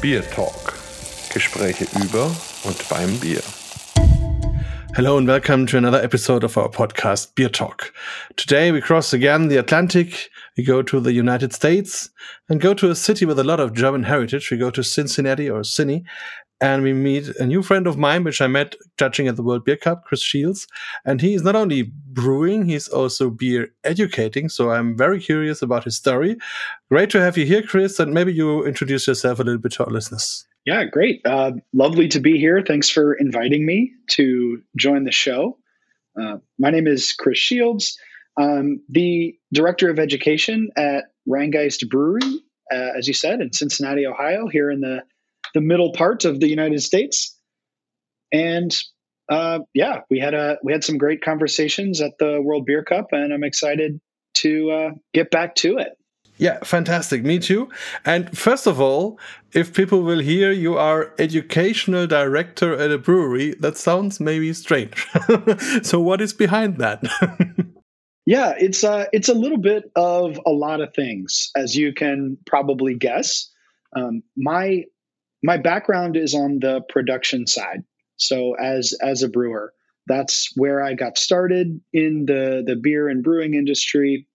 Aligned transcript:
BierTalk. 0.00 0.72
Gespräche 1.30 1.84
über 2.02 2.34
und 2.64 2.88
beim 2.88 3.18
Bier. 3.20 3.42
Hello 4.94 5.18
and 5.18 5.28
welcome 5.28 5.66
to 5.66 5.76
another 5.76 6.02
episode 6.02 6.42
of 6.42 6.56
our 6.56 6.70
podcast, 6.70 7.34
BierTalk. 7.34 7.92
Today 8.36 8.72
we 8.72 8.80
cross 8.80 9.12
again 9.12 9.48
the 9.48 9.58
Atlantic, 9.58 10.30
we 10.56 10.64
go 10.64 10.82
to 10.82 11.00
the 11.00 11.12
United 11.12 11.52
States, 11.52 12.10
and 12.48 12.62
go 12.62 12.72
to 12.72 12.90
a 12.90 12.94
city 12.94 13.26
with 13.26 13.38
a 13.38 13.44
lot 13.44 13.60
of 13.60 13.74
German 13.74 14.04
heritage. 14.04 14.50
We 14.50 14.56
go 14.56 14.70
to 14.70 14.82
Cincinnati 14.82 15.50
or 15.50 15.60
Cincy, 15.60 16.04
and 16.60 16.82
we 16.82 16.92
meet 16.92 17.28
a 17.36 17.46
new 17.46 17.62
friend 17.62 17.86
of 17.86 17.96
mine, 17.96 18.22
which 18.22 18.40
I 18.40 18.46
met 18.46 18.76
judging 18.98 19.28
at 19.28 19.36
the 19.36 19.42
World 19.42 19.64
Beer 19.64 19.76
Cup, 19.76 20.04
Chris 20.04 20.22
Shields. 20.22 20.66
And 21.06 21.20
he's 21.20 21.42
not 21.42 21.56
only 21.56 21.90
brewing, 22.12 22.66
he's 22.66 22.86
also 22.86 23.30
beer 23.30 23.72
educating. 23.82 24.48
So 24.50 24.70
I'm 24.70 24.96
very 24.96 25.20
curious 25.20 25.62
about 25.62 25.84
his 25.84 25.96
story. 25.96 26.36
Great 26.90 27.08
to 27.10 27.20
have 27.20 27.38
you 27.38 27.46
here, 27.46 27.62
Chris. 27.62 27.98
And 27.98 28.12
maybe 28.12 28.34
you 28.34 28.64
introduce 28.64 29.06
yourself 29.06 29.40
a 29.40 29.42
little 29.42 29.60
bit 29.60 29.72
to 29.72 29.86
our 29.86 29.90
listeners. 29.90 30.46
Yeah, 30.66 30.84
great. 30.84 31.22
Uh, 31.24 31.52
lovely 31.72 32.08
to 32.08 32.20
be 32.20 32.38
here. 32.38 32.62
Thanks 32.66 32.90
for 32.90 33.14
inviting 33.14 33.64
me 33.64 33.92
to 34.10 34.60
join 34.76 35.04
the 35.04 35.12
show. 35.12 35.56
Uh, 36.20 36.36
my 36.58 36.70
name 36.70 36.86
is 36.86 37.14
Chris 37.14 37.38
Shields. 37.38 37.98
I'm 38.38 38.82
the 38.88 39.34
director 39.52 39.88
of 39.88 39.98
education 39.98 40.70
at 40.76 41.04
Rhinegeist 41.26 41.88
Brewery, 41.88 42.42
uh, 42.70 42.92
as 42.96 43.08
you 43.08 43.14
said, 43.14 43.40
in 43.40 43.52
Cincinnati, 43.52 44.06
Ohio, 44.06 44.46
here 44.46 44.70
in 44.70 44.80
the 44.80 45.02
the 45.54 45.60
middle 45.60 45.92
part 45.92 46.24
of 46.24 46.40
the 46.40 46.48
United 46.48 46.82
States. 46.82 47.36
And 48.32 48.74
uh, 49.30 49.60
yeah, 49.74 50.00
we 50.10 50.18
had 50.18 50.34
a 50.34 50.58
we 50.62 50.72
had 50.72 50.84
some 50.84 50.98
great 50.98 51.22
conversations 51.22 52.00
at 52.00 52.18
the 52.18 52.40
World 52.42 52.66
Beer 52.66 52.82
Cup, 52.82 53.08
and 53.12 53.32
I'm 53.32 53.44
excited 53.44 54.00
to 54.34 54.70
uh, 54.70 54.90
get 55.14 55.30
back 55.30 55.54
to 55.56 55.78
it. 55.78 55.96
Yeah, 56.40 56.58
fantastic. 56.64 57.22
Me 57.22 57.38
too. 57.38 57.68
And 58.06 58.36
first 58.36 58.66
of 58.66 58.80
all, 58.80 59.20
if 59.52 59.74
people 59.74 60.02
will 60.02 60.20
hear 60.20 60.50
you 60.50 60.78
are 60.78 61.12
educational 61.18 62.06
director 62.06 62.74
at 62.74 62.90
a 62.90 62.96
brewery, 62.96 63.54
that 63.60 63.76
sounds 63.76 64.20
maybe 64.20 64.54
strange. 64.54 65.06
so 65.82 66.00
what 66.00 66.22
is 66.22 66.32
behind 66.32 66.78
that? 66.78 67.02
yeah, 68.26 68.54
it's 68.58 68.82
uh 68.82 69.04
it's 69.12 69.28
a 69.28 69.34
little 69.34 69.58
bit 69.58 69.92
of 69.94 70.40
a 70.46 70.50
lot 70.50 70.80
of 70.80 70.94
things, 70.94 71.50
as 71.54 71.76
you 71.76 71.92
can 71.92 72.38
probably 72.46 72.94
guess. 72.94 73.50
Um, 73.94 74.22
my 74.34 74.84
my 75.42 75.56
background 75.56 76.16
is 76.16 76.34
on 76.34 76.58
the 76.60 76.82
production 76.88 77.46
side. 77.46 77.84
So 78.16 78.54
as 78.54 78.94
as 79.02 79.22
a 79.22 79.28
brewer, 79.28 79.72
that's 80.06 80.50
where 80.56 80.82
I 80.82 80.94
got 80.94 81.18
started 81.18 81.80
in 81.92 82.26
the 82.26 82.62
the 82.66 82.76
beer 82.76 83.08
and 83.08 83.22
brewing 83.22 83.54
industry, 83.54 84.26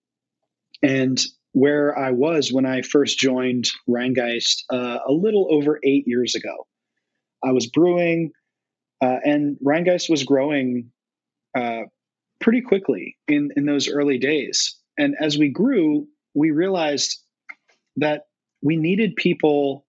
and 0.82 1.22
where 1.52 1.98
I 1.98 2.12
was 2.12 2.52
when 2.52 2.66
I 2.66 2.82
first 2.82 3.18
joined 3.18 3.70
Rhinegeist 3.88 4.64
uh, 4.72 5.00
a 5.08 5.12
little 5.12 5.48
over 5.52 5.80
eight 5.84 6.08
years 6.08 6.36
ago. 6.36 6.68
I 7.44 7.52
was 7.52 7.68
brewing, 7.68 8.32
uh, 9.02 9.18
and 9.24 9.58
Rhinegeist 9.64 10.10
was 10.10 10.24
growing 10.24 10.92
uh, 11.56 11.84
pretty 12.42 12.62
quickly 12.62 13.18
in 13.28 13.52
in 13.56 13.66
those 13.66 13.88
early 13.88 14.18
days. 14.18 14.76
And 14.98 15.16
as 15.20 15.38
we 15.38 15.50
grew, 15.50 16.08
we 16.34 16.52
realized 16.52 17.20
that 17.98 18.24
we 18.62 18.78
needed 18.78 19.16
people 19.16 19.85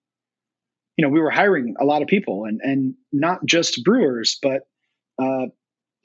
you 0.97 1.05
know, 1.05 1.11
we 1.11 1.20
were 1.20 1.30
hiring 1.30 1.75
a 1.80 1.84
lot 1.84 2.02
of 2.02 2.08
people 2.08 2.44
and, 2.44 2.61
and 2.62 2.94
not 3.12 3.44
just 3.44 3.84
brewers, 3.84 4.39
but 4.42 4.62
uh, 5.19 5.47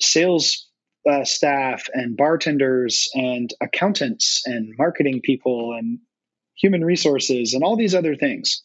sales 0.02 0.68
uh, 1.10 1.24
staff 1.24 1.88
and 1.94 2.18
bartenders 2.18 3.10
and 3.14 3.54
accountants 3.62 4.44
and 4.46 4.74
marketing 4.78 5.22
people 5.24 5.74
and 5.78 6.00
human 6.56 6.84
resources 6.84 7.54
and 7.54 7.64
all 7.64 7.76
these 7.76 7.96
other 7.96 8.16
things. 8.16 8.64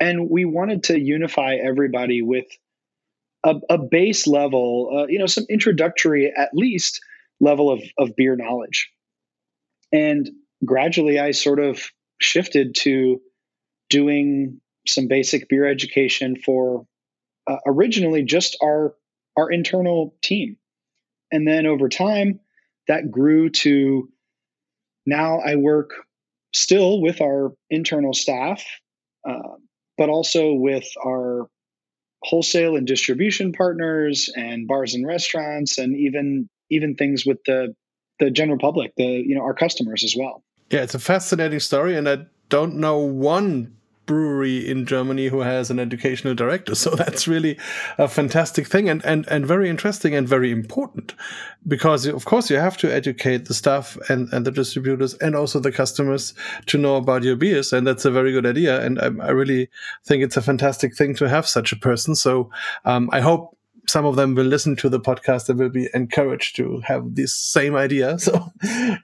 And 0.00 0.28
we 0.28 0.44
wanted 0.44 0.84
to 0.84 1.00
unify 1.00 1.54
everybody 1.54 2.22
with 2.22 2.46
a, 3.44 3.54
a 3.70 3.78
base 3.78 4.26
level, 4.26 4.90
uh, 4.92 5.06
you 5.06 5.18
know, 5.18 5.26
some 5.26 5.46
introductory, 5.48 6.32
at 6.36 6.50
least, 6.52 7.00
level 7.40 7.70
of, 7.70 7.80
of 7.96 8.16
beer 8.16 8.36
knowledge. 8.36 8.90
And 9.92 10.28
gradually, 10.64 11.18
I 11.18 11.30
sort 11.30 11.60
of 11.60 11.80
shifted 12.20 12.74
to 12.80 13.20
doing 13.88 14.60
some 14.88 15.08
basic 15.08 15.48
beer 15.48 15.66
education 15.66 16.36
for 16.36 16.86
uh, 17.46 17.56
originally 17.66 18.22
just 18.22 18.56
our 18.62 18.94
our 19.36 19.50
internal 19.50 20.14
team, 20.22 20.56
and 21.30 21.46
then 21.46 21.66
over 21.66 21.88
time 21.88 22.40
that 22.88 23.10
grew 23.10 23.50
to 23.50 24.08
now 25.06 25.38
I 25.38 25.56
work 25.56 25.90
still 26.54 27.00
with 27.00 27.20
our 27.20 27.52
internal 27.70 28.14
staff, 28.14 28.64
uh, 29.28 29.56
but 29.96 30.08
also 30.08 30.52
with 30.52 30.86
our 31.04 31.48
wholesale 32.22 32.76
and 32.76 32.86
distribution 32.86 33.52
partners 33.52 34.30
and 34.34 34.66
bars 34.66 34.94
and 34.94 35.06
restaurants, 35.06 35.78
and 35.78 35.96
even 35.96 36.48
even 36.70 36.94
things 36.94 37.24
with 37.24 37.38
the 37.46 37.74
the 38.18 38.30
general 38.30 38.58
public, 38.58 38.92
the 38.96 39.04
you 39.04 39.34
know 39.34 39.42
our 39.42 39.54
customers 39.54 40.04
as 40.04 40.14
well. 40.18 40.42
Yeah, 40.70 40.82
it's 40.82 40.94
a 40.94 40.98
fascinating 40.98 41.60
story, 41.60 41.96
and 41.96 42.08
I 42.08 42.26
don't 42.48 42.76
know 42.76 42.98
one 42.98 43.77
brewery 44.08 44.68
in 44.68 44.86
Germany 44.86 45.28
who 45.28 45.40
has 45.40 45.70
an 45.70 45.78
educational 45.78 46.34
director. 46.34 46.74
So 46.74 46.90
that's 46.90 47.28
really 47.28 47.58
a 47.98 48.08
fantastic 48.08 48.66
thing 48.66 48.88
and, 48.88 49.04
and, 49.04 49.28
and 49.28 49.46
very 49.46 49.68
interesting 49.68 50.14
and 50.14 50.26
very 50.26 50.50
important 50.50 51.14
because, 51.66 52.06
of 52.06 52.24
course, 52.24 52.50
you 52.50 52.56
have 52.56 52.78
to 52.78 52.92
educate 52.92 53.44
the 53.44 53.54
staff 53.54 53.98
and, 54.08 54.32
and 54.32 54.46
the 54.46 54.50
distributors 54.50 55.14
and 55.14 55.36
also 55.36 55.60
the 55.60 55.70
customers 55.70 56.34
to 56.66 56.78
know 56.78 56.96
about 56.96 57.22
your 57.22 57.36
beers. 57.36 57.72
And 57.72 57.86
that's 57.86 58.06
a 58.06 58.10
very 58.10 58.32
good 58.32 58.46
idea. 58.46 58.80
And 58.80 58.98
I, 58.98 59.26
I 59.26 59.30
really 59.30 59.68
think 60.04 60.24
it's 60.24 60.36
a 60.36 60.42
fantastic 60.42 60.96
thing 60.96 61.14
to 61.16 61.28
have 61.28 61.46
such 61.46 61.72
a 61.72 61.76
person. 61.76 62.14
So 62.14 62.50
um, 62.86 63.10
I 63.12 63.20
hope 63.20 63.57
some 63.88 64.04
of 64.04 64.16
them 64.16 64.34
will 64.34 64.44
listen 64.44 64.76
to 64.76 64.88
the 64.88 65.00
podcast 65.00 65.48
and 65.48 65.58
will 65.58 65.68
be 65.68 65.88
encouraged 65.94 66.56
to 66.56 66.80
have 66.80 67.14
this 67.14 67.34
same 67.34 67.74
idea. 67.74 68.18
So 68.28 68.52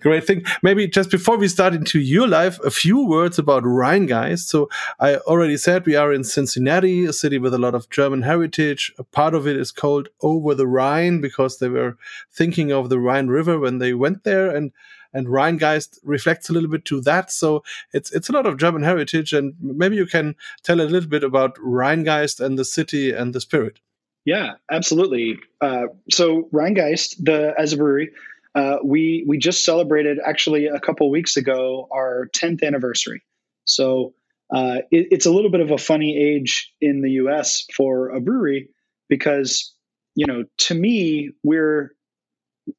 great 0.00 0.27
thing. 0.27 0.45
Maybe 0.62 0.87
just 0.87 1.11
before 1.11 1.39
we 1.39 1.49
start 1.49 1.72
into 1.72 1.99
your 1.99 2.28
life, 2.28 2.59
a 2.61 2.71
few 2.71 3.06
words 3.06 3.39
about 3.39 3.62
Rhinegeist. 3.62 4.49
So 4.49 4.69
I 5.00 5.17
already 5.17 5.56
said 5.56 5.87
we 5.87 5.97
are 5.97 6.12
in 6.12 6.25
Cincinnati, 6.25 7.06
a 7.06 7.12
city 7.15 7.39
with 7.39 7.55
a 7.55 7.59
lot 7.59 7.75
of 7.75 7.89
German 7.89 8.21
heritage. 8.21 8.93
A 8.99 9.05
part 9.05 9.34
of 9.34 9.47
it 9.47 9.56
is 9.56 9.73
called 9.73 10.11
Over 10.21 10.55
the 10.55 10.67
Rhine 10.67 11.23
because 11.23 11.59
they 11.59 11.71
were 11.71 11.97
thinking 12.31 12.71
of 12.71 12.91
the 12.91 12.99
Rhine 12.99 13.28
River 13.28 13.59
when 13.59 13.78
they 13.78 13.94
went 13.94 14.25
there 14.25 14.55
and 14.55 14.73
and 15.15 15.28
Rhinegeist 15.28 16.00
reflects 16.03 16.50
a 16.50 16.53
little 16.53 16.69
bit 16.69 16.84
to 16.87 17.00
that. 17.03 17.31
So 17.31 17.62
it's 17.93 18.11
it's 18.11 18.28
a 18.28 18.33
lot 18.33 18.47
of 18.47 18.59
German 18.59 18.83
heritage, 18.83 19.33
and 19.33 19.55
maybe 19.61 19.97
you 19.97 20.06
can 20.06 20.34
tell 20.62 20.81
a 20.81 20.83
little 20.83 21.09
bit 21.09 21.25
about 21.25 21.55
Rhinegeist 21.56 22.44
and 22.44 22.59
the 22.59 22.65
city 22.65 23.12
and 23.12 23.33
the 23.33 23.41
spirit. 23.41 23.78
Yeah, 24.25 24.53
absolutely. 24.71 25.39
Uh, 25.61 25.85
so 26.11 26.49
Rhinegeist, 26.53 27.17
the 27.23 27.55
as 27.59 27.73
a 27.73 27.77
brewery, 27.77 28.11
uh, 28.55 28.79
we 28.83 29.25
we 29.29 29.39
just 29.39 29.65
celebrated 29.65 30.19
actually 30.25 30.67
a 30.67 30.81
couple 30.81 31.11
weeks 31.11 31.37
ago 31.37 31.89
our 31.93 32.29
10th 32.37 32.62
anniversary. 32.62 33.23
So 33.67 34.15
uh, 34.55 34.79
it, 34.91 35.09
it's 35.11 35.27
a 35.27 35.31
little 35.33 35.51
bit 35.51 35.61
of 35.61 35.71
a 35.71 35.79
funny 35.79 36.17
age 36.17 36.73
in 36.81 37.03
the 37.03 37.11
U.S. 37.12 37.67
for 37.77 38.11
a 38.11 38.21
brewery 38.21 38.69
because 39.09 39.75
you 40.15 40.27
know 40.27 40.45
to 40.59 40.75
me 40.75 41.31
we're 41.43 41.93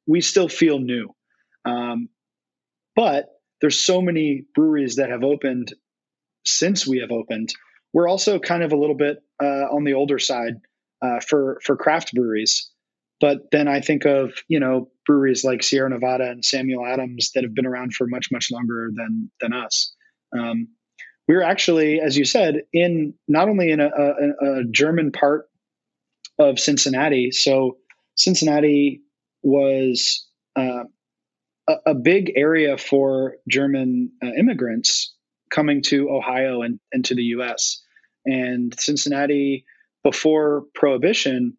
we 0.06 0.20
still 0.20 0.48
feel 0.48 0.78
new, 0.78 1.14
um, 1.64 2.08
but 2.96 3.26
there's 3.60 3.78
so 3.78 4.02
many 4.02 4.44
breweries 4.54 4.96
that 4.96 5.10
have 5.10 5.24
opened 5.24 5.74
since 6.46 6.86
we 6.86 6.98
have 7.00 7.10
opened. 7.12 7.54
We're 7.92 8.08
also 8.08 8.38
kind 8.38 8.62
of 8.62 8.72
a 8.72 8.76
little 8.76 8.96
bit 8.96 9.18
uh, 9.42 9.66
on 9.72 9.84
the 9.84 9.94
older 9.94 10.18
side 10.18 10.54
uh, 11.02 11.20
for 11.20 11.60
for 11.64 11.76
craft 11.76 12.12
breweries. 12.14 12.70
But 13.20 13.50
then 13.50 13.66
I 13.68 13.80
think 13.80 14.04
of 14.04 14.32
you 14.48 14.60
know 14.60 14.90
breweries 15.06 15.44
like 15.44 15.62
Sierra 15.62 15.88
Nevada 15.90 16.30
and 16.30 16.44
Samuel 16.44 16.86
Adams 16.86 17.30
that 17.34 17.44
have 17.44 17.54
been 17.54 17.66
around 17.66 17.94
for 17.94 18.06
much 18.06 18.28
much 18.30 18.50
longer 18.50 18.90
than 18.94 19.30
than 19.40 19.52
us. 19.52 19.94
Um, 20.36 20.68
we 21.28 21.34
were 21.34 21.42
actually, 21.42 22.00
as 22.00 22.16
you 22.16 22.24
said, 22.24 22.62
in 22.72 23.14
not 23.26 23.48
only 23.48 23.70
in 23.70 23.80
a, 23.80 23.88
a, 23.88 24.60
a 24.60 24.64
German 24.70 25.10
part 25.10 25.46
of 26.38 26.58
Cincinnati. 26.58 27.30
So 27.32 27.78
Cincinnati 28.14 29.02
was 29.42 30.26
uh, 30.54 30.84
a, 31.68 31.74
a, 31.86 31.94
big 31.94 32.32
area 32.36 32.76
for 32.78 33.36
German 33.48 34.12
uh, 34.22 34.28
immigrants 34.38 35.14
coming 35.50 35.82
to 35.82 36.10
Ohio 36.10 36.62
and, 36.62 36.78
and 36.92 37.04
to 37.06 37.14
the 37.14 37.22
U.S. 37.22 37.82
And 38.24 38.74
Cincinnati 38.78 39.64
before 40.06 40.62
prohibition, 40.72 41.56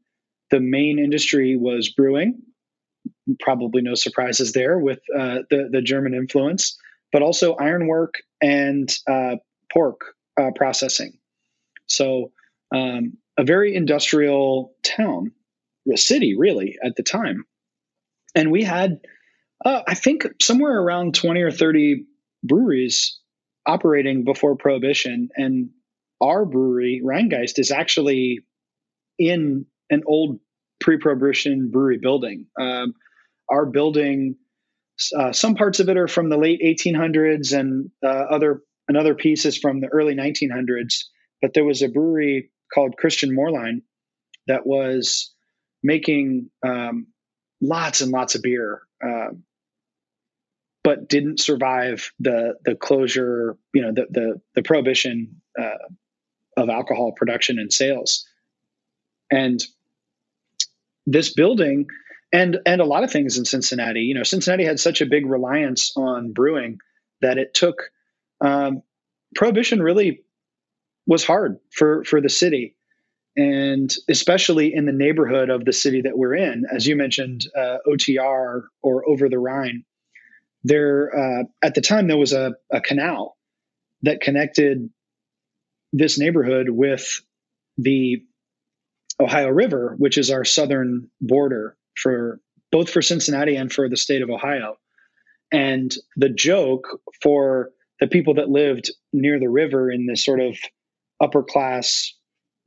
the 0.51 0.61
main 0.61 0.99
industry 0.99 1.57
was 1.57 1.89
brewing. 1.89 2.41
Probably 3.41 3.81
no 3.81 3.93
surprises 3.93 4.53
there 4.53 4.79
with 4.79 4.99
uh, 5.13 5.39
the 5.49 5.67
the 5.69 5.81
German 5.81 6.13
influence, 6.13 6.77
but 7.11 7.21
also 7.21 7.55
ironwork 7.55 8.13
and 8.41 8.89
uh, 9.05 9.35
pork 9.73 9.99
uh, 10.39 10.51
processing. 10.55 11.17
So 11.87 12.31
um, 12.73 13.17
a 13.37 13.43
very 13.43 13.75
industrial 13.75 14.73
town, 14.81 15.33
a 15.93 15.97
city 15.97 16.37
really 16.37 16.77
at 16.81 16.95
the 16.95 17.03
time, 17.03 17.43
and 18.33 18.49
we 18.49 18.63
had 18.63 19.01
uh, 19.65 19.81
I 19.85 19.93
think 19.93 20.25
somewhere 20.41 20.79
around 20.79 21.15
twenty 21.15 21.41
or 21.41 21.51
thirty 21.51 22.05
breweries 22.43 23.19
operating 23.65 24.23
before 24.23 24.55
prohibition 24.55 25.27
and 25.35 25.69
our 26.21 26.45
brewery, 26.45 27.01
Rhinegeist, 27.03 27.59
is 27.59 27.71
actually 27.71 28.41
in 29.19 29.65
an 29.89 30.03
old 30.05 30.39
pre-prohibition 30.79 31.69
brewery 31.71 31.97
building. 31.97 32.45
Um, 32.59 32.93
our 33.49 33.65
building, 33.65 34.35
uh, 35.15 35.31
some 35.31 35.55
parts 35.55 35.79
of 35.79 35.89
it 35.89 35.97
are 35.97 36.07
from 36.07 36.29
the 36.29 36.37
late 36.37 36.61
1800s, 36.61 37.57
and 37.57 37.89
uh, 38.03 38.07
other 38.07 38.61
another 38.87 39.15
piece 39.15 39.45
is 39.45 39.57
from 39.57 39.81
the 39.81 39.87
early 39.87 40.15
1900s. 40.15 41.03
But 41.41 41.53
there 41.53 41.65
was 41.65 41.81
a 41.81 41.89
brewery 41.89 42.51
called 42.73 42.97
Christian 42.97 43.35
Moerlein 43.35 43.81
that 44.47 44.65
was 44.65 45.33
making 45.83 46.49
um, 46.65 47.07
lots 47.61 48.01
and 48.01 48.11
lots 48.11 48.35
of 48.35 48.41
beer, 48.41 48.81
uh, 49.05 49.29
but 50.83 51.07
didn't 51.09 51.39
survive 51.39 52.11
the 52.19 52.55
the 52.65 52.75
closure, 52.75 53.57
you 53.73 53.81
know, 53.81 53.91
the 53.93 54.07
the, 54.09 54.41
the 54.55 54.63
prohibition 54.63 55.41
uh, 55.59 55.77
of 56.57 56.69
alcohol 56.69 57.13
production 57.15 57.59
and 57.59 57.71
sales. 57.71 58.27
And 59.31 59.63
this 61.05 61.33
building 61.33 61.87
and 62.33 62.57
and 62.65 62.81
a 62.81 62.85
lot 62.85 63.03
of 63.03 63.11
things 63.11 63.37
in 63.37 63.45
Cincinnati. 63.45 64.01
You 64.01 64.15
know, 64.15 64.23
Cincinnati 64.23 64.65
had 64.65 64.79
such 64.79 65.01
a 65.01 65.05
big 65.05 65.25
reliance 65.25 65.93
on 65.95 66.33
brewing 66.33 66.79
that 67.21 67.37
it 67.37 67.53
took 67.53 67.89
um, 68.41 68.81
prohibition 69.35 69.81
really 69.81 70.21
was 71.05 71.23
hard 71.23 71.57
for 71.71 72.03
for 72.03 72.21
the 72.21 72.29
city, 72.29 72.75
and 73.35 73.93
especially 74.09 74.73
in 74.73 74.85
the 74.85 74.91
neighborhood 74.91 75.49
of 75.49 75.65
the 75.65 75.73
city 75.73 76.01
that 76.01 76.17
we're 76.17 76.35
in. 76.35 76.65
As 76.73 76.85
you 76.85 76.95
mentioned, 76.95 77.45
uh, 77.57 77.77
OTR 77.87 78.63
or 78.81 79.09
over 79.09 79.29
the 79.29 79.39
Rhine. 79.39 79.83
There 80.63 81.11
uh, 81.17 81.43
at 81.63 81.75
the 81.75 81.81
time 81.81 82.07
there 82.07 82.17
was 82.17 82.33
a, 82.33 82.53
a 82.71 82.81
canal 82.81 83.37
that 84.01 84.19
connected 84.19 84.89
this 85.93 86.19
neighborhood 86.19 86.69
with 86.69 87.21
the 87.77 88.23
Ohio 89.19 89.49
River, 89.49 89.95
which 89.97 90.17
is 90.17 90.31
our 90.31 90.45
southern 90.45 91.09
border 91.21 91.75
for 91.95 92.39
both 92.71 92.89
for 92.89 93.01
Cincinnati 93.01 93.55
and 93.55 93.71
for 93.71 93.89
the 93.89 93.97
state 93.97 94.21
of 94.21 94.29
Ohio. 94.29 94.77
And 95.51 95.93
the 96.15 96.29
joke 96.29 97.01
for 97.21 97.71
the 97.99 98.07
people 98.07 98.35
that 98.35 98.49
lived 98.49 98.91
near 99.13 99.39
the 99.39 99.49
river 99.49 99.89
in 99.89 100.05
this 100.05 100.23
sort 100.23 100.39
of 100.39 100.57
upper 101.21 101.43
class 101.43 102.13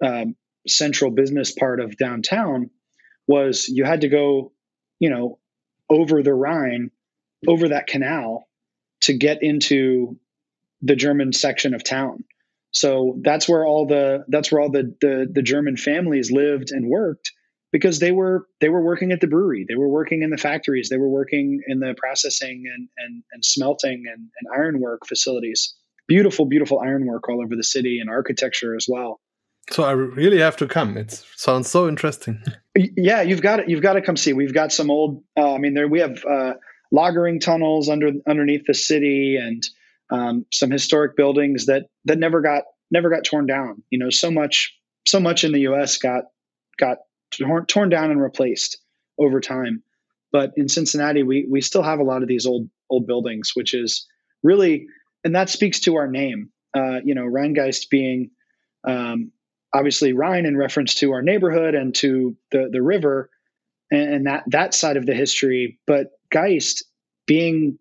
um, 0.05 0.35
central 0.67 1.11
business 1.11 1.53
part 1.53 1.81
of 1.81 1.97
downtown 1.97 2.71
was 3.27 3.69
you 3.69 3.85
had 3.85 4.01
to 4.01 4.09
go, 4.09 4.53
you 4.99 5.11
know, 5.11 5.39
over 5.89 6.23
the 6.23 6.35
Rhine, 6.35 6.91
over 7.47 7.69
that 7.69 7.87
canal 7.87 8.49
to 9.03 9.13
get 9.17 9.43
into 9.43 10.19
the 10.83 10.97
German 10.97 11.33
section 11.33 11.75
of 11.75 11.85
town. 11.85 12.25
So 12.73 13.19
that's 13.23 13.49
where 13.49 13.67
all 13.67 13.87
the 13.87 14.25
that's 14.29 14.53
where 14.53 14.61
all 14.61 14.71
the, 14.71 14.95
the 15.01 15.27
the 15.33 15.43
German 15.43 15.77
families 15.77 16.31
lived 16.31 16.71
and 16.71 16.89
worked 16.89 17.33
because 17.73 17.99
they 17.99 18.13
were 18.13 18.47
they 18.61 18.69
were 18.69 18.83
working 18.83 19.13
at 19.13 19.21
the 19.21 19.27
brewery, 19.27 19.67
they 19.69 19.77
were 19.77 19.89
working 19.89 20.23
in 20.23 20.31
the 20.31 20.37
factories, 20.37 20.89
they 20.89 20.97
were 20.97 21.09
working 21.09 21.61
in 21.67 21.81
the 21.81 21.95
processing 21.97 22.65
and 22.73 22.89
and, 22.99 23.23
and 23.33 23.45
smelting 23.45 24.05
and, 24.07 24.29
and 24.41 24.55
ironwork 24.55 25.07
facilities. 25.07 25.75
Beautiful, 26.07 26.45
beautiful 26.45 26.81
ironwork 26.81 27.29
all 27.29 27.41
over 27.43 27.55
the 27.55 27.63
city 27.63 27.99
and 28.01 28.11
architecture 28.11 28.75
as 28.75 28.87
well. 28.89 29.21
So 29.71 29.85
I 29.85 29.93
really 29.93 30.39
have 30.39 30.57
to 30.57 30.67
come. 30.67 30.97
It 30.97 31.25
sounds 31.37 31.71
so 31.71 31.89
interesting. 31.89 32.43
Yeah, 32.97 33.21
you've 33.23 33.43
got 33.43 33.59
it. 33.59 33.69
You've 33.69 33.83
got 33.83 33.95
to 33.95 34.01
come 34.01 34.17
see. 34.17 34.33
We've 34.33 34.55
got 34.55 34.73
some 34.73 34.93
old. 34.93 35.25
Uh, 35.37 35.55
I 35.55 35.59
mean, 35.59 35.75
there 35.75 35.89
we 35.89 35.99
have 35.99 36.25
uh, 36.25 36.55
lagering 36.95 37.41
tunnels 37.41 37.89
under 37.89 38.13
underneath 38.29 38.65
the 38.65 38.75
city, 38.75 39.37
and 39.37 39.63
um, 40.09 40.47
some 40.53 40.71
historic 40.71 41.17
buildings 41.17 41.67
that 41.67 41.90
that 42.05 42.19
never 42.19 42.41
got 42.41 42.65
never 42.91 43.11
got 43.11 43.25
torn 43.25 43.47
down. 43.47 43.83
You 43.91 43.99
know, 43.99 44.11
so 44.11 44.31
much 44.31 44.77
so 45.07 45.21
much 45.21 45.45
in 45.45 45.53
the 45.53 45.61
U.S. 45.61 45.99
got 45.99 46.25
got 46.79 46.99
torn, 47.31 47.67
torn 47.67 47.89
down 47.89 48.11
and 48.11 48.21
replaced 48.21 48.79
over 49.19 49.41
time. 49.41 49.83
But 50.33 50.53
in 50.57 50.69
Cincinnati, 50.69 51.23
we 51.23 51.47
we 51.51 51.61
still 51.61 51.83
have 51.83 51.99
a 51.99 52.05
lot 52.05 52.23
of 52.23 52.29
these 52.29 52.47
old 52.47 52.69
old 52.89 53.07
buildings, 53.07 53.53
which 53.55 53.75
is 53.75 54.07
really 54.43 54.87
and 55.25 55.35
that 55.35 55.51
speaks 55.51 55.81
to 55.81 55.97
our 55.97 56.07
name. 56.07 56.51
Uh, 56.75 57.01
you 57.05 57.15
know, 57.15 57.25
Rhinegeist 57.25 57.91
being 57.91 58.31
um, 58.87 59.33
obviously 59.73 60.13
Rhine 60.13 60.47
in 60.47 60.57
reference 60.57 60.95
to 60.97 61.13
our 61.13 61.23
neighborhood 61.23 61.75
and 61.75 61.95
to 61.97 62.37
the 62.53 62.69
the 62.71 62.83
river 62.83 63.31
and, 63.91 64.15
and 64.15 64.27
that 64.27 64.45
that 64.49 64.75
side 64.75 64.97
of 64.97 65.07
the 65.07 65.15
history, 65.15 65.79
but 65.87 66.09
Geist 66.31 66.85
being 67.27 67.79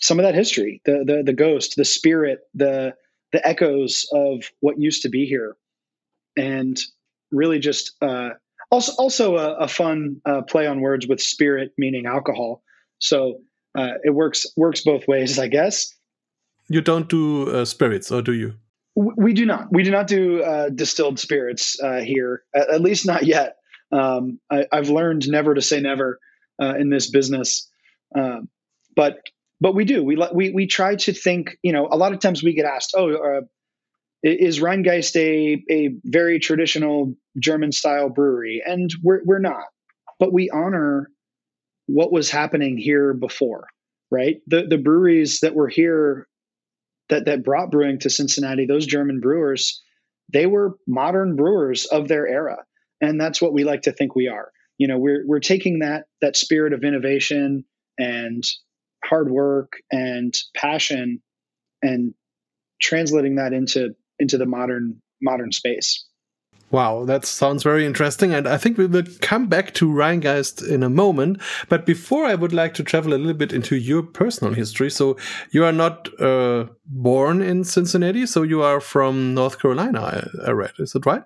some 0.00 0.18
of 0.18 0.24
that 0.24 0.34
history, 0.34 0.80
the 0.84 1.04
the 1.04 1.22
the 1.24 1.32
ghost, 1.32 1.74
the 1.76 1.84
spirit, 1.84 2.40
the 2.54 2.94
the 3.36 3.46
echoes 3.46 4.06
of 4.12 4.50
what 4.60 4.80
used 4.80 5.02
to 5.02 5.10
be 5.10 5.26
here, 5.26 5.56
and 6.38 6.80
really 7.30 7.58
just 7.58 7.92
uh, 8.00 8.30
also 8.70 8.92
also 8.98 9.36
a, 9.36 9.54
a 9.66 9.68
fun 9.68 10.22
uh, 10.24 10.40
play 10.40 10.66
on 10.66 10.80
words 10.80 11.06
with 11.06 11.20
spirit 11.20 11.72
meaning 11.76 12.06
alcohol. 12.06 12.62
So 12.98 13.40
uh, 13.78 13.94
it 14.02 14.14
works 14.14 14.46
works 14.56 14.82
both 14.82 15.06
ways, 15.06 15.38
I 15.38 15.48
guess. 15.48 15.94
You 16.68 16.80
don't 16.80 17.10
do 17.10 17.50
uh, 17.50 17.64
spirits, 17.66 18.10
or 18.10 18.22
do 18.22 18.32
you? 18.32 18.54
We 18.94 19.34
do 19.34 19.44
not. 19.44 19.70
We 19.70 19.82
do 19.82 19.90
not 19.90 20.06
do 20.06 20.42
uh, 20.42 20.70
distilled 20.70 21.18
spirits 21.18 21.78
uh, 21.82 22.00
here, 22.00 22.42
at, 22.54 22.70
at, 22.70 22.80
least 22.80 23.04
not 23.04 23.26
yet. 23.26 23.56
Um, 23.92 24.40
I, 24.50 24.64
have 24.72 24.88
learned 24.88 25.28
never 25.28 25.52
to 25.52 25.60
say 25.60 25.80
never 25.80 26.18
in 26.58 26.88
this 26.88 27.10
business. 27.10 27.70
Um, 28.14 28.48
but 28.94 29.18
but 29.60 29.74
we 29.74 29.84
do. 29.84 30.04
We 30.04 30.16
we 30.32 30.50
we 30.50 30.66
try 30.66 30.96
to 30.96 31.12
think. 31.12 31.56
You 31.62 31.72
know, 31.72 31.88
a 31.90 31.96
lot 31.96 32.12
of 32.12 32.20
times 32.20 32.42
we 32.42 32.54
get 32.54 32.66
asked, 32.66 32.94
"Oh, 32.96 33.12
uh, 33.12 33.40
is 34.22 34.60
Rhinegeist 34.60 35.16
a 35.16 35.62
a 35.72 35.96
very 36.04 36.38
traditional 36.38 37.14
German 37.38 37.72
style 37.72 38.08
brewery?" 38.08 38.62
And 38.64 38.90
we're 39.02 39.22
we're 39.24 39.38
not, 39.38 39.64
but 40.18 40.32
we 40.32 40.50
honor 40.50 41.10
what 41.86 42.12
was 42.12 42.30
happening 42.30 42.76
here 42.76 43.14
before, 43.14 43.68
right? 44.10 44.36
The 44.46 44.66
the 44.68 44.78
breweries 44.78 45.40
that 45.40 45.54
were 45.54 45.68
here 45.68 46.26
that 47.08 47.26
that 47.26 47.44
brought 47.44 47.70
brewing 47.70 48.00
to 48.00 48.10
Cincinnati, 48.10 48.66
those 48.66 48.86
German 48.86 49.20
brewers, 49.20 49.82
they 50.32 50.46
were 50.46 50.76
modern 50.86 51.36
brewers 51.36 51.86
of 51.86 52.08
their 52.08 52.26
era, 52.26 52.58
and 53.00 53.20
that's 53.20 53.40
what 53.40 53.52
we 53.52 53.64
like 53.64 53.82
to 53.82 53.92
think 53.92 54.14
we 54.14 54.28
are. 54.28 54.50
You 54.76 54.88
know, 54.88 54.98
we're 54.98 55.24
we're 55.26 55.40
taking 55.40 55.78
that 55.78 56.04
that 56.20 56.36
spirit 56.36 56.72
of 56.72 56.84
innovation 56.84 57.64
and 57.98 58.44
hard 59.04 59.30
work 59.30 59.74
and 59.90 60.34
passion 60.54 61.22
and 61.82 62.14
translating 62.80 63.36
that 63.36 63.52
into 63.52 63.94
into 64.18 64.38
the 64.38 64.46
modern 64.46 65.00
modern 65.20 65.52
space. 65.52 66.04
Wow, 66.72 67.04
that 67.04 67.24
sounds 67.24 67.62
very 67.62 67.86
interesting. 67.86 68.34
And 68.34 68.48
I 68.48 68.56
think 68.56 68.76
we 68.76 68.86
will 68.86 69.04
come 69.20 69.46
back 69.46 69.72
to 69.74 69.88
Rhinegeist 69.88 70.68
in 70.68 70.82
a 70.82 70.90
moment. 70.90 71.40
But 71.68 71.86
before, 71.86 72.24
I 72.24 72.34
would 72.34 72.52
like 72.52 72.74
to 72.74 72.82
travel 72.82 73.14
a 73.14 73.16
little 73.16 73.34
bit 73.34 73.52
into 73.52 73.76
your 73.76 74.02
personal 74.02 74.52
history. 74.52 74.90
So, 74.90 75.16
you 75.52 75.64
are 75.64 75.72
not 75.72 76.08
uh, 76.20 76.66
born 76.84 77.40
in 77.40 77.62
Cincinnati, 77.62 78.26
so 78.26 78.42
you 78.42 78.62
are 78.62 78.80
from 78.80 79.32
North 79.32 79.60
Carolina, 79.60 80.00
I, 80.00 80.48
I 80.48 80.50
read. 80.50 80.72
Is 80.80 80.90
that 80.92 81.06
right? 81.06 81.22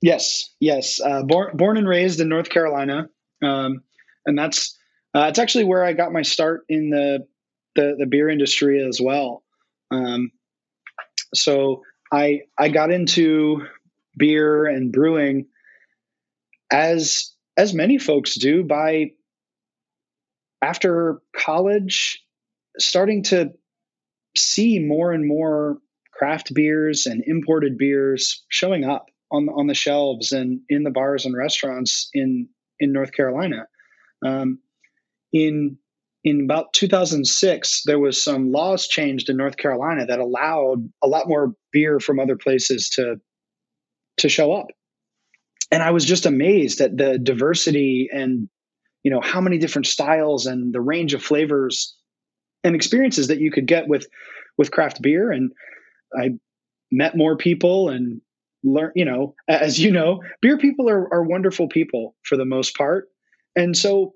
Yes, 0.00 0.54
yes. 0.58 1.00
Uh, 1.00 1.22
born, 1.22 1.54
born 1.56 1.76
and 1.76 1.88
raised 1.88 2.20
in 2.20 2.30
North 2.30 2.48
Carolina. 2.48 3.08
Um, 3.42 3.82
and 4.24 4.38
that's 4.38 4.75
uh, 5.16 5.28
it's 5.28 5.38
actually 5.38 5.64
where 5.64 5.82
I 5.82 5.94
got 5.94 6.12
my 6.12 6.22
start 6.22 6.64
in 6.68 6.90
the 6.90 7.26
the, 7.74 7.96
the 7.98 8.06
beer 8.06 8.28
industry 8.28 8.86
as 8.86 9.00
well. 9.00 9.42
Um, 9.90 10.30
so 11.34 11.82
I 12.12 12.42
I 12.58 12.68
got 12.68 12.90
into 12.90 13.62
beer 14.18 14.66
and 14.66 14.92
brewing 14.92 15.46
as 16.70 17.32
as 17.56 17.72
many 17.72 17.96
folks 17.96 18.34
do 18.34 18.62
by 18.62 19.12
after 20.60 21.22
college 21.34 22.22
starting 22.78 23.22
to 23.22 23.52
see 24.36 24.78
more 24.80 25.12
and 25.12 25.26
more 25.26 25.78
craft 26.12 26.52
beers 26.52 27.06
and 27.06 27.24
imported 27.26 27.78
beers 27.78 28.44
showing 28.48 28.84
up 28.84 29.06
on 29.30 29.48
on 29.48 29.66
the 29.66 29.74
shelves 29.74 30.32
and 30.32 30.60
in 30.68 30.82
the 30.82 30.90
bars 30.90 31.24
and 31.24 31.34
restaurants 31.34 32.10
in 32.12 32.50
in 32.80 32.92
North 32.92 33.12
Carolina. 33.12 33.66
Um, 34.22 34.58
in 35.32 35.78
in 36.24 36.42
about 36.42 36.72
2006 36.72 37.82
there 37.84 37.98
was 37.98 38.22
some 38.22 38.50
laws 38.50 38.88
changed 38.88 39.28
in 39.28 39.36
north 39.36 39.56
carolina 39.56 40.06
that 40.06 40.18
allowed 40.18 40.88
a 41.02 41.06
lot 41.06 41.28
more 41.28 41.54
beer 41.72 42.00
from 42.00 42.18
other 42.18 42.36
places 42.36 42.90
to 42.90 43.20
to 44.18 44.28
show 44.28 44.52
up. 44.52 44.68
And 45.70 45.82
i 45.82 45.90
was 45.90 46.04
just 46.04 46.26
amazed 46.26 46.80
at 46.80 46.96
the 46.96 47.18
diversity 47.18 48.08
and 48.12 48.48
you 49.02 49.10
know 49.10 49.20
how 49.20 49.40
many 49.40 49.58
different 49.58 49.86
styles 49.86 50.46
and 50.46 50.74
the 50.74 50.80
range 50.80 51.14
of 51.14 51.22
flavors 51.22 51.96
and 52.64 52.74
experiences 52.74 53.28
that 53.28 53.40
you 53.40 53.50
could 53.50 53.66
get 53.66 53.86
with 53.86 54.06
with 54.58 54.70
craft 54.70 55.00
beer. 55.00 55.30
And 55.30 55.52
i 56.16 56.30
met 56.90 57.16
more 57.16 57.36
people 57.36 57.88
and 57.88 58.20
learn 58.64 58.92
you 58.94 59.04
know 59.04 59.34
as 59.48 59.78
you 59.78 59.90
know 59.92 60.22
beer 60.40 60.56
people 60.58 60.88
are, 60.88 61.12
are 61.12 61.22
wonderful 61.22 61.68
people 61.68 62.16
for 62.24 62.36
the 62.36 62.44
most 62.44 62.76
part. 62.76 63.08
And 63.54 63.76
so 63.76 64.12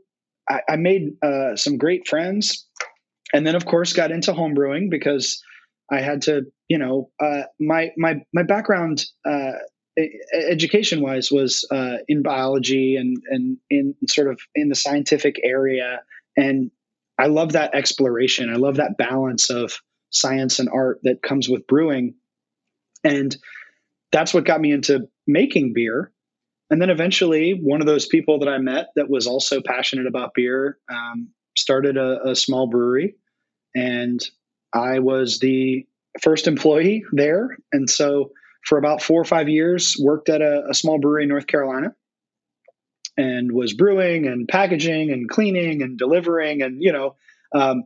I, 0.51 0.61
I 0.71 0.77
made 0.77 1.13
uh, 1.23 1.57
some 1.57 1.79
great 1.79 2.09
friends, 2.09 2.67
and 3.33 3.47
then 3.47 3.55
of 3.55 3.65
course 3.65 3.93
got 3.93 4.11
into 4.11 4.33
homebrewing 4.33 4.91
because 4.91 5.43
I 5.91 6.01
had 6.01 6.23
to, 6.23 6.43
you 6.69 6.79
know, 6.79 7.11
uh, 7.21 7.43
my 7.59 7.93
my 7.97 8.23
my 8.35 8.43
background 8.43 9.05
uh, 9.25 9.53
education 10.35 11.01
wise 11.01 11.31
was 11.31 11.67
uh, 11.71 11.99
in 12.09 12.23
biology 12.23 12.97
and 12.97 13.17
and 13.29 13.59
in 13.71 13.95
sort 14.09 14.29
of 14.29 14.41
in 14.55 14.69
the 14.69 14.75
scientific 14.75 15.41
area, 15.43 16.01
and 16.37 16.71
I 17.19 17.27
love 17.27 17.53
that 17.53 17.75
exploration. 17.75 18.51
I 18.51 18.57
love 18.57 18.77
that 18.77 18.97
balance 18.97 19.51
of 19.51 19.79
science 20.11 20.59
and 20.59 20.69
art 20.69 21.01
that 21.05 21.23
comes 21.23 21.49
with 21.49 21.67
brewing, 21.67 22.15
and 23.05 23.37
that's 24.11 24.35
what 24.35 24.45
got 24.45 24.61
me 24.61 24.73
into 24.73 25.09
making 25.27 25.73
beer. 25.75 26.13
And 26.71 26.81
then 26.81 26.91
eventually, 26.91 27.53
one 27.53 27.81
of 27.81 27.87
those 27.87 28.07
people 28.07 28.39
that 28.41 28.49
I 28.49 28.59
met 28.59 28.91
that 28.95 29.11
was 29.11 29.27
also 29.27 29.61
passionate 29.61 30.07
about 30.07 30.35
beer 30.35 30.79
um, 30.91 31.31
started 31.57 31.97
a, 31.97 32.31
a 32.31 32.37
small 32.37 32.69
brewery, 32.69 33.17
and 33.75 34.21
I 34.73 35.01
was 35.01 35.41
the 35.41 35.87
first 36.23 36.47
employee 36.47 37.05
there. 37.13 37.57
And 37.73 37.89
so 37.89 38.33
for 38.65 38.79
about 38.79 39.03
four 39.03 39.21
or 39.21 39.25
five 39.25 39.49
years, 39.49 39.97
worked 39.99 40.29
at 40.29 40.43
a, 40.43 40.65
a 40.71 40.75
small 40.75 40.99
brewery 40.99 41.25
in 41.25 41.29
North 41.29 41.47
Carolina 41.47 41.95
and 43.17 43.53
was 43.53 43.73
brewing 43.73 44.27
and 44.27 44.49
packaging 44.49 45.11
and 45.11 45.29
cleaning 45.29 45.83
and 45.83 45.99
delivering 45.99 46.63
and, 46.63 46.83
you 46.83 46.93
know, 46.93 47.17
um, 47.55 47.85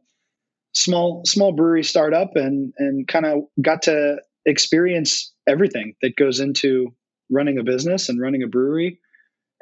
small, 0.73 1.23
small 1.25 1.53
brewery 1.53 1.85
startup 1.85 2.37
and, 2.37 2.75
and 2.79 3.07
kind 3.09 3.25
of 3.27 3.45
got 3.61 3.83
to 3.83 4.17
experience 4.45 5.33
everything 5.47 5.95
that 6.03 6.17
goes 6.17 6.41
into 6.41 6.95
running 7.31 7.59
a 7.59 7.65
business 7.65 8.09
and 8.09 8.21
running 8.21 8.43
a 8.43 8.49
brewery. 8.49 9.01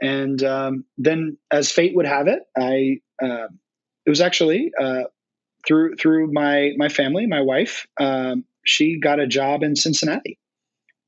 And 0.00 0.42
um, 0.42 0.84
then, 0.98 1.38
as 1.50 1.70
fate 1.70 1.94
would 1.94 2.06
have 2.06 2.26
it, 2.26 2.40
I 2.56 3.00
uh, 3.22 3.48
it 4.04 4.10
was 4.10 4.20
actually 4.20 4.72
uh, 4.80 5.04
through 5.66 5.96
through 5.96 6.32
my 6.32 6.72
my 6.76 6.88
family, 6.88 7.26
my 7.26 7.40
wife. 7.40 7.86
Um, 8.00 8.44
she 8.64 8.98
got 8.98 9.20
a 9.20 9.26
job 9.26 9.62
in 9.62 9.76
Cincinnati, 9.76 10.38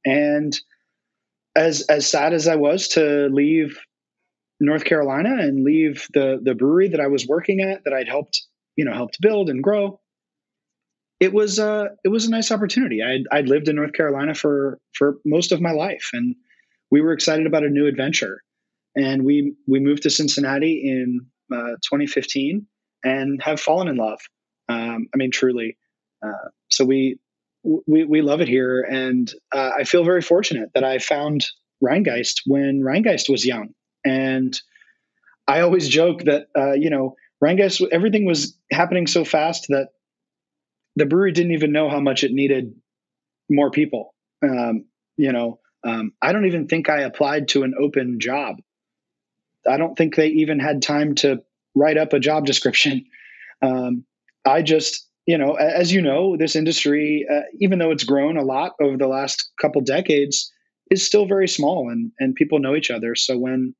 and 0.04 0.56
as 1.56 1.82
as 1.82 2.06
sad 2.08 2.32
as 2.32 2.46
I 2.46 2.56
was 2.56 2.88
to 2.88 3.28
leave 3.32 3.78
North 4.60 4.84
Carolina 4.84 5.36
and 5.38 5.64
leave 5.64 6.06
the 6.14 6.40
the 6.42 6.54
brewery 6.54 6.88
that 6.88 7.00
I 7.00 7.08
was 7.08 7.26
working 7.26 7.60
at, 7.60 7.84
that 7.84 7.92
I'd 7.92 8.08
helped 8.08 8.42
you 8.76 8.84
know 8.84 8.92
helped 8.92 9.20
build 9.20 9.50
and 9.50 9.62
grow, 9.62 10.00
it 11.20 11.32
was 11.32 11.58
uh 11.58 11.86
it 12.04 12.08
was 12.08 12.26
a 12.26 12.30
nice 12.30 12.52
opportunity. 12.52 13.02
I'd 13.02 13.24
I'd 13.32 13.48
lived 13.48 13.68
in 13.68 13.76
North 13.76 13.92
Carolina 13.92 14.34
for 14.34 14.78
for 14.92 15.16
most 15.24 15.52
of 15.52 15.60
my 15.60 15.72
life, 15.72 16.10
and 16.12 16.36
we 16.94 17.00
were 17.00 17.12
excited 17.12 17.44
about 17.44 17.64
a 17.64 17.68
new 17.68 17.88
adventure. 17.88 18.40
And 18.94 19.24
we 19.24 19.54
we 19.66 19.80
moved 19.80 20.04
to 20.04 20.10
Cincinnati 20.10 20.80
in 20.88 21.26
uh, 21.52 21.74
2015 21.82 22.68
and 23.02 23.42
have 23.42 23.58
fallen 23.58 23.88
in 23.88 23.96
love. 23.96 24.20
Um, 24.68 25.08
I 25.12 25.16
mean, 25.16 25.32
truly. 25.32 25.76
Uh, 26.24 26.50
so 26.70 26.84
we 26.84 27.18
we 27.64 28.04
we 28.04 28.22
love 28.22 28.40
it 28.40 28.46
here, 28.46 28.80
and 28.82 29.28
uh, 29.52 29.72
I 29.76 29.82
feel 29.82 30.04
very 30.04 30.22
fortunate 30.22 30.70
that 30.74 30.84
I 30.84 30.98
found 30.98 31.44
Rhinegeist 31.82 32.42
when 32.46 32.80
Rhinegeist 32.80 33.28
was 33.28 33.44
young, 33.44 33.70
and 34.04 34.56
I 35.48 35.62
always 35.62 35.88
joke 35.88 36.20
that 36.26 36.46
uh, 36.56 36.74
you 36.74 36.90
know 36.90 37.16
Rhinegeist 37.42 37.84
everything 37.90 38.24
was 38.24 38.56
happening 38.70 39.08
so 39.08 39.24
fast 39.24 39.66
that 39.70 39.88
the 40.94 41.06
brewery 41.06 41.32
didn't 41.32 41.54
even 41.54 41.72
know 41.72 41.90
how 41.90 41.98
much 41.98 42.22
it 42.22 42.30
needed 42.30 42.72
more 43.50 43.72
people. 43.72 44.14
Um, 44.44 44.84
you 45.16 45.32
know, 45.32 45.58
um, 45.84 46.12
I 46.22 46.32
don't 46.32 46.46
even 46.46 46.66
think 46.66 46.88
I 46.88 47.00
applied 47.00 47.48
to 47.48 47.62
an 47.62 47.74
open 47.78 48.18
job. 48.20 48.56
I 49.68 49.76
don't 49.76 49.96
think 49.96 50.14
they 50.14 50.28
even 50.28 50.58
had 50.58 50.82
time 50.82 51.14
to 51.16 51.42
write 51.74 51.98
up 51.98 52.12
a 52.12 52.20
job 52.20 52.46
description. 52.46 53.06
Um, 53.62 54.04
I 54.44 54.60
just 54.60 55.08
you 55.26 55.38
know, 55.38 55.54
as 55.54 55.90
you 55.90 56.02
know, 56.02 56.36
this 56.36 56.54
industry, 56.54 57.26
uh, 57.32 57.42
even 57.60 57.78
though 57.78 57.90
it's 57.90 58.04
grown 58.04 58.36
a 58.36 58.42
lot 58.42 58.72
over 58.80 58.98
the 58.98 59.06
last 59.06 59.50
couple 59.58 59.80
decades, 59.80 60.52
is 60.90 61.06
still 61.06 61.26
very 61.26 61.48
small, 61.48 61.88
and 61.88 62.12
and 62.18 62.34
people 62.34 62.58
know 62.58 62.76
each 62.76 62.90
other. 62.90 63.14
So 63.14 63.38
when 63.38 63.74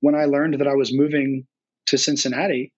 when 0.00 0.14
I 0.14 0.26
learned 0.26 0.60
that 0.60 0.68
I 0.68 0.74
was 0.74 0.92
moving 0.92 1.46
to 1.86 1.96
Cincinnati, 1.96 2.72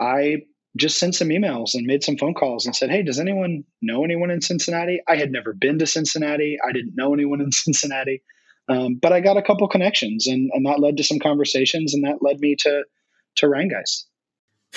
I 0.00 0.42
just 0.76 0.98
sent 0.98 1.14
some 1.14 1.28
emails 1.28 1.74
and 1.74 1.86
made 1.86 2.02
some 2.02 2.16
phone 2.16 2.34
calls 2.34 2.66
and 2.66 2.74
said, 2.74 2.90
"Hey, 2.90 3.02
does 3.02 3.20
anyone 3.20 3.64
know 3.80 4.04
anyone 4.04 4.30
in 4.30 4.40
Cincinnati?" 4.40 5.00
I 5.08 5.16
had 5.16 5.30
never 5.30 5.52
been 5.52 5.78
to 5.78 5.86
Cincinnati. 5.86 6.58
I 6.66 6.72
didn't 6.72 6.96
know 6.96 7.14
anyone 7.14 7.40
in 7.40 7.52
Cincinnati, 7.52 8.22
um, 8.68 8.94
but 9.00 9.12
I 9.12 9.20
got 9.20 9.36
a 9.36 9.42
couple 9.42 9.68
connections, 9.68 10.26
and 10.26 10.50
and 10.52 10.66
that 10.66 10.80
led 10.80 10.96
to 10.96 11.04
some 11.04 11.18
conversations, 11.18 11.94
and 11.94 12.04
that 12.04 12.22
led 12.22 12.40
me 12.40 12.56
to 12.60 12.84
to 13.36 13.46
Rhinegeist. 13.46 14.04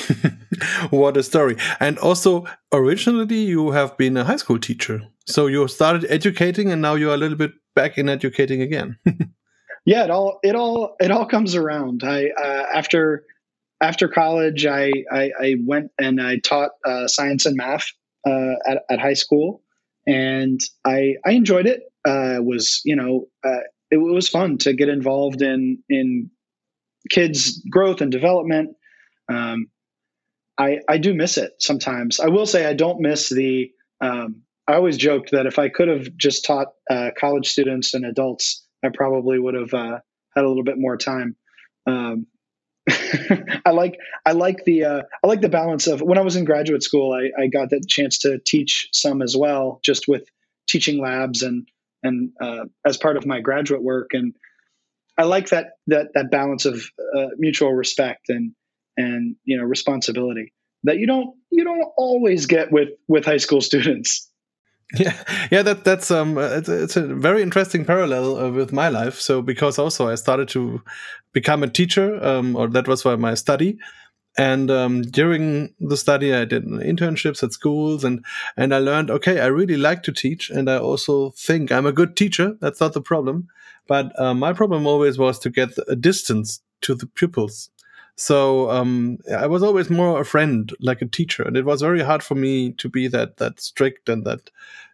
what 0.89 1.18
a 1.18 1.24
story. 1.24 1.58
And 1.80 1.98
also, 2.00 2.46
originally, 2.72 3.39
you 3.39 3.72
have 3.72 3.98
been 3.98 4.18
a 4.18 4.24
high 4.24 4.38
school 4.38 4.60
teacher. 4.60 5.01
So 5.25 5.48
you 5.48 5.68
started 5.68 6.06
educating 6.10 6.72
and 6.72 6.82
now 6.82 6.96
you're 6.96 7.13
a 7.13 7.18
little 7.18 7.38
bit 7.38 7.51
back 7.75 7.98
in 7.98 8.10
educating 8.10 8.62
again. 8.62 8.98
yeah, 9.86 10.04
it 10.06 10.10
all, 10.10 10.39
it 10.44 10.56
all, 10.56 10.96
it 11.00 11.12
all 11.12 11.25
comes 11.25 11.56
around. 11.56 12.04
I, 12.04 12.30
uh, 12.30 12.66
after, 12.74 13.25
after 13.81 14.07
college, 14.07 14.65
I, 14.65 14.91
I, 15.12 15.31
I, 15.39 15.55
went 15.63 15.91
and 16.00 16.22
I 16.22 16.38
taught 16.39 16.72
uh, 16.86 17.07
science 17.07 17.46
and 17.46 17.55
math 17.55 17.86
uh, 18.25 18.53
at, 18.67 18.84
at 18.89 19.00
high 19.00 19.13
school. 19.13 19.62
And 20.07 20.60
I, 20.86 21.15
I 21.25 21.31
enjoyed 21.31 21.67
it. 21.67 21.81
Uh, 22.05 22.38
was, 22.41 22.81
you 22.86 22.96
know, 22.96 23.27
uh, 23.46 23.60
it 23.91 23.98
was 23.98 24.29
fun 24.29 24.57
to 24.60 24.74
get 24.74 24.89
involved 24.89 25.41
in, 25.41 25.84
in 25.89 26.31
kids' 27.10 27.62
growth 27.69 28.01
and 28.01 28.12
development. 28.12 28.75
Um, 29.29 29.67
I, 30.57 30.79
I 30.88 30.98
do 30.98 31.13
miss 31.13 31.38
it 31.38 31.53
sometimes. 31.60 32.19
I 32.19 32.27
will 32.27 32.46
say 32.46 32.65
I 32.65 32.74
don't 32.74 33.01
miss 33.01 33.29
the. 33.29 33.72
Um, 34.01 34.43
I 34.67 34.75
always 34.75 34.98
joked 34.98 35.31
that 35.31 35.46
if 35.46 35.60
I 35.60 35.69
could 35.69 35.88
have 35.88 36.07
just 36.17 36.46
taught 36.46 36.67
uh, 36.89 37.12
college 37.17 37.48
students 37.48 37.93
and 37.93 38.05
adults, 38.05 38.65
I 38.84 38.89
probably 38.93 39.39
would 39.39 39.53
have 39.53 39.74
uh, 39.74 40.00
had 40.36 40.46
a 40.46 40.48
little 40.48 40.63
bit 40.63 40.77
more 40.77 40.98
time. 40.98 41.36
Um, 41.86 42.27
I 43.65 43.72
like 43.72 44.00
I 44.25 44.32
like 44.32 44.63
the 44.65 44.86
uh, 44.86 45.01
I 45.24 45.27
like 45.27 45.41
the 45.41 45.50
balance 45.50 45.88
of 45.88 46.01
when 46.01 46.17
I 46.17 46.22
was 46.22 46.36
in 46.36 46.46
graduate 46.46 46.84
school. 46.84 47.13
I, 47.13 47.41
I 47.41 47.48
got 47.48 47.70
the 47.70 47.82
chance 47.88 48.20
to 48.20 48.39
teach 48.39 48.88
some 48.94 49.22
as 49.22 49.36
well, 49.36 49.79
just 49.84 50.08
with 50.08 50.27
teaching 50.67 51.01
labs 51.01 51.44
and 51.44 51.67
and 52.03 52.32
uh, 52.41 52.65
as 52.86 52.98
part 52.98 53.17
of 53.17 53.25
my 53.25 53.41
graduate 53.41 53.84
work. 53.84 54.12
And 54.13 54.34
I 55.17 55.24
like 55.24 55.50
that 55.50 55.72
that 55.88 56.13
that 56.13 56.32
balance 56.32 56.65
of 56.65 56.82
uh, 57.15 57.27
mutual 57.38 57.74
respect 57.74 58.29
and 58.29 58.53
and 58.96 59.36
you 59.44 59.58
know 59.58 59.63
responsibility 59.63 60.53
that 60.84 60.98
you 60.98 61.08
don't 61.08 61.36
you 61.51 61.63
don't 61.63 61.91
always 61.98 62.46
get 62.46 62.72
with 62.72 62.89
with 63.08 63.25
high 63.25 63.38
school 63.38 63.62
students 63.70 64.29
yeah 64.98 65.13
yeah 65.51 65.62
that 65.62 65.84
that's 65.84 66.12
um 66.12 66.38
uh, 66.38 66.44
it's, 66.44 66.70
it's 66.70 66.96
a 66.96 67.01
very 67.01 67.41
interesting 67.41 67.84
parallel 67.84 68.38
uh, 68.38 68.50
with 68.50 68.72
my 68.72 68.88
life. 68.88 69.20
So 69.20 69.41
because 69.41 69.77
also 69.77 70.08
i 70.08 70.15
started 70.15 70.48
to 70.50 70.82
become 71.34 71.62
a 71.63 71.67
teacher 71.67 72.24
um 72.24 72.56
or 72.56 72.67
that 72.70 72.88
was 72.88 73.03
my 73.06 73.34
study. 73.34 73.77
And 74.39 74.72
um, 74.72 75.01
during 75.01 75.74
the 75.79 75.98
study 75.98 76.34
i 76.34 76.46
did 76.46 76.65
internships 76.65 77.44
at 77.44 77.53
schools 77.53 78.03
and 78.03 78.24
and 78.56 78.74
i 78.74 78.79
learned 78.79 79.12
okay 79.12 79.39
i 79.41 79.48
really 79.48 79.77
like 79.77 80.03
to 80.03 80.12
teach 80.13 80.50
and 80.51 80.70
i 80.70 80.77
also 80.77 81.32
think 81.32 81.72
i'm 81.72 81.86
a 81.88 81.91
good 81.91 82.15
teacher. 82.15 82.56
That's 82.62 82.79
not 82.79 82.94
the 82.94 83.01
problem. 83.01 83.48
But 83.88 84.17
uh, 84.20 84.34
my 84.34 84.53
problem 84.53 84.88
always 84.88 85.17
was 85.17 85.39
to 85.39 85.50
get 85.50 85.70
a 85.88 85.96
distance 85.96 86.62
to 86.82 86.96
the 86.96 87.08
pupils 87.08 87.70
so 88.18 88.70
um, 88.72 89.20
I 89.32 89.46
was 89.46 89.62
always 89.62 89.92
more 89.92 90.20
a 90.20 90.26
friend, 90.26 90.74
like 90.80 91.04
a 91.04 91.06
teacher, 91.06 91.44
and 91.44 91.56
it 91.56 91.66
was 91.66 91.82
very 91.82 92.02
hard 92.02 92.24
for 92.24 92.34
me 92.34 92.72
to 92.74 92.90
be 92.90 93.08
that 93.08 93.38
that 93.38 93.60
strict 93.60 94.10
and 94.10 94.26
that 94.26 94.50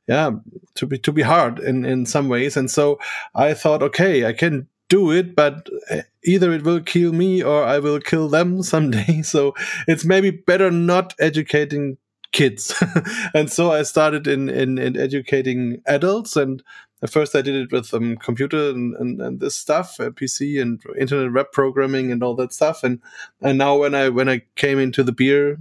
yeah 0.08 0.32
to 0.76 0.86
be 0.86 0.98
to 1.00 1.12
be 1.14 1.22
hard 1.22 1.60
in 1.60 1.86
in 1.86 2.06
some 2.06 2.28
ways. 2.28 2.58
And 2.58 2.70
so 2.70 3.00
I 3.34 3.54
thought, 3.54 3.82
okay, 3.82 4.26
I 4.26 4.34
can 4.34 4.68
do 4.90 5.10
it, 5.12 5.36
but 5.36 5.70
eh, 5.90 6.02
either 6.26 6.52
it 6.52 6.64
will 6.64 6.82
kill 6.82 7.14
me 7.14 7.42
or 7.42 7.64
I 7.64 7.80
will 7.80 8.02
kill 8.02 8.28
them 8.28 8.62
someday. 8.74 9.22
So 9.22 9.56
it's 9.88 10.04
maybe 10.04 10.30
better 10.30 10.70
not 10.70 11.16
educating 11.18 11.98
kids. 12.34 12.74
and 13.34 13.50
so 13.50 13.72
I 13.72 13.84
started 13.84 14.28
in, 14.28 14.50
in, 14.50 14.78
in 14.78 14.98
educating 14.98 15.82
adults 15.86 16.36
and 16.36 16.62
at 17.02 17.10
first 17.10 17.36
I 17.36 17.42
did 17.42 17.56
it 17.56 17.72
with 17.72 17.94
um, 17.94 18.18
computer 18.18 18.70
and, 18.70 18.96
and, 18.96 19.22
and 19.22 19.40
this 19.40 19.56
stuff, 19.56 20.00
uh, 20.00 20.10
PC 20.10 20.62
and 20.62 20.82
internet 20.98 21.34
web 21.34 21.52
programming 21.52 22.12
and 22.12 22.24
all 22.24 22.34
that 22.36 22.54
stuff. 22.54 22.84
And 22.84 23.02
and 23.42 23.58
now 23.58 23.78
when 23.78 23.94
I 23.94 24.10
when 24.10 24.30
I 24.30 24.44
came 24.56 24.80
into 24.80 25.04
the 25.04 25.12
beer 25.12 25.60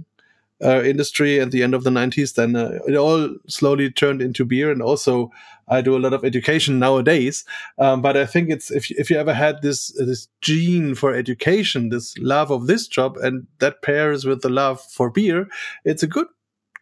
uh, 0.63 0.81
industry 0.81 1.41
at 1.41 1.51
the 1.51 1.61
end 1.61 1.73
of 1.73 1.83
the 1.83 1.89
90s, 1.89 2.35
then 2.35 2.55
uh, 2.55 2.79
it 2.87 2.95
all 2.95 3.35
slowly 3.47 3.91
turned 3.91 4.21
into 4.21 4.45
beer. 4.45 4.71
And 4.71 4.81
also 4.81 5.31
I 5.67 5.81
do 5.81 5.97
a 5.97 5.99
lot 5.99 6.13
of 6.13 6.23
education 6.23 6.79
nowadays. 6.79 7.43
Um, 7.77 8.01
but 8.01 8.15
I 8.15 8.25
think 8.25 8.49
it's 8.49 8.71
if 8.71 8.89
if 8.91 9.09
you 9.09 9.17
ever 9.17 9.33
had 9.33 9.61
this 9.61 9.89
this 9.97 10.29
gene 10.41 10.95
for 10.95 11.13
education, 11.13 11.89
this 11.89 12.17
love 12.17 12.51
of 12.51 12.67
this 12.67 12.87
job, 12.87 13.17
and 13.17 13.47
that 13.59 13.81
pairs 13.81 14.25
with 14.25 14.41
the 14.41 14.49
love 14.49 14.81
for 14.81 15.09
beer, 15.09 15.47
it's 15.83 16.03
a 16.03 16.07
good 16.07 16.27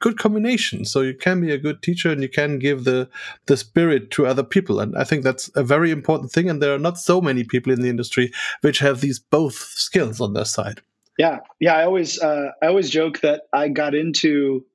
good 0.01 0.17
combination. 0.17 0.83
So 0.83 1.01
you 1.01 1.13
can 1.13 1.39
be 1.39 1.51
a 1.51 1.57
good 1.57 1.81
teacher 1.81 2.11
and 2.11 2.21
you 2.21 2.29
can 2.29 2.59
give 2.59 2.83
the 2.83 3.09
the 3.45 3.55
spirit 3.55 4.11
to 4.11 4.27
other 4.27 4.43
people. 4.43 4.81
And 4.81 4.97
I 4.97 5.05
think 5.05 5.23
that's 5.23 5.49
a 5.55 5.63
very 5.63 5.91
important 5.91 6.31
thing. 6.31 6.49
And 6.49 6.61
there 6.61 6.75
are 6.75 6.79
not 6.79 6.99
so 6.99 7.21
many 7.21 7.45
people 7.45 7.71
in 7.71 7.81
the 7.81 7.89
industry 7.89 8.33
which 8.61 8.79
have 8.79 8.99
these 8.99 9.19
both 9.19 9.55
skills 9.55 10.19
on 10.19 10.33
their 10.33 10.45
side. 10.45 10.81
Yeah, 11.17 11.39
yeah. 11.59 11.75
I 11.75 11.85
always 11.85 12.19
uh, 12.19 12.51
I 12.61 12.67
always 12.67 12.89
joke 12.89 13.21
that 13.21 13.43
I 13.53 13.69
got 13.69 13.95
into 13.95 14.65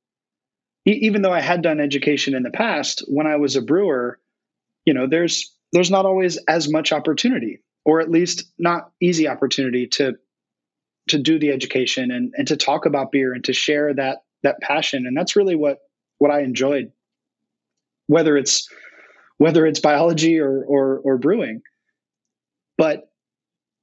even 0.87 1.23
though 1.23 1.33
I 1.33 1.41
had 1.41 1.63
done 1.63 1.81
education 1.81 2.35
in 2.35 2.45
the 2.45 2.51
past, 2.51 3.03
when 3.09 3.27
I 3.27 3.37
was 3.37 3.57
a 3.57 3.63
brewer, 3.63 4.21
you 4.85 4.95
know, 4.95 5.07
there's 5.07 5.53
there's 5.73 5.91
not 5.91 6.07
always 6.07 6.39
as 6.49 6.71
much 6.71 6.93
opportunity, 6.93 7.63
or 7.85 8.01
at 8.01 8.11
least 8.11 8.45
not 8.59 8.93
easy 9.01 9.29
opportunity 9.29 9.89
to 9.89 10.15
to 11.09 11.19
do 11.19 11.39
the 11.39 11.51
education 11.51 12.11
and, 12.11 12.35
and 12.37 12.49
to 12.49 12.57
talk 12.57 12.87
about 12.87 13.13
beer 13.13 13.33
and 13.33 13.45
to 13.45 13.53
share 13.53 13.95
that 13.95 14.19
that 14.43 14.61
passion. 14.61 15.07
And 15.07 15.17
that's 15.17 15.37
really 15.37 15.57
what 15.57 15.79
what 16.19 16.31
I 16.31 16.41
enjoyed. 16.41 16.93
Whether 18.07 18.37
it's 18.37 18.69
whether 19.39 19.67
it's 19.67 19.81
biology 19.81 20.39
or 20.39 20.65
or, 20.67 21.01
or 21.05 21.19
brewing. 21.19 21.63
But 22.79 23.09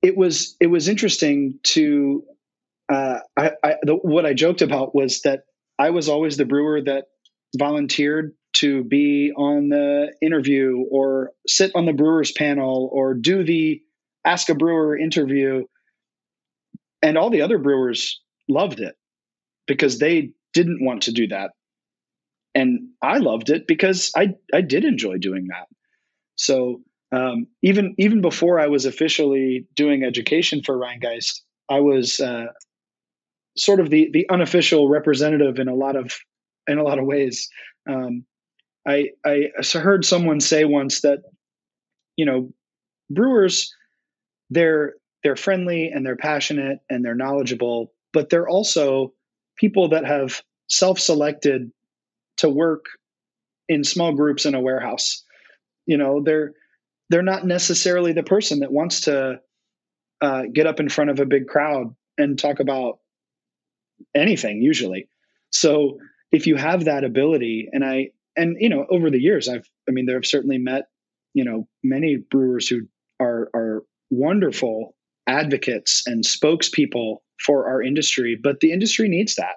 it 0.02 0.18
was 0.18 0.56
it 0.60 0.68
was 0.68 0.88
interesting 0.88 1.60
to 1.64 2.24
uh, 2.92 3.20
I, 3.38 3.52
I 3.64 3.76
the, 3.84 3.96
what 3.96 4.26
I 4.26 4.34
joked 4.34 4.62
about 4.62 4.94
was 4.94 5.22
that 5.22 5.44
I 5.80 5.90
was 5.90 6.10
always 6.10 6.38
the 6.38 6.46
brewer 6.46 6.82
that 6.82 7.06
volunteered 7.58 8.34
to 8.54 8.84
be 8.84 9.32
on 9.36 9.70
the 9.70 10.14
interview 10.22 10.84
or 10.92 11.32
sit 11.48 11.72
on 11.76 11.86
the 11.86 11.94
brewers 11.94 12.32
panel 12.32 12.90
or 12.92 13.14
do 13.14 13.44
the 13.44 13.82
ask 14.26 14.50
a 14.50 14.56
brewer 14.56 14.98
interview 14.98 15.64
and 17.02 17.18
all 17.18 17.30
the 17.30 17.42
other 17.42 17.58
brewers 17.58 18.22
loved 18.48 18.80
it 18.80 18.96
because 19.68 20.00
they 20.00 20.32
didn't 20.54 20.84
want 20.84 21.04
to 21.04 21.12
do 21.12 21.28
that. 21.28 21.52
And 22.56 22.90
i 23.02 23.18
loved 23.18 23.50
it 23.50 23.68
because 23.68 24.12
i 24.16 24.36
i 24.54 24.62
did 24.62 24.86
enjoy 24.86 25.18
doing 25.18 25.48
that. 25.48 25.68
So 26.36 26.82
um, 27.12 27.48
even 27.62 27.96
even 27.98 28.22
before 28.22 28.60
i 28.60 28.68
was 28.68 28.86
officially 28.86 29.68
doing 29.76 30.04
education 30.04 30.62
for 30.64 30.78
rhinegeist 30.78 31.42
i 31.70 31.80
was 31.80 32.20
uh, 32.20 32.48
sort 33.58 33.80
of 33.80 33.90
the 33.90 34.10
the 34.12 34.28
unofficial 34.30 34.90
representative 34.90 35.60
in 35.60 35.68
a 35.68 35.76
lot 35.76 35.96
of 35.96 36.14
in 36.68 36.78
a 36.78 36.84
lot 36.84 37.00
of 37.00 37.06
ways. 37.06 37.50
Um, 37.90 38.26
I 38.88 39.10
I 39.26 39.50
heard 39.74 40.06
someone 40.06 40.40
say 40.40 40.66
once 40.66 41.02
that 41.02 41.20
you 42.16 42.26
know 42.26 42.52
brewers 43.10 43.74
they're 44.50 44.96
they're 45.24 45.36
friendly 45.36 45.88
and 45.88 46.06
they're 46.06 46.16
passionate 46.16 46.80
and 46.90 47.04
they're 47.04 47.16
knowledgeable, 47.16 47.94
but 48.12 48.30
they're 48.30 48.48
also 48.48 49.14
people 49.64 49.88
that 49.90 50.06
have 50.06 50.42
self-selected 50.68 51.72
to 52.36 52.50
work 52.50 52.88
in 53.70 53.86
small 53.86 54.12
groups 54.14 54.46
in 54.46 54.56
a 54.56 54.60
warehouse. 54.60 55.24
You 55.86 55.98
know, 55.98 56.22
they're 56.22 56.52
they're 57.10 57.22
not 57.22 57.46
necessarily 57.46 58.12
the 58.12 58.24
person 58.24 58.60
that 58.60 58.74
wants 58.74 59.02
to 59.02 59.40
uh, 60.20 60.42
get 60.52 60.68
up 60.68 60.82
in 60.82 60.90
front 60.90 61.12
of 61.12 61.22
a 61.22 61.26
big 61.26 61.48
crowd 61.48 61.96
and 62.18 62.38
talk 62.38 62.60
about 62.60 63.00
anything 64.14 64.62
usually. 64.62 65.08
So 65.52 66.00
if 66.30 66.46
you 66.46 66.58
have 66.58 66.86
that 66.86 67.06
ability, 67.06 67.70
and 67.72 67.86
I 67.86 68.10
and 68.36 68.58
you 68.60 68.68
know 68.68 68.86
over 68.90 69.10
the 69.10 69.22
years 69.22 69.48
I've 69.48 69.70
I 69.88 69.94
mean 69.94 70.08
there 70.08 70.18
have 70.18 70.26
certainly 70.26 70.58
met 70.58 70.90
you 71.34 71.46
know 71.46 71.70
many 71.82 72.18
brewers 72.18 72.68
who 72.68 72.82
are 73.18 73.50
are 73.56 73.84
wonderful 74.10 74.94
advocates 75.28 76.04
and 76.06 76.24
spokespeople 76.24 77.18
for 77.44 77.68
our 77.68 77.82
industry, 77.82 78.38
but 78.42 78.60
the 78.60 78.72
industry 78.72 79.10
needs 79.10 79.36
that. 79.36 79.56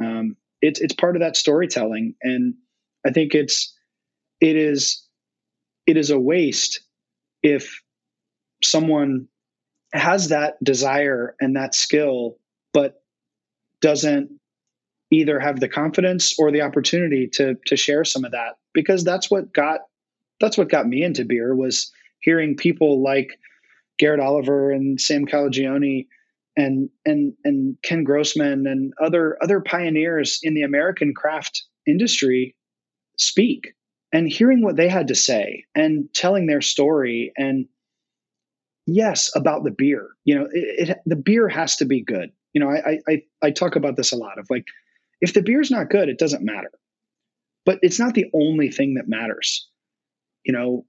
Um, 0.00 0.36
it's 0.60 0.80
it's 0.80 0.94
part 0.94 1.16
of 1.16 1.20
that 1.20 1.36
storytelling, 1.36 2.14
and 2.22 2.54
I 3.06 3.10
think 3.10 3.34
it's 3.34 3.74
it 4.40 4.56
is 4.56 5.04
it 5.86 5.96
is 5.96 6.10
a 6.10 6.18
waste 6.18 6.80
if 7.42 7.82
someone 8.62 9.28
has 9.92 10.28
that 10.28 10.62
desire 10.62 11.34
and 11.40 11.56
that 11.56 11.74
skill, 11.74 12.38
but 12.72 13.02
doesn't 13.80 14.30
either 15.10 15.38
have 15.38 15.60
the 15.60 15.68
confidence 15.68 16.38
or 16.38 16.50
the 16.50 16.62
opportunity 16.62 17.28
to 17.34 17.56
to 17.66 17.76
share 17.76 18.04
some 18.04 18.24
of 18.24 18.32
that 18.32 18.56
because 18.72 19.04
that's 19.04 19.30
what 19.30 19.52
got 19.52 19.80
that's 20.40 20.56
what 20.56 20.70
got 20.70 20.86
me 20.86 21.02
into 21.02 21.24
beer 21.24 21.54
was 21.54 21.92
hearing 22.20 22.56
people 22.56 23.02
like 23.02 23.38
Garrett 23.98 24.20
Oliver 24.20 24.70
and 24.70 25.00
Sam 25.00 25.26
Calagione 25.26 26.06
and 26.56 26.90
and 27.04 27.34
and 27.44 27.76
Ken 27.82 28.04
Grossman 28.04 28.66
and 28.66 28.92
other 29.00 29.36
other 29.42 29.60
pioneers 29.60 30.40
in 30.42 30.54
the 30.54 30.62
American 30.62 31.14
craft 31.14 31.64
industry 31.86 32.54
speak 33.18 33.74
and 34.12 34.28
hearing 34.28 34.62
what 34.62 34.76
they 34.76 34.88
had 34.88 35.08
to 35.08 35.14
say 35.14 35.64
and 35.74 36.12
telling 36.14 36.46
their 36.46 36.60
story 36.60 37.32
and 37.36 37.66
yes 38.86 39.34
about 39.36 39.64
the 39.64 39.70
beer 39.70 40.08
you 40.24 40.34
know 40.34 40.48
it, 40.52 40.88
it 40.88 40.98
the 41.06 41.16
beer 41.16 41.48
has 41.48 41.76
to 41.76 41.84
be 41.84 42.02
good 42.02 42.30
you 42.52 42.60
know 42.60 42.68
I, 42.68 42.98
I 43.08 43.22
i 43.42 43.50
talk 43.50 43.76
about 43.76 43.96
this 43.96 44.12
a 44.12 44.16
lot 44.16 44.38
of 44.38 44.46
like 44.50 44.64
if 45.22 45.32
the 45.32 45.40
beer's 45.40 45.70
not 45.70 45.88
good, 45.88 46.10
it 46.10 46.18
doesn't 46.18 46.44
matter. 46.44 46.72
But 47.64 47.78
it's 47.80 48.00
not 48.00 48.14
the 48.14 48.26
only 48.34 48.70
thing 48.70 48.94
that 48.94 49.08
matters. 49.08 49.68
You 50.44 50.52
know, 50.52 50.84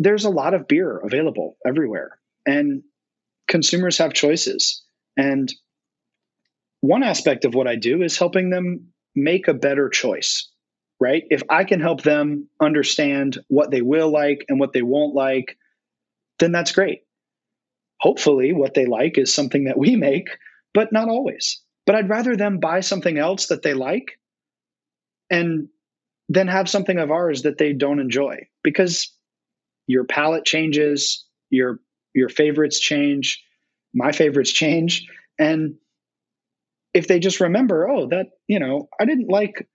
there's 0.00 0.24
a 0.24 0.30
lot 0.30 0.54
of 0.54 0.66
beer 0.66 0.96
available 0.96 1.58
everywhere, 1.64 2.18
and 2.46 2.82
consumers 3.46 3.98
have 3.98 4.14
choices. 4.14 4.82
And 5.16 5.52
one 6.80 7.02
aspect 7.02 7.44
of 7.44 7.54
what 7.54 7.68
I 7.68 7.76
do 7.76 8.02
is 8.02 8.16
helping 8.16 8.48
them 8.48 8.92
make 9.14 9.46
a 9.46 9.54
better 9.54 9.90
choice, 9.90 10.50
right? 10.98 11.24
If 11.28 11.42
I 11.50 11.64
can 11.64 11.80
help 11.80 12.02
them 12.02 12.48
understand 12.58 13.38
what 13.48 13.70
they 13.70 13.82
will 13.82 14.10
like 14.10 14.46
and 14.48 14.58
what 14.58 14.72
they 14.72 14.80
won't 14.80 15.14
like, 15.14 15.58
then 16.38 16.50
that's 16.50 16.72
great. 16.72 17.02
Hopefully, 18.00 18.54
what 18.54 18.72
they 18.72 18.86
like 18.86 19.18
is 19.18 19.32
something 19.32 19.64
that 19.64 19.78
we 19.78 19.96
make, 20.08 20.28
but 20.72 20.92
not 20.92 21.10
always. 21.10 21.60
But 21.84 21.94
I'd 21.94 22.08
rather 22.08 22.36
them 22.36 22.58
buy 22.58 22.80
something 22.80 23.18
else 23.18 23.48
that 23.48 23.60
they 23.62 23.74
like 23.74 24.18
and 25.28 25.68
then 26.30 26.48
have 26.48 26.70
something 26.70 26.98
of 26.98 27.10
ours 27.10 27.42
that 27.42 27.58
they 27.58 27.74
don't 27.74 28.00
enjoy 28.00 28.46
because 28.62 29.12
your 29.90 30.04
palate 30.04 30.44
changes, 30.44 31.24
your 31.50 31.80
your 32.14 32.28
favorites 32.28 32.78
change, 32.78 33.42
my 33.94 34.12
favorites 34.12 34.52
change 34.52 35.06
and 35.38 35.74
if 36.92 37.06
they 37.06 37.20
just 37.20 37.38
remember, 37.40 37.88
oh, 37.88 38.08
that, 38.08 38.26
you 38.48 38.58
know, 38.58 38.88
I 39.00 39.04
didn't 39.04 39.28
like 39.28 39.68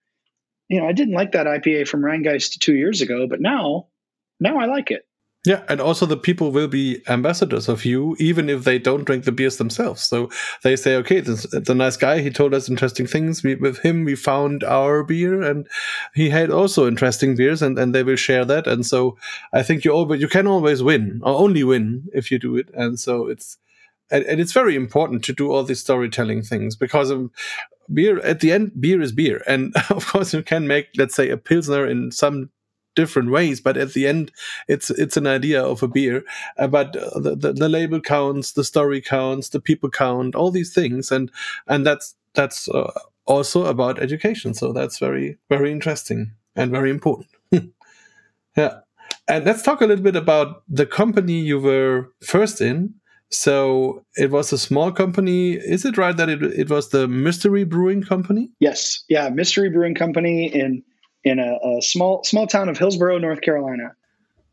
you 0.67 0.81
know, 0.81 0.87
I 0.87 0.93
didn't 0.93 1.13
like 1.13 1.33
that 1.33 1.45
IPA 1.45 1.87
from 1.87 2.01
Rhinegeist 2.01 2.59
2 2.59 2.73
years 2.75 3.01
ago, 3.01 3.27
but 3.29 3.39
now 3.39 3.87
now 4.39 4.57
I 4.57 4.65
like 4.65 4.91
it. 4.91 5.03
Yeah, 5.45 5.63
and 5.69 5.79
also 5.79 6.05
the 6.05 6.17
people 6.17 6.51
will 6.51 6.67
be 6.67 7.03
ambassadors 7.07 7.69
of 7.69 7.85
you, 7.85 8.15
even 8.19 8.49
if 8.49 8.63
they 8.63 8.79
don't 8.79 9.03
drink 9.03 9.25
the 9.25 9.31
beers 9.31 9.57
themselves. 9.57 10.01
So 10.01 10.29
they 10.63 10.75
say, 10.75 10.95
okay, 10.97 11.19
this, 11.19 11.45
it's 11.53 11.69
a 11.69 11.75
nice 11.75 11.97
guy. 11.97 12.21
He 12.21 12.31
told 12.31 12.53
us 12.55 12.67
interesting 12.67 13.05
things. 13.05 13.43
We, 13.43 13.53
with 13.55 13.79
him, 13.79 14.05
we 14.05 14.15
found 14.15 14.63
our 14.63 15.03
beer, 15.03 15.41
and 15.41 15.67
he 16.15 16.29
had 16.29 16.49
also 16.49 16.87
interesting 16.87 17.35
beers, 17.35 17.61
and, 17.61 17.77
and 17.77 17.93
they 17.93 18.03
will 18.03 18.15
share 18.15 18.43
that. 18.45 18.65
And 18.65 18.85
so 18.85 19.17
I 19.53 19.61
think 19.61 19.85
you 19.85 19.91
always 19.91 20.19
you 20.19 20.27
can 20.27 20.47
always 20.47 20.81
win, 20.81 21.21
or 21.23 21.35
only 21.35 21.63
win 21.63 22.07
if 22.13 22.31
you 22.31 22.39
do 22.39 22.55
it. 22.55 22.69
And 22.73 22.99
so 22.99 23.27
it's 23.27 23.57
and, 24.09 24.25
and 24.25 24.39
it's 24.39 24.53
very 24.53 24.75
important 24.75 25.23
to 25.25 25.33
do 25.33 25.51
all 25.51 25.63
these 25.63 25.81
storytelling 25.81 26.41
things 26.41 26.75
because 26.75 27.09
of 27.09 27.29
beer 27.93 28.19
at 28.21 28.39
the 28.39 28.51
end 28.51 28.71
beer 28.79 28.99
is 28.99 29.11
beer 29.11 29.43
and 29.45 29.73
of 29.91 30.07
course 30.07 30.33
you 30.33 30.41
can 30.41 30.67
make 30.67 30.87
let's 30.97 31.13
say 31.15 31.29
a 31.29 31.37
pilsner 31.37 31.85
in 31.85 32.11
some 32.11 32.49
different 32.95 33.31
ways 33.31 33.61
but 33.61 33.77
at 33.77 33.93
the 33.93 34.07
end 34.07 34.31
it's 34.67 34.89
it's 34.91 35.17
an 35.17 35.27
idea 35.27 35.61
of 35.63 35.83
a 35.83 35.87
beer 35.87 36.23
uh, 36.57 36.67
but 36.67 36.93
the, 36.93 37.35
the, 37.35 37.53
the 37.53 37.69
label 37.69 37.99
counts 37.99 38.53
the 38.53 38.63
story 38.63 39.01
counts 39.01 39.49
the 39.49 39.59
people 39.59 39.89
count 39.89 40.35
all 40.35 40.51
these 40.51 40.73
things 40.73 41.11
and 41.11 41.31
and 41.67 41.85
that's 41.85 42.15
that's 42.33 42.67
uh, 42.69 42.91
also 43.25 43.65
about 43.65 44.01
education 44.01 44.53
so 44.53 44.71
that's 44.71 44.99
very 44.99 45.37
very 45.49 45.71
interesting 45.71 46.31
and 46.55 46.71
very 46.71 46.89
important 46.89 47.29
yeah 48.57 48.79
and 49.27 49.45
let's 49.45 49.63
talk 49.63 49.81
a 49.81 49.85
little 49.85 50.03
bit 50.03 50.15
about 50.15 50.63
the 50.67 50.85
company 50.85 51.39
you 51.39 51.59
were 51.59 52.09
first 52.21 52.61
in 52.61 52.93
so 53.31 54.03
it 54.15 54.31
was 54.31 54.53
a 54.53 54.57
small 54.57 54.91
company. 54.91 55.53
Is 55.53 55.83
it 55.85 55.97
right 55.97 56.15
that 56.15 56.29
it, 56.29 56.43
it 56.43 56.69
was 56.69 56.89
the 56.89 57.07
Mystery 57.07 57.63
Brewing 57.63 58.03
Company? 58.03 58.51
Yes. 58.59 59.03
Yeah. 59.09 59.29
Mystery 59.29 59.69
Brewing 59.69 59.95
Company 59.95 60.45
in 60.53 60.83
in 61.25 61.39
a, 61.39 61.57
a, 61.77 61.81
small 61.81 62.23
small 62.23 62.47
town 62.47 62.69
of 62.69 62.77
Hillsborough, 62.77 63.17
North 63.17 63.41
Carolina. 63.41 63.95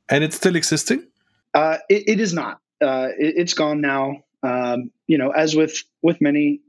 And 0.09 0.25
it's 0.25 0.37
still 0.37 0.57
existing? 0.57 1.07
Uh, 1.55 1.77
it, 1.89 2.09
it 2.09 2.21
is 2.21 2.33
not. 2.33 2.59
Uh, 2.83 3.09
it, 3.17 3.39
has 3.39 3.55
gone 3.55 3.81
now. 3.81 4.17
Um, 4.43 4.91
you 5.07 5.19
know, 5.19 5.31
as 5.31 5.55
with 5.55 5.85
with 6.03 6.21
many 6.21 6.61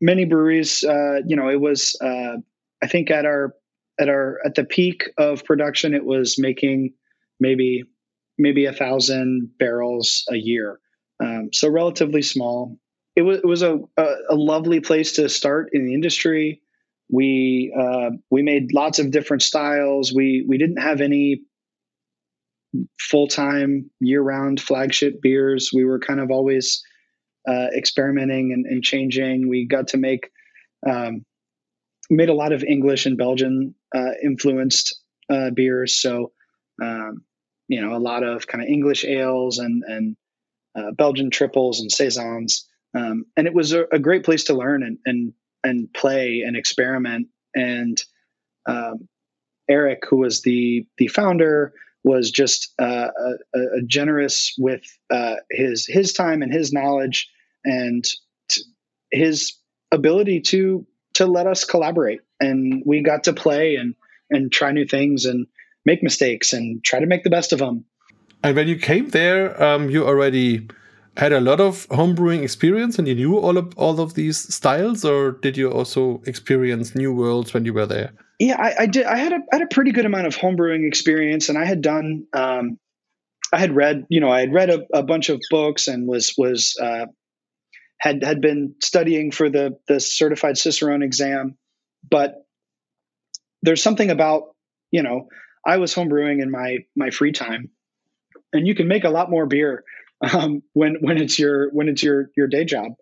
many 0.00 0.24
breweries, 0.24 0.82
uh, 0.82 1.20
you 1.26 1.36
know, 1.36 1.48
it 1.48 1.60
was. 1.60 1.96
Uh, 2.02 2.38
I 2.82 2.88
think 2.88 3.10
at 3.12 3.26
our 3.26 3.54
at 4.00 4.08
our 4.08 4.40
at 4.44 4.56
the 4.56 4.64
peak 4.64 5.10
of 5.18 5.44
production, 5.44 5.94
it 5.94 6.04
was 6.04 6.38
making 6.38 6.94
maybe 7.38 7.84
maybe 8.38 8.64
a 8.64 8.72
thousand 8.72 9.50
barrels 9.58 10.24
a 10.30 10.36
year. 10.36 10.80
Um, 11.22 11.50
so 11.52 11.68
relatively 11.68 12.22
small. 12.22 12.76
It 13.14 13.22
was 13.22 13.38
it 13.38 13.46
was 13.46 13.62
a, 13.62 13.78
a, 13.96 14.06
a 14.30 14.34
lovely 14.34 14.80
place 14.80 15.12
to 15.14 15.28
start 15.28 15.70
in 15.72 15.84
the 15.84 15.94
industry. 15.94 16.62
We 17.10 17.74
uh, 17.78 18.10
we 18.30 18.42
made 18.42 18.72
lots 18.72 18.98
of 18.98 19.10
different 19.10 19.42
styles. 19.42 20.12
We 20.14 20.44
we 20.48 20.58
didn't 20.58 20.80
have 20.80 21.00
any 21.00 21.42
full 22.98 23.26
time 23.26 23.90
year 24.00 24.22
round 24.22 24.60
flagship 24.60 25.20
beers. 25.20 25.70
We 25.74 25.84
were 25.84 25.98
kind 25.98 26.20
of 26.20 26.30
always 26.30 26.82
uh, 27.46 27.66
experimenting 27.76 28.52
and, 28.52 28.66
and, 28.66 28.82
changing. 28.84 29.48
We 29.48 29.66
got 29.66 29.88
to 29.88 29.96
make 29.96 30.30
um, 30.88 31.24
made 32.08 32.28
a 32.28 32.34
lot 32.34 32.52
of 32.52 32.62
English 32.62 33.06
and 33.06 33.18
Belgian 33.18 33.74
uh, 33.94 34.12
influenced 34.22 35.00
uh, 35.28 35.50
beers. 35.50 36.00
So, 36.00 36.32
um, 36.80 37.24
you 37.68 37.80
know, 37.80 37.96
a 37.96 37.98
lot 37.98 38.22
of 38.22 38.46
kind 38.46 38.62
of 38.62 38.68
English 38.68 39.04
ales 39.04 39.58
and 39.58 39.82
and 39.86 40.16
uh, 40.76 40.92
Belgian 40.92 41.30
triples 41.30 41.80
and 41.80 41.90
saisons. 41.90 42.66
Um, 42.94 43.24
and 43.36 43.46
it 43.46 43.54
was 43.54 43.72
a, 43.72 43.84
a, 43.90 43.98
great 43.98 44.22
place 44.22 44.44
to 44.44 44.54
learn 44.54 44.82
and 44.82 44.98
and 45.06 45.32
and 45.64 45.92
play 45.92 46.42
and 46.46 46.56
experiment. 46.56 47.28
And 47.54 48.02
um, 48.66 49.08
Eric, 49.68 50.04
who 50.08 50.16
was 50.16 50.42
the 50.42 50.86
the 50.98 51.08
founder, 51.08 51.74
was 52.04 52.30
just 52.30 52.72
uh, 52.80 53.08
a, 53.54 53.58
a, 53.58 53.82
generous 53.86 54.54
with 54.58 54.82
uh, 55.10 55.36
his 55.50 55.86
his 55.86 56.12
time 56.12 56.42
and 56.42 56.52
his 56.52 56.72
knowledge 56.72 57.30
and 57.64 58.04
t- 58.48 58.62
his 59.10 59.54
ability 59.92 60.40
to 60.40 60.86
to 61.14 61.26
let 61.26 61.46
us 61.46 61.64
collaborate. 61.64 62.20
And 62.40 62.82
we 62.84 63.02
got 63.02 63.24
to 63.24 63.32
play 63.32 63.76
and 63.76 63.94
and 64.30 64.50
try 64.50 64.72
new 64.72 64.86
things 64.86 65.26
and 65.26 65.46
make 65.84 66.02
mistakes 66.02 66.52
and 66.52 66.82
try 66.82 67.00
to 67.00 67.06
make 67.06 67.24
the 67.24 67.30
best 67.30 67.52
of 67.52 67.58
them. 67.58 67.84
And 68.42 68.56
when 68.56 68.66
you 68.66 68.76
came 68.76 69.10
there, 69.10 69.62
um, 69.62 69.90
you 69.90 70.04
already 70.04 70.68
had 71.16 71.32
a 71.32 71.40
lot 71.40 71.60
of 71.60 71.86
homebrewing 71.88 72.42
experience 72.42 72.98
and 72.98 73.06
you 73.06 73.14
knew 73.14 73.38
all 73.38 73.58
of 73.58 73.72
all 73.76 74.00
of 74.00 74.14
these 74.14 74.38
styles, 74.54 75.04
or 75.04 75.32
did 75.32 75.56
you 75.56 75.70
also 75.70 76.22
experience 76.26 76.94
new 76.94 77.12
worlds 77.12 77.52
when 77.52 77.64
you 77.64 77.72
were 77.72 77.86
there? 77.86 78.12
Yeah, 78.38 78.56
I, 78.58 78.82
I 78.82 78.86
did. 78.86 79.06
I 79.06 79.18
had 79.18 79.32
a 79.32 79.40
I 79.52 79.56
had 79.56 79.62
a 79.62 79.74
pretty 79.74 79.92
good 79.92 80.06
amount 80.06 80.26
of 80.26 80.36
homebrewing 80.36 80.86
experience, 80.86 81.48
and 81.48 81.58
I 81.58 81.64
had 81.64 81.82
done. 81.82 82.26
Um, 82.32 82.78
I 83.52 83.58
had 83.58 83.76
read, 83.76 84.06
you 84.08 84.20
know, 84.20 84.30
I 84.30 84.40
had 84.40 84.54
read 84.54 84.70
a, 84.70 84.86
a 84.94 85.02
bunch 85.02 85.28
of 85.28 85.40
books 85.50 85.86
and 85.86 86.08
was 86.08 86.34
was 86.38 86.76
uh, 86.80 87.06
had 87.98 88.24
had 88.24 88.40
been 88.40 88.74
studying 88.82 89.30
for 89.30 89.50
the 89.50 89.76
the 89.88 90.00
certified 90.00 90.56
Cicerone 90.56 91.02
exam, 91.02 91.58
but 92.08 92.46
there's 93.62 93.82
something 93.82 94.10
about 94.10 94.54
you 94.90 95.02
know 95.02 95.28
I 95.66 95.76
was 95.76 95.94
homebrewing 95.94 96.42
in 96.42 96.50
my 96.50 96.78
my 96.96 97.10
free 97.10 97.32
time, 97.32 97.70
and 98.54 98.66
you 98.66 98.74
can 98.74 98.88
make 98.88 99.04
a 99.04 99.10
lot 99.10 99.30
more 99.30 99.44
beer 99.44 99.84
um, 100.22 100.62
when 100.72 100.96
when 101.00 101.18
it's 101.18 101.38
your 101.38 101.70
when 101.70 101.88
it's 101.88 102.02
your 102.02 102.30
your 102.36 102.46
day 102.46 102.64
job. 102.64 102.92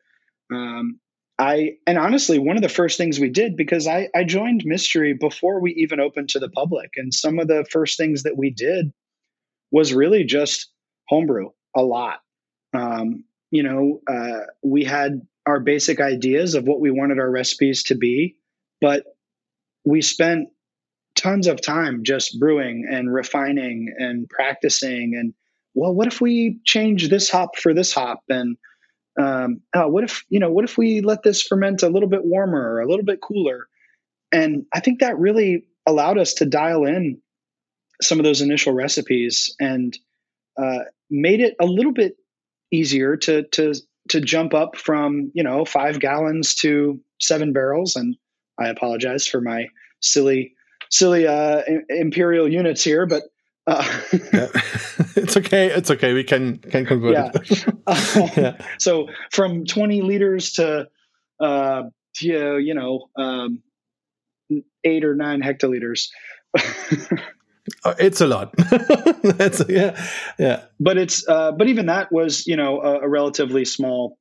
Um, 0.52 0.98
I 1.38 1.76
and 1.87 1.98
honestly, 1.98 2.38
one 2.38 2.56
of 2.56 2.62
the 2.62 2.68
first 2.68 2.98
things 2.98 3.18
we 3.18 3.30
did 3.30 3.56
because 3.56 3.87
I 3.87 4.09
I 4.14 4.24
joined 4.24 4.62
Mystery 4.64 5.14
before 5.14 5.61
we 5.61 5.72
even 5.74 6.00
opened 6.00 6.30
to 6.30 6.38
the 6.38 6.50
public, 6.50 6.90
and 6.96 7.12
some 7.12 7.38
of 7.38 7.48
the 7.48 7.66
first 7.70 7.96
things 7.96 8.24
that 8.24 8.37
we 8.37 8.50
did 8.50 8.92
was 9.70 9.94
really 9.94 10.24
just 10.24 10.70
homebrew 11.09 11.50
a 11.74 11.83
lot. 11.83 12.20
Um, 12.74 13.24
you 13.50 13.62
know, 13.62 14.00
uh, 14.06 14.46
we 14.62 14.85
had 14.85 15.22
our 15.46 15.61
basic 15.61 16.00
ideas 16.00 16.54
of 16.54 16.64
what 16.64 16.80
we 16.80 16.90
wanted 16.90 17.18
our 17.18 17.30
recipes 17.30 17.85
to 17.85 17.94
be, 17.94 18.37
but 18.80 19.04
we 19.85 20.02
spent 20.02 20.48
tons 21.16 21.46
of 21.46 21.61
time 21.61 22.04
just 22.04 22.38
brewing 22.38 22.87
and 22.90 23.12
refining 23.12 23.94
and 23.98 24.28
practicing 24.28 25.14
and 25.18 25.35
well, 25.74 25.94
what 25.94 26.09
if 26.09 26.20
we 26.20 26.61
change 26.64 27.09
this 27.09 27.30
hop 27.30 27.56
for 27.56 27.74
this 27.74 27.92
hop? 27.92 28.22
And 28.28 28.56
um, 29.20 29.61
oh, 29.74 29.88
what 29.88 30.04
if 30.04 30.24
you 30.28 30.40
know, 30.40 30.50
what 30.50 30.64
if 30.64 30.78
we 30.78 31.00
let 31.00 31.22
this 31.22 31.42
ferment 31.42 31.83
a 31.83 31.88
little 31.88 32.09
bit 32.09 32.24
warmer 32.24 32.74
or 32.74 32.80
a 32.80 32.88
little 32.88 33.04
bit 33.04 33.20
cooler? 33.20 33.68
And 34.33 34.66
I 34.72 34.80
think 34.80 35.00
that 35.00 35.18
really 35.18 35.64
allowed 35.87 36.18
us 36.18 36.35
to 36.35 36.46
dial 36.46 36.85
in 36.85 37.20
some 38.02 38.18
of 38.18 38.24
those 38.24 38.40
initial 38.40 38.72
recipes 38.72 39.54
and 39.61 39.96
uh, 40.61 40.80
made 41.11 41.40
it 41.40 41.54
a 41.61 41.66
little 41.66 41.92
bit 41.92 42.16
easier 42.72 43.16
to 43.16 43.44
to 43.44 43.74
to 44.09 44.20
jump 44.20 44.54
up 44.54 44.76
from 44.76 45.30
you 45.35 45.42
know 45.42 45.64
five 45.64 46.00
gallons 46.00 46.54
to 46.56 47.00
seven 47.20 47.52
barrels. 47.52 47.96
And 47.96 48.16
I 48.59 48.68
apologize 48.68 49.26
for 49.26 49.40
my 49.40 49.68
silly 50.00 50.54
silly 50.90 51.26
uh, 51.26 51.62
imperial 51.88 52.50
units 52.50 52.83
here, 52.83 53.06
but 53.06 53.24
uh, 53.70 53.85
yeah. 54.33 54.48
it's 55.16 55.37
okay. 55.37 55.70
It's 55.70 55.90
okay. 55.90 56.12
We 56.12 56.24
can 56.24 56.59
can 56.59 56.85
convert 56.85 57.12
yeah. 57.12 57.30
it. 57.35 58.37
yeah. 58.37 58.66
So 58.78 59.09
from 59.30 59.64
20 59.64 60.02
liters 60.02 60.52
to 60.54 60.88
uh, 61.40 61.83
to, 62.16 62.59
you 62.59 62.74
know 62.74 63.09
um, 63.16 63.62
eight 64.85 65.04
or 65.04 65.14
nine 65.14 65.42
hectoliters. 65.42 66.09
Uh, 67.85 67.94
it's 67.98 68.20
a 68.20 68.26
lot. 68.26 68.52
That's 69.22 69.62
yeah, 69.68 69.96
yeah. 70.38 70.64
But 70.80 70.98
it's 70.98 71.26
uh, 71.28 71.52
but 71.52 71.68
even 71.68 71.87
that 71.87 72.11
was 72.11 72.46
you 72.46 72.56
know 72.56 72.80
a, 72.80 73.00
a 73.00 73.09
relatively 73.09 73.64
small 73.64 74.18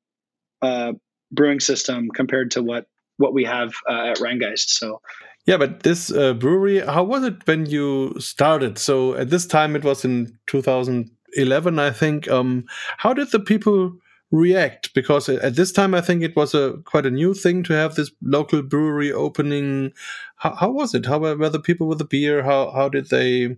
uh, 0.61 0.93
brewing 1.31 1.59
system 1.59 2.09
compared 2.13 2.51
to 2.51 2.61
what 2.61 2.85
what 3.17 3.33
we 3.33 3.45
have 3.45 3.73
uh, 3.89 4.11
at 4.11 4.17
Rhinegeist. 4.17 4.69
So 4.69 5.01
yeah, 5.45 5.57
but 5.57 5.83
this 5.83 6.11
uh, 6.11 6.33
brewery, 6.33 6.79
how 6.79 7.03
was 7.03 7.23
it 7.23 7.45
when 7.47 7.65
you 7.65 8.15
started? 8.19 8.77
So 8.77 9.15
at 9.15 9.29
this 9.29 9.47
time, 9.47 9.75
it 9.75 9.83
was 9.83 10.05
in 10.05 10.37
2011, 10.47 11.79
I 11.79 11.91
think. 11.91 12.29
Um, 12.29 12.65
how 12.97 13.13
did 13.13 13.31
the 13.31 13.39
people 13.39 13.97
react? 14.31 14.93
Because 14.93 15.29
at 15.29 15.55
this 15.55 15.71
time, 15.71 15.95
I 15.95 16.01
think 16.01 16.21
it 16.21 16.35
was 16.35 16.53
a 16.53 16.77
quite 16.85 17.05
a 17.05 17.11
new 17.11 17.33
thing 17.33 17.63
to 17.63 17.73
have 17.73 17.95
this 17.95 18.11
local 18.21 18.61
brewery 18.61 19.11
opening. 19.11 19.93
How, 20.35 20.55
how 20.55 20.71
was 20.71 20.93
it? 20.93 21.05
How 21.05 21.19
were 21.19 21.49
the 21.49 21.59
people 21.59 21.87
with 21.87 21.97
the 21.97 22.05
beer? 22.05 22.43
How 22.43 22.71
how 22.71 22.89
did 22.89 23.09
they? 23.09 23.57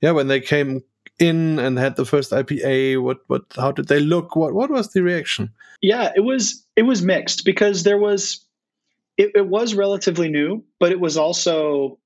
Yeah, 0.00 0.12
when 0.12 0.28
they 0.28 0.40
came 0.40 0.82
in 1.18 1.58
and 1.58 1.78
had 1.78 1.96
the 1.96 2.04
first 2.04 2.32
IPA, 2.32 3.02
what 3.02 3.18
what? 3.26 3.42
How 3.56 3.72
did 3.72 3.88
they 3.88 4.00
look? 4.00 4.36
What 4.36 4.54
what 4.54 4.70
was 4.70 4.92
the 4.92 5.02
reaction? 5.02 5.50
Yeah, 5.82 6.12
it 6.16 6.20
was 6.20 6.64
it 6.76 6.82
was 6.82 7.02
mixed 7.02 7.44
because 7.44 7.82
there 7.82 7.98
was 7.98 8.44
it, 9.18 9.32
it 9.34 9.46
was 9.46 9.74
relatively 9.74 10.28
new, 10.28 10.64
but 10.80 10.92
it 10.92 11.00
was 11.00 11.18
also 11.18 11.98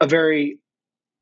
a 0.00 0.06
very 0.06 0.58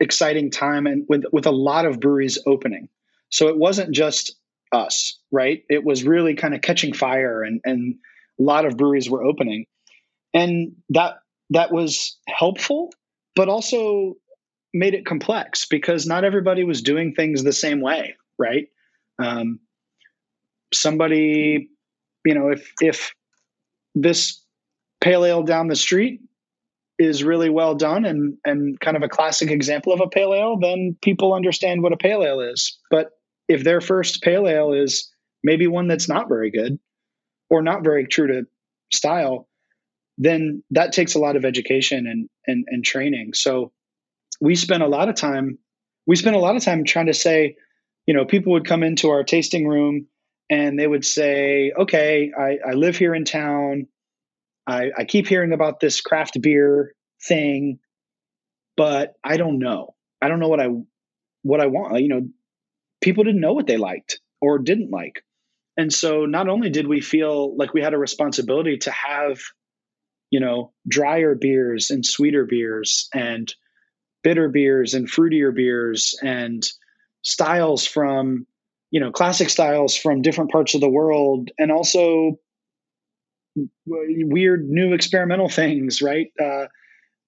exciting 0.01 0.51
time 0.51 0.87
and 0.87 1.07
with 1.09 1.25
with 1.33 1.47
a 1.47 1.53
lot 1.53 1.87
of 1.87 2.01
breweries 2.01 2.39
opening. 2.47 2.89
So 3.31 3.49
it 3.49 3.57
wasn't 3.57 3.93
just 3.93 4.37
us, 4.73 5.19
right? 5.31 5.65
It 5.71 5.85
was 5.85 6.05
really 6.05 6.35
kind 6.35 6.55
of 6.55 6.61
catching 6.63 6.93
fire 6.93 7.43
and 7.43 7.61
and 7.65 7.97
a 8.41 8.43
lot 8.43 8.67
of 8.67 8.77
breweries 8.77 9.09
were 9.09 9.25
opening. 9.25 9.67
And 10.35 10.77
that 10.91 11.17
that 11.51 11.73
was 11.73 12.19
helpful, 12.29 12.93
but 13.37 13.49
also 13.49 14.17
made 14.75 14.95
it 14.95 15.07
complex 15.07 15.67
because 15.67 16.07
not 16.07 16.25
everybody 16.25 16.65
was 16.65 16.83
doing 16.83 17.15
things 17.15 17.45
the 17.45 17.53
same 17.53 17.81
way, 17.81 18.17
right? 18.39 18.69
Um, 19.19 19.61
somebody, 20.73 21.71
you 22.25 22.35
know, 22.35 22.49
if 22.51 22.73
if 22.81 23.15
this 23.95 24.42
pale 25.03 25.25
ale 25.25 25.43
down 25.43 25.69
the 25.69 25.77
street 25.77 26.21
is 26.99 27.25
really 27.25 27.51
well 27.51 27.75
done 27.75 28.05
and 28.05 28.39
and 28.45 28.79
kind 28.81 28.97
of 28.97 29.03
a 29.03 29.09
classic 29.09 29.51
example 29.51 29.93
of 29.93 30.01
a 30.01 30.09
pale 30.09 30.33
ale, 30.33 30.57
then 30.59 30.97
people 31.03 31.35
understand 31.35 31.83
what 31.83 31.93
a 31.93 31.97
pale 31.97 32.23
ale 32.23 32.41
is. 32.41 32.79
But 32.91 33.11
if 33.49 33.65
their 33.65 33.81
first 33.81 34.23
pale 34.23 34.49
ale 34.49 34.73
is 34.73 35.11
maybe 35.43 35.67
one 35.67 35.89
that's 35.89 36.09
not 36.09 36.29
very 36.29 36.51
good 36.51 36.79
or 37.51 37.63
not 37.63 37.83
very 37.83 38.07
true 38.07 38.29
to 38.29 38.47
style, 38.93 39.49
then 40.17 40.63
that 40.71 40.93
takes 40.93 41.15
a 41.15 41.19
lot 41.19 41.37
of 41.37 41.45
education 41.45 42.07
and 42.07 42.29
and, 42.47 42.65
and 42.69 42.85
training. 42.85 43.33
So 43.35 43.73
we 44.41 44.55
spent 44.55 44.83
a 44.83 44.89
lot 44.89 45.09
of 45.09 45.17
time 45.17 45.59
we 46.07 46.17
spent 46.17 46.37
a 46.37 46.41
lot 46.41 46.57
of 46.57 46.65
time 46.65 46.85
trying 46.85 47.07
to 47.07 47.15
say, 47.15 47.57
you 48.07 48.15
know, 48.15 48.25
people 48.25 48.53
would 48.53 48.67
come 48.67 48.83
into 48.83 49.11
our 49.11 49.25
tasting 49.25 49.67
room 49.67 50.07
and 50.51 50.79
they 50.79 50.87
would 50.87 51.05
say, 51.05 51.73
okay, 51.79 52.33
I, 52.39 52.59
I 52.71 52.73
live 52.73 52.97
here 52.97 53.15
in 53.15 53.25
town. 53.25 53.87
I, 54.67 54.91
I 54.97 55.05
keep 55.05 55.27
hearing 55.27 55.53
about 55.53 55.81
this 55.81 56.01
craft 56.01 56.41
beer 56.41 56.95
thing, 57.27 57.79
but 58.77 59.15
I 59.25 59.37
don't 59.37 59.59
know. 59.59 59.95
I 60.21 60.29
don't 60.29 60.41
know 60.41 60.49
what 60.49 60.61
I 60.61 60.69
what 61.43 61.61
I 61.61 61.67
want. 61.67 62.01
You 62.01 62.09
know, 62.09 62.29
people 63.01 63.25
didn't 63.25 63.41
know 63.41 63.53
what 63.53 63.67
they 63.67 63.77
liked 63.77 64.21
or 64.41 64.59
didn't 64.59 64.91
like. 64.91 65.25
And 65.77 65.93
so 65.93 66.27
not 66.27 66.49
only 66.49 66.71
did 66.71 66.87
we 66.87 67.01
feel 67.01 67.57
like 67.57 67.75
we 67.75 67.83
had 67.83 67.95
a 67.95 67.99
responsibility 67.99 68.79
to 68.79 68.91
have, 68.91 69.41
you 70.31 70.41
know, 70.41 70.73
drier 70.87 71.35
beers 71.35 71.91
and 71.91 72.05
sweeter 72.05 72.45
beers 72.45 73.09
and 73.15 73.53
bitter 74.23 74.49
beers 74.49 74.95
and 74.95 75.11
fruitier 75.11 75.55
beers 75.55 76.15
and 76.23 76.69
styles 77.23 77.87
from, 77.87 78.47
you 78.91 79.01
know, 79.01 79.11
classic 79.11 79.49
styles 79.49 79.97
from 79.97 80.23
different 80.23 80.51
parts 80.51 80.75
of 80.75 80.81
the 80.81 80.89
world 80.89 81.51
and 81.59 81.73
also 81.73 82.39
weird 83.87 84.69
new 84.69 84.95
experimental 84.95 85.49
things, 85.49 86.03
right? 86.03 86.29
Uh, 86.41 86.67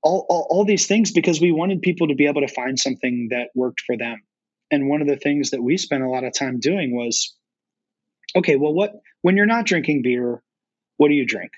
all, 0.02 0.26
all, 0.28 0.46
all 0.50 0.64
these 0.64 0.86
things 0.86 1.12
because 1.12 1.40
we 1.40 1.52
wanted 1.52 1.82
people 1.82 2.08
to 2.08 2.14
be 2.14 2.26
able 2.26 2.42
to 2.42 2.52
find 2.52 2.78
something 2.78 3.28
that 3.30 3.48
worked 3.54 3.80
for 3.80 3.96
them. 3.96 4.22
And 4.70 4.88
one 4.88 5.00
of 5.00 5.08
the 5.08 5.16
things 5.16 5.50
that 5.50 5.62
we 5.62 5.76
spent 5.76 6.02
a 6.02 6.08
lot 6.08 6.24
of 6.24 6.34
time 6.34 6.60
doing 6.60 6.94
was, 6.94 7.34
okay, 8.36 8.56
well, 8.56 8.72
what 8.72 8.92
when 9.22 9.36
you're 9.36 9.46
not 9.46 9.66
drinking 9.66 10.02
beer, 10.02 10.42
what 10.96 11.08
do 11.08 11.14
you 11.14 11.26
drink? 11.26 11.52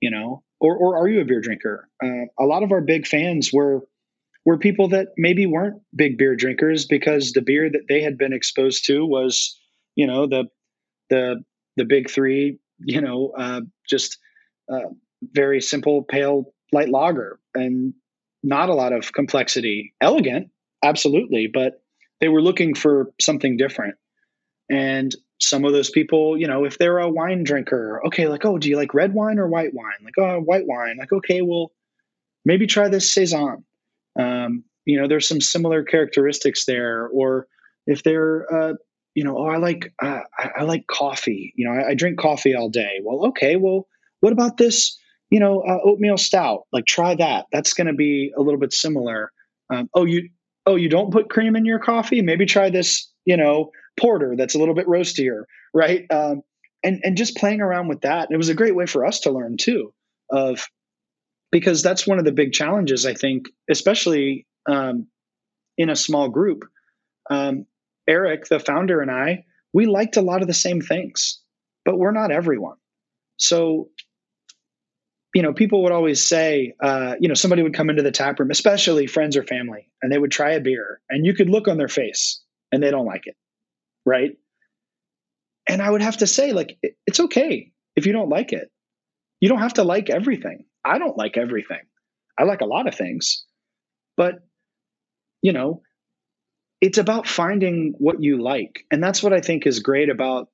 You 0.00 0.10
know, 0.10 0.42
or 0.60 0.76
or 0.76 0.96
are 0.96 1.08
you 1.08 1.20
a 1.20 1.24
beer 1.24 1.40
drinker? 1.40 1.88
Uh, 2.02 2.26
a 2.38 2.44
lot 2.44 2.62
of 2.62 2.72
our 2.72 2.80
big 2.80 3.06
fans 3.06 3.52
were 3.52 3.82
were 4.44 4.58
people 4.58 4.88
that 4.88 5.08
maybe 5.16 5.46
weren't 5.46 5.82
big 5.94 6.18
beer 6.18 6.34
drinkers 6.34 6.86
because 6.86 7.32
the 7.32 7.42
beer 7.42 7.70
that 7.70 7.86
they 7.88 8.02
had 8.02 8.18
been 8.18 8.32
exposed 8.32 8.86
to 8.86 9.04
was, 9.04 9.58
you 9.94 10.06
know, 10.06 10.26
the 10.26 10.44
the 11.10 11.44
the 11.76 11.84
big 11.84 12.10
three 12.10 12.58
you 12.78 13.00
know, 13.00 13.32
uh, 13.36 13.60
just 13.88 14.18
uh, 14.72 14.90
very 15.22 15.60
simple, 15.60 16.02
pale, 16.02 16.52
light 16.72 16.88
lager. 16.88 17.38
and 17.54 17.94
not 18.42 18.68
a 18.68 18.74
lot 18.74 18.92
of 18.92 19.12
complexity. 19.12 19.94
Elegant, 20.00 20.50
absolutely, 20.82 21.48
but 21.52 21.82
they 22.20 22.28
were 22.28 22.42
looking 22.42 22.74
for 22.74 23.12
something 23.20 23.56
different. 23.56 23.96
And 24.68 25.14
some 25.40 25.64
of 25.64 25.72
those 25.72 25.90
people, 25.90 26.38
you 26.38 26.46
know, 26.46 26.64
if 26.64 26.78
they're 26.78 26.98
a 26.98 27.08
wine 27.08 27.44
drinker, 27.44 28.00
okay, 28.06 28.28
like, 28.28 28.44
oh, 28.44 28.58
do 28.58 28.68
you 28.68 28.76
like 28.76 28.94
red 28.94 29.12
wine 29.12 29.38
or 29.38 29.48
white 29.48 29.74
wine? 29.74 29.92
Like, 30.04 30.14
oh, 30.18 30.40
white 30.40 30.66
wine. 30.66 30.96
Like, 30.98 31.12
okay, 31.12 31.42
well, 31.42 31.72
maybe 32.44 32.66
try 32.66 32.88
this 32.88 33.12
saison. 33.12 33.64
Um, 34.18 34.64
you 34.84 35.00
know, 35.00 35.08
there's 35.08 35.28
some 35.28 35.40
similar 35.40 35.84
characteristics 35.84 36.64
there. 36.64 37.08
Or 37.08 37.46
if 37.86 38.02
they're, 38.02 38.52
uh, 38.52 38.74
you 39.14 39.24
know, 39.24 39.36
oh, 39.38 39.46
I 39.46 39.58
like 39.58 39.92
uh, 40.02 40.20
I, 40.38 40.50
I, 40.58 40.62
like 40.64 40.86
coffee. 40.86 41.52
You 41.56 41.66
know, 41.66 41.72
I, 41.72 41.90
I, 41.90 41.94
drink 41.94 42.18
coffee 42.18 42.54
all 42.54 42.68
day. 42.68 43.00
Well, 43.02 43.26
okay, 43.28 43.56
well, 43.56 43.86
what 44.20 44.32
about 44.32 44.56
this? 44.56 44.98
You 45.30 45.40
know, 45.40 45.60
uh, 45.60 45.78
oatmeal 45.84 46.18
stout. 46.18 46.62
Like, 46.72 46.86
try 46.86 47.14
that. 47.14 47.46
That's 47.52 47.74
going 47.74 47.86
to 47.86 47.92
be 47.92 48.32
a 48.36 48.40
little 48.40 48.60
bit 48.60 48.72
similar. 48.72 49.30
Um, 49.70 49.88
oh, 49.94 50.04
you 50.04 50.30
oh, 50.66 50.76
you 50.76 50.88
don't 50.88 51.12
put 51.12 51.30
cream 51.30 51.56
in 51.56 51.64
your 51.64 51.78
coffee? 51.78 52.22
Maybe 52.22 52.46
try 52.46 52.70
this. 52.70 53.08
You 53.24 53.36
know, 53.36 53.70
porter 54.00 54.34
that's 54.36 54.54
a 54.54 54.58
little 54.58 54.74
bit 54.74 54.86
roastier, 54.86 55.44
right? 55.74 56.06
Um, 56.10 56.42
and 56.82 57.00
and 57.04 57.16
just 57.16 57.36
playing 57.36 57.60
around 57.60 57.88
with 57.88 58.02
that. 58.02 58.28
It 58.30 58.36
was 58.36 58.48
a 58.48 58.54
great 58.54 58.74
way 58.74 58.86
for 58.86 59.04
us 59.06 59.20
to 59.20 59.30
learn 59.30 59.56
too, 59.56 59.92
of 60.30 60.66
because 61.50 61.82
that's 61.82 62.06
one 62.06 62.18
of 62.18 62.24
the 62.24 62.32
big 62.32 62.52
challenges 62.52 63.06
I 63.06 63.14
think, 63.14 63.46
especially 63.70 64.46
um, 64.68 65.06
in 65.76 65.90
a 65.90 65.96
small 65.96 66.28
group. 66.28 66.64
Um, 67.30 67.66
Eric, 68.08 68.46
the 68.46 68.60
founder, 68.60 69.00
and 69.00 69.10
I, 69.10 69.44
we 69.72 69.86
liked 69.86 70.16
a 70.16 70.22
lot 70.22 70.42
of 70.42 70.48
the 70.48 70.54
same 70.54 70.80
things, 70.80 71.40
but 71.84 71.98
we're 71.98 72.12
not 72.12 72.32
everyone. 72.32 72.76
So, 73.36 73.88
you 75.34 75.42
know, 75.42 75.52
people 75.54 75.82
would 75.82 75.92
always 75.92 76.26
say, 76.26 76.74
uh, 76.82 77.14
you 77.20 77.28
know, 77.28 77.34
somebody 77.34 77.62
would 77.62 77.74
come 77.74 77.90
into 77.90 78.02
the 78.02 78.12
tap 78.12 78.38
room, 78.38 78.50
especially 78.50 79.06
friends 79.06 79.36
or 79.36 79.44
family, 79.44 79.90
and 80.02 80.12
they 80.12 80.18
would 80.18 80.30
try 80.30 80.52
a 80.52 80.60
beer, 80.60 81.00
and 81.08 81.24
you 81.24 81.34
could 81.34 81.48
look 81.48 81.68
on 81.68 81.78
their 81.78 81.88
face 81.88 82.42
and 82.70 82.82
they 82.82 82.90
don't 82.90 83.06
like 83.06 83.26
it 83.26 83.36
right? 84.04 84.32
And 85.68 85.80
I 85.80 85.90
would 85.90 86.02
have 86.02 86.18
to 86.18 86.26
say, 86.26 86.52
like, 86.52 86.78
it's 87.06 87.20
okay 87.20 87.72
if 87.96 88.06
you 88.06 88.12
don't 88.12 88.28
like 88.28 88.52
it. 88.52 88.70
You 89.40 89.48
don't 89.48 89.60
have 89.60 89.74
to 89.74 89.84
like 89.84 90.10
everything. 90.10 90.64
I 90.84 90.98
don't 90.98 91.16
like 91.16 91.36
everything. 91.36 91.82
I 92.38 92.44
like 92.44 92.60
a 92.60 92.66
lot 92.66 92.88
of 92.88 92.94
things. 92.94 93.44
But, 94.16 94.36
you 95.40 95.52
know, 95.52 95.82
it's 96.82 96.98
about 96.98 97.28
finding 97.28 97.94
what 97.98 98.20
you 98.20 98.42
like. 98.42 98.84
And 98.90 99.02
that's 99.02 99.22
what 99.22 99.32
I 99.32 99.40
think 99.40 99.66
is 99.66 99.78
great 99.78 100.10
about 100.10 100.48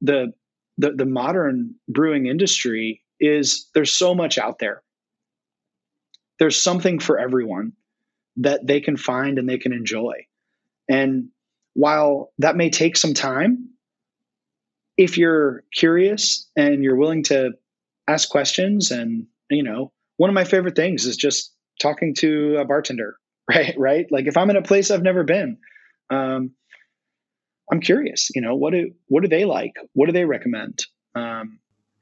the 0.00 0.32
the, 0.78 0.92
the 0.92 1.04
modern 1.04 1.74
brewing 1.86 2.26
industry 2.26 3.02
is 3.20 3.68
there's 3.74 3.92
so 3.92 4.14
much 4.14 4.38
out 4.38 4.58
there. 4.58 4.82
There's 6.38 6.60
something 6.60 6.98
for 6.98 7.18
everyone 7.18 7.74
that 8.38 8.66
they 8.66 8.80
can 8.80 8.96
find 8.96 9.38
and 9.38 9.46
they 9.46 9.58
can 9.58 9.74
enjoy. 9.74 10.26
And 10.88 11.28
while 11.74 12.32
that 12.38 12.56
may 12.56 12.70
take 12.70 12.96
some 12.96 13.12
time, 13.12 13.68
if 14.96 15.18
you're 15.18 15.64
curious 15.74 16.48
and 16.56 16.82
you're 16.82 16.96
willing 16.96 17.24
to 17.24 17.50
ask 18.08 18.30
questions 18.30 18.90
and 18.90 19.26
you 19.50 19.62
know 19.62 19.92
one 20.16 20.30
of 20.30 20.34
my 20.34 20.44
favorite 20.44 20.76
things 20.76 21.04
is 21.04 21.18
just 21.18 21.52
talking 21.78 22.14
to 22.14 22.56
a 22.56 22.64
bartender 22.64 23.18
right 23.50 23.74
right? 23.78 24.06
Like 24.10 24.26
if 24.26 24.36
i'm 24.36 24.50
in 24.50 24.56
a 24.56 24.62
place 24.62 24.90
i've 24.90 25.02
never 25.02 25.24
been 25.24 25.58
um, 26.10 26.50
i'm 27.70 27.80
curious 27.80 28.28
you 28.34 28.42
know 28.42 28.56
what 28.56 28.72
do 28.72 28.90
what 29.06 29.22
do 29.22 29.28
they 29.28 29.44
like? 29.44 29.74
What 29.92 30.06
do 30.06 30.12
they 30.12 30.24
recommend? 30.24 30.80
Um, 31.14 31.59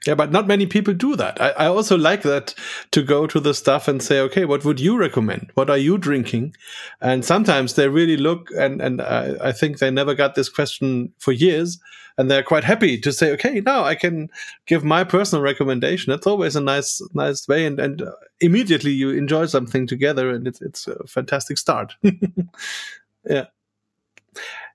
yeah, 0.08 0.14
but 0.14 0.32
not 0.32 0.46
many 0.46 0.64
people 0.64 0.94
do 0.94 1.16
that. 1.16 1.38
I, 1.38 1.50
I, 1.50 1.66
also 1.66 1.98
like 1.98 2.22
that 2.22 2.54
to 2.92 3.02
go 3.02 3.26
to 3.26 3.38
the 3.38 3.52
stuff 3.52 3.88
and 3.88 4.02
say, 4.02 4.20
okay, 4.20 4.46
what 4.46 4.64
would 4.64 4.80
you 4.80 4.96
recommend? 4.96 5.50
What 5.52 5.68
are 5.68 5.76
you 5.76 5.98
drinking? 5.98 6.54
And 7.02 7.26
sometimes 7.26 7.74
they 7.74 7.90
really 7.90 8.16
look, 8.16 8.48
and 8.56 8.80
and 8.80 9.02
I, 9.02 9.36
I 9.48 9.52
think 9.52 9.78
they 9.78 9.90
never 9.90 10.14
got 10.14 10.34
this 10.34 10.48
question 10.48 11.12
for 11.18 11.32
years, 11.32 11.78
and 12.16 12.30
they're 12.30 12.42
quite 12.42 12.64
happy 12.64 12.98
to 12.98 13.12
say, 13.12 13.32
okay, 13.32 13.60
now 13.60 13.84
I 13.84 13.94
can 13.94 14.30
give 14.64 14.82
my 14.82 15.04
personal 15.04 15.42
recommendation. 15.42 16.10
That's 16.10 16.26
always 16.26 16.56
a 16.56 16.62
nice 16.62 17.02
nice 17.12 17.46
way, 17.46 17.66
and 17.66 17.78
and 17.78 18.00
uh, 18.00 18.12
immediately 18.40 18.92
you 18.92 19.10
enjoy 19.10 19.44
something 19.44 19.86
together, 19.86 20.30
and 20.30 20.48
it's 20.48 20.62
it's 20.62 20.88
a 20.88 21.06
fantastic 21.06 21.58
start. 21.58 21.96
yeah. 23.28 23.44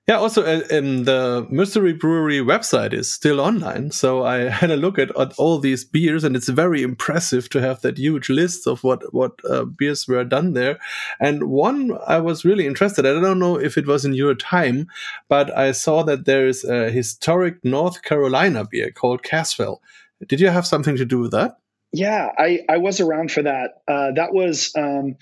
Yeah, 0.06 0.18
also 0.18 0.42
uh, 0.42 0.60
um, 0.70 1.04
the 1.04 1.46
Mystery 1.50 1.94
Brewery 1.94 2.38
website 2.40 2.92
is 2.92 3.10
still 3.10 3.40
online. 3.40 3.90
So 3.90 4.22
I 4.22 4.36
had 4.60 4.70
a 4.70 4.76
look 4.76 4.98
at, 4.98 5.18
at, 5.18 5.32
all 5.38 5.58
these 5.58 5.82
beers, 5.82 6.24
and 6.24 6.36
it's 6.36 6.48
very 6.50 6.82
impressive 6.82 7.48
to 7.50 7.60
have 7.62 7.80
that 7.80 7.96
huge 7.96 8.28
list 8.28 8.66
of 8.66 8.84
what 8.84 9.14
what 9.14 9.32
uh, 9.48 9.64
beers 9.64 10.06
were 10.06 10.24
done 10.24 10.52
there. 10.52 10.78
And 11.20 11.44
one 11.44 11.96
I 12.06 12.18
was 12.18 12.44
really 12.44 12.66
interested. 12.66 13.06
I 13.06 13.18
don't 13.18 13.38
know 13.38 13.58
if 13.58 13.78
it 13.78 13.86
was 13.86 14.04
in 14.04 14.12
your 14.12 14.34
time, 14.34 14.88
but 15.30 15.56
I 15.56 15.72
saw 15.72 16.02
that 16.02 16.26
there 16.26 16.48
is 16.48 16.64
a 16.64 16.90
historic 16.90 17.64
North 17.64 18.02
Carolina 18.02 18.66
beer 18.70 18.90
called 18.90 19.22
Caswell. 19.22 19.80
Did 20.28 20.38
you 20.38 20.48
have 20.48 20.66
something 20.66 20.96
to 20.98 21.06
do 21.06 21.20
with 21.20 21.30
that? 21.30 21.56
Yeah, 21.92 22.30
I 22.36 22.60
I 22.68 22.76
was 22.76 23.00
around 23.00 23.32
for 23.32 23.42
that. 23.42 23.82
Uh, 23.88 24.12
that 24.12 24.34
was. 24.34 24.70
Um, 24.76 25.16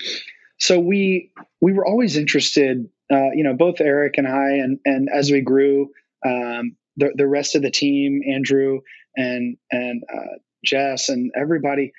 so 0.59 0.81
we 0.81 1.31
we 1.61 1.73
were 1.73 1.87
always 1.87 2.17
interested 2.17 2.89
uh, 3.13 3.31
you 3.35 3.45
know, 3.45 3.55
both 3.55 3.81
Eric 3.81 4.15
and 4.19 4.27
I, 4.27 4.53
and 4.53 4.79
and 4.85 5.09
as 5.13 5.31
we 5.31 5.41
grew, 5.41 5.91
um, 6.25 6.77
the 6.97 7.13
the 7.15 7.27
rest 7.27 7.55
of 7.55 7.63
the 7.63 7.71
team, 7.71 8.23
Andrew 8.29 8.81
and 9.17 9.57
and 9.71 10.03
uh, 10.13 10.39
Jess 10.65 11.09
and 11.09 11.33
everybody, 11.37 11.93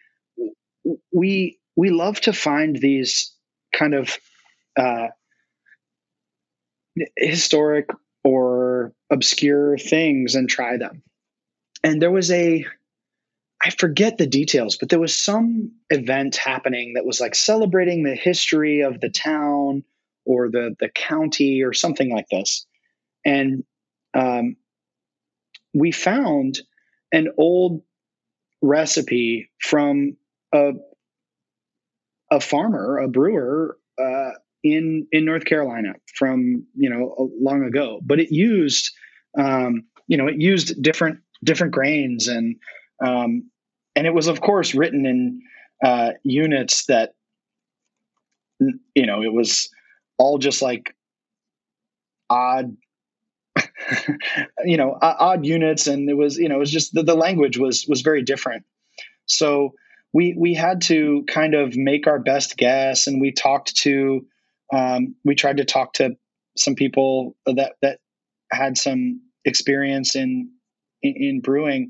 we 1.14 1.60
we 1.76 1.90
love 1.90 2.20
to 2.22 2.34
find 2.34 2.76
these 2.76 3.34
kind 3.74 3.94
of 3.94 4.18
uh, 4.78 5.08
historic 7.18 7.90
or 8.24 8.94
obscure 9.12 9.78
things 9.78 10.36
and 10.36 10.50
try 10.50 10.78
them. 10.78 11.04
And 11.84 12.02
there 12.02 12.12
was 12.12 12.32
a 12.32 12.66
I 13.66 13.70
forget 13.70 14.18
the 14.18 14.28
details, 14.28 14.78
but 14.78 14.90
there 14.90 15.00
was 15.00 15.18
some 15.18 15.72
event 15.90 16.36
happening 16.36 16.94
that 16.96 17.06
was 17.06 17.22
like 17.22 17.36
celebrating 17.36 18.04
the 18.04 18.16
history 18.16 18.82
of 18.82 19.00
the 19.00 19.10
town 19.10 19.84
or 20.26 20.50
the 20.50 20.76
the 20.80 20.90
county 20.90 21.64
or 21.64 21.74
something 21.74 22.12
like 22.12 22.28
this, 22.30 22.66
and 23.26 23.64
um, 24.14 24.56
we 25.74 25.92
found 25.92 26.60
an 27.12 27.30
old 27.38 27.82
recipe 28.62 29.50
from 29.60 30.18
a 30.54 30.72
a 32.32 32.40
farmer, 32.40 32.98
a 32.98 33.08
brewer 33.08 33.78
uh, 34.02 34.32
in 34.64 35.08
in 35.12 35.26
North 35.26 35.46
Carolina 35.46 35.94
from 36.16 36.66
you 36.76 36.90
know 36.90 37.32
long 37.40 37.64
ago, 37.64 38.00
but 38.04 38.20
it 38.20 38.32
used 38.32 38.92
um, 39.38 39.84
you 40.08 40.18
know 40.18 40.28
it 40.28 40.40
used 40.40 40.82
different 40.82 41.20
different 41.44 41.74
grains 41.74 42.28
and 42.28 42.56
um, 43.06 43.50
and 43.96 44.08
it 44.08 44.14
was 44.14 44.28
of 44.28 44.42
course 44.42 44.74
written 44.74 45.06
in 45.06 45.42
uh, 45.84 46.12
units 46.24 46.86
that 46.86 47.14
you 48.60 49.06
know 49.06 49.22
it 49.22 49.34
was 49.34 49.70
all 50.18 50.38
just 50.38 50.62
like 50.62 50.96
odd 52.30 52.76
you 54.66 54.78
know 54.78 54.98
odd 55.02 55.46
units 55.46 55.88
and 55.88 56.10
it 56.10 56.16
was 56.16 56.38
you 56.38 56.50
know 56.50 56.56
it 56.56 56.60
was 56.60 56.72
just 56.72 56.94
the, 56.94 57.04
the 57.04 57.16
language 57.16 57.58
was 57.58 57.86
was 57.88 58.02
very 58.02 58.24
different. 58.24 58.64
So 59.26 59.74
we 60.14 60.36
we 60.38 60.54
had 60.54 60.82
to 60.84 61.24
kind 61.28 61.54
of 61.54 61.76
make 61.76 62.08
our 62.08 62.20
best 62.20 62.58
guess 62.58 63.08
and 63.08 63.20
we 63.22 63.32
talked 63.32 63.76
to 63.78 64.26
um, 64.74 65.16
we 65.24 65.36
tried 65.36 65.58
to 65.58 65.66
talk 65.66 65.94
to 65.94 66.16
some 66.58 66.76
people 66.76 67.36
that 67.46 67.74
that 67.82 68.00
had 68.52 68.78
some 68.78 69.22
experience 69.46 70.16
in 70.16 70.52
in, 71.02 71.16
in 71.16 71.42
brewing 71.42 71.90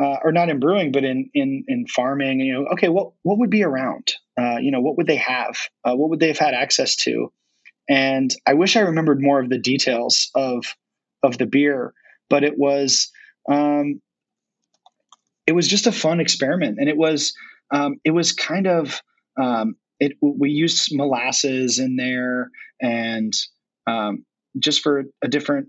uh, 0.00 0.16
or 0.22 0.32
not 0.32 0.48
in 0.48 0.60
brewing 0.60 0.92
but 0.92 1.04
in 1.04 1.30
in 1.34 1.64
in 1.68 1.86
farming 1.86 2.40
you 2.40 2.52
know 2.52 2.66
okay 2.68 2.88
what 2.88 3.12
what 3.22 3.38
would 3.38 3.50
be 3.50 3.62
around? 3.62 4.14
Uh, 4.38 4.58
you 4.58 4.70
know 4.70 4.80
what 4.80 4.96
would 4.96 5.06
they 5.06 5.16
have? 5.16 5.56
Uh, 5.84 5.94
what 5.94 6.10
would 6.10 6.20
they 6.20 6.28
have 6.28 6.38
had 6.38 6.54
access 6.54 6.96
to 6.96 7.32
and 7.88 8.30
I 8.46 8.54
wish 8.54 8.76
I 8.76 8.80
remembered 8.80 9.22
more 9.22 9.40
of 9.40 9.48
the 9.48 9.58
details 9.58 10.30
of 10.34 10.64
of 11.22 11.38
the 11.38 11.46
beer, 11.46 11.92
but 12.28 12.44
it 12.44 12.58
was 12.58 13.10
um, 13.50 14.00
it 15.46 15.52
was 15.52 15.66
just 15.66 15.86
a 15.86 15.92
fun 15.92 16.20
experiment, 16.20 16.78
and 16.78 16.88
it 16.88 16.96
was 16.96 17.32
um, 17.72 17.96
it 18.04 18.10
was 18.10 18.32
kind 18.32 18.66
of 18.66 19.00
um, 19.40 19.76
it. 19.98 20.12
We 20.20 20.50
used 20.50 20.90
molasses 20.92 21.78
in 21.78 21.96
there, 21.96 22.50
and 22.80 23.32
um, 23.86 24.24
just 24.58 24.82
for 24.82 25.04
a 25.22 25.28
different 25.28 25.68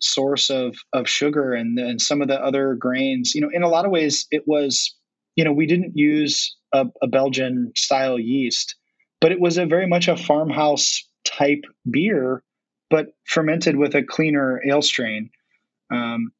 source 0.00 0.50
of 0.50 0.76
of 0.92 1.08
sugar 1.08 1.52
and 1.52 1.78
and 1.78 2.00
some 2.00 2.22
of 2.22 2.28
the 2.28 2.42
other 2.42 2.74
grains. 2.74 3.34
You 3.34 3.42
know, 3.42 3.50
in 3.52 3.62
a 3.62 3.68
lot 3.68 3.84
of 3.84 3.92
ways, 3.92 4.26
it 4.30 4.42
was 4.46 4.94
you 5.36 5.44
know 5.44 5.52
we 5.52 5.66
didn't 5.66 5.96
use 5.96 6.56
a, 6.72 6.86
a 7.00 7.06
Belgian 7.06 7.72
style 7.76 8.18
yeast, 8.18 8.74
but 9.20 9.30
it 9.30 9.40
was 9.40 9.58
a 9.58 9.66
very 9.66 9.86
much 9.86 10.08
a 10.08 10.16
farmhouse 10.16 11.08
type 11.24 11.64
beer, 11.88 12.42
but 12.88 13.08
fermented 13.24 13.76
with 13.76 13.94
a 13.94 14.02
cleaner 14.02 14.60
ale 14.66 14.82
strain. 14.82 15.30
Um, 15.90 16.32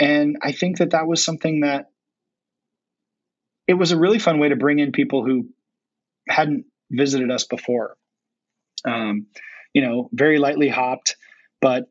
and 0.00 0.36
I 0.42 0.52
think 0.52 0.78
that 0.78 0.90
that 0.90 1.06
was 1.06 1.24
something 1.24 1.60
that 1.60 1.90
it 3.66 3.74
was 3.74 3.92
a 3.92 3.96
really 3.96 4.18
fun 4.18 4.38
way 4.38 4.48
to 4.48 4.56
bring 4.56 4.78
in 4.78 4.92
people 4.92 5.24
who 5.24 5.48
hadn't 6.28 6.66
visited 6.90 7.30
us 7.30 7.44
before. 7.44 7.96
Um, 8.84 9.26
you 9.72 9.82
know, 9.82 10.10
very 10.12 10.38
lightly 10.38 10.68
hopped, 10.68 11.16
but 11.60 11.88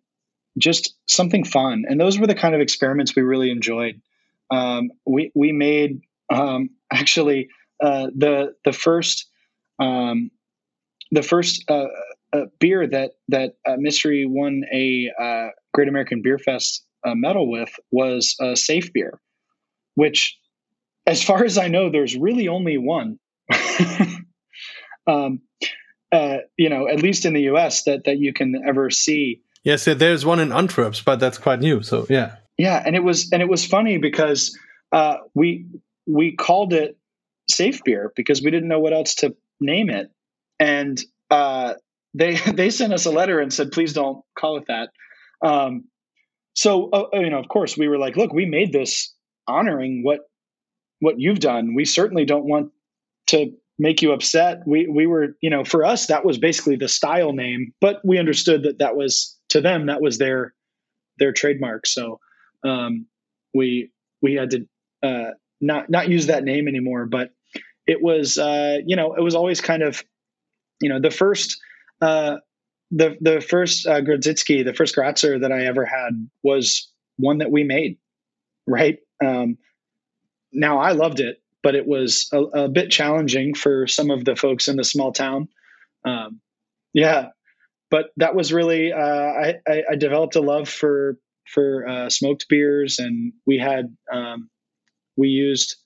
just 0.57 0.95
something 1.07 1.43
fun. 1.43 1.85
And 1.87 1.99
those 1.99 2.19
were 2.19 2.27
the 2.27 2.35
kind 2.35 2.53
of 2.53 2.61
experiments 2.61 3.15
we 3.15 3.23
really 3.23 3.49
enjoyed. 3.49 4.01
Um, 4.51 4.91
we 5.05 5.31
we 5.33 5.51
made 5.51 6.01
um, 6.29 6.69
actually 6.91 7.49
uh, 7.81 8.07
the 8.15 8.55
the 8.63 8.73
first 8.73 9.27
um, 9.79 10.29
the 11.13 11.21
first 11.21 11.63
uh, 11.69 11.85
uh, 12.33 12.45
beer 12.59 12.87
that 12.87 13.11
that 13.29 13.53
uh, 13.65 13.75
Mystery 13.77 14.25
won 14.25 14.63
a 14.73 15.11
uh, 15.17 15.47
Great 15.73 15.87
American 15.87 16.21
Beer 16.23 16.39
Fest 16.39 16.83
uh, 17.05 17.13
medal 17.13 17.49
with 17.49 17.69
was 17.91 18.35
a 18.41 18.55
Seef 18.55 18.91
beer, 18.91 19.19
which, 19.93 20.35
as 21.05 21.23
far 21.23 21.45
as 21.45 21.57
I 21.59 21.67
know, 21.67 21.91
there's 21.91 22.17
really 22.17 22.47
only 22.47 22.77
one. 22.77 23.19
um, 25.07 25.41
you 26.57 26.69
know, 26.69 26.87
at 26.87 27.01
least 27.01 27.25
in 27.25 27.33
the 27.33 27.41
U.S. 27.41 27.83
that 27.83 28.05
that 28.05 28.17
you 28.17 28.33
can 28.33 28.63
ever 28.67 28.89
see. 28.89 29.41
Yes, 29.63 29.85
there's 29.85 30.25
one 30.25 30.39
in 30.39 30.51
Antwerp, 30.51 30.95
but 31.05 31.19
that's 31.19 31.37
quite 31.37 31.59
new. 31.59 31.83
So 31.83 32.07
yeah, 32.09 32.37
yeah, 32.57 32.81
and 32.83 32.95
it 32.95 33.03
was 33.03 33.31
and 33.31 33.41
it 33.41 33.49
was 33.49 33.65
funny 33.65 33.99
because 33.99 34.57
uh, 34.91 35.17
we 35.35 35.67
we 36.07 36.35
called 36.35 36.73
it 36.73 36.97
Seef 37.51 37.83
beer 37.83 38.11
because 38.15 38.41
we 38.41 38.49
didn't 38.49 38.69
know 38.69 38.79
what 38.79 38.93
else 38.93 39.15
to 39.15 39.35
name 39.59 39.91
it, 39.91 40.09
and 40.63 41.03
uh, 41.29 41.73
they 42.13 42.35
they 42.53 42.69
sent 42.69 42.93
us 42.93 43.05
a 43.05 43.11
letter 43.11 43.39
and 43.39 43.53
said 43.53 43.71
please 43.71 43.93
don't 43.93 44.23
call 44.37 44.57
it 44.57 44.65
that. 44.67 44.89
Um, 45.45 45.85
so 46.55 46.89
uh, 46.91 47.07
you 47.13 47.29
know, 47.29 47.39
of 47.39 47.49
course, 47.49 47.77
we 47.77 47.87
were 47.87 47.97
like, 47.97 48.15
look, 48.15 48.33
we 48.33 48.45
made 48.45 48.71
this 48.71 49.13
honoring 49.47 50.03
what 50.03 50.21
what 50.99 51.19
you've 51.19 51.39
done. 51.39 51.75
We 51.75 51.85
certainly 51.85 52.25
don't 52.25 52.45
want 52.45 52.71
to 53.27 53.51
make 53.77 54.01
you 54.01 54.13
upset. 54.13 54.61
We 54.65 54.87
we 54.87 55.05
were, 55.05 55.35
you 55.41 55.49
know, 55.49 55.65
for 55.65 55.83
us 55.83 56.07
that 56.07 56.23
was 56.23 56.37
basically 56.37 56.77
the 56.77 56.87
style 56.87 57.33
name, 57.33 57.73
but 57.81 57.99
we 58.05 58.19
understood 58.19 58.63
that 58.63 58.79
that 58.79 58.95
was 58.95 59.37
to 59.49 59.61
them 59.61 59.87
that 59.87 60.01
was 60.01 60.17
their 60.17 60.53
their 61.19 61.33
trademark. 61.33 61.85
So 61.87 62.19
um, 62.63 63.07
we 63.53 63.91
we 64.21 64.35
had 64.35 64.51
to 64.51 64.67
uh, 65.01 65.31
not 65.59 65.89
not 65.89 66.09
use 66.09 66.27
that 66.27 66.43
name 66.43 66.67
anymore. 66.67 67.05
But 67.05 67.31
it 67.85 68.01
was 68.01 68.37
uh, 68.37 68.77
you 68.85 68.95
know 68.95 69.15
it 69.15 69.21
was 69.21 69.35
always 69.35 69.59
kind 69.59 69.83
of 69.83 70.03
you 70.83 70.89
know 70.89 70.99
the 70.99 71.09
first 71.09 71.59
uh, 72.01 72.37
the 72.91 73.17
the 73.21 73.41
first 73.41 73.87
uh, 73.87 74.01
Grodziskie, 74.01 74.63
the 74.63 74.73
first 74.73 74.95
Grätzer 74.95 75.41
that 75.41 75.51
I 75.51 75.65
ever 75.65 75.85
had 75.85 76.29
was 76.43 76.91
one 77.17 77.39
that 77.39 77.51
we 77.51 77.63
made, 77.63 77.97
right? 78.67 78.99
Um, 79.23 79.57
now 80.51 80.79
I 80.79 80.91
loved 80.91 81.19
it, 81.19 81.37
but 81.63 81.75
it 81.75 81.87
was 81.87 82.27
a, 82.33 82.41
a, 82.41 82.69
bit 82.69 82.91
challenging 82.91 83.55
for 83.55 83.87
some 83.87 84.11
of 84.11 84.25
the 84.25 84.35
folks 84.35 84.67
in 84.67 84.75
the 84.75 84.83
small 84.83 85.11
town. 85.13 85.47
Um, 86.05 86.41
yeah, 86.93 87.29
but 87.89 88.07
that 88.17 88.35
was 88.35 88.51
really 88.51 88.91
uh, 88.91 88.97
I, 88.97 89.55
I, 89.67 89.83
I, 89.91 89.95
developed 89.95 90.35
a 90.35 90.41
love 90.41 90.67
for 90.67 91.17
for 91.47 91.87
uh, 91.87 92.09
smoked 92.09 92.47
beers, 92.49 92.99
and 92.99 93.33
we 93.47 93.57
had 93.57 93.95
um, 94.11 94.49
we 95.15 95.29
used 95.29 95.77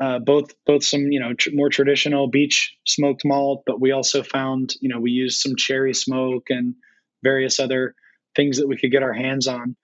uh, 0.00 0.18
both 0.18 0.52
both 0.66 0.84
some 0.84 1.12
you 1.12 1.20
know 1.20 1.34
tr- 1.34 1.50
more 1.52 1.68
traditional 1.68 2.28
beech 2.28 2.76
smoked 2.86 3.24
malt, 3.24 3.62
but 3.66 3.80
we 3.80 3.92
also 3.92 4.22
found 4.22 4.74
you 4.80 4.88
know 4.88 5.00
we 5.00 5.10
used 5.10 5.40
some 5.40 5.56
cherry 5.56 5.94
smoke 5.94 6.44
and 6.50 6.74
various 7.22 7.60
other 7.60 7.94
things 8.36 8.58
that 8.58 8.68
we 8.68 8.76
could 8.76 8.90
get 8.90 9.02
our 9.02 9.12
hands 9.12 9.46
on. 9.46 9.76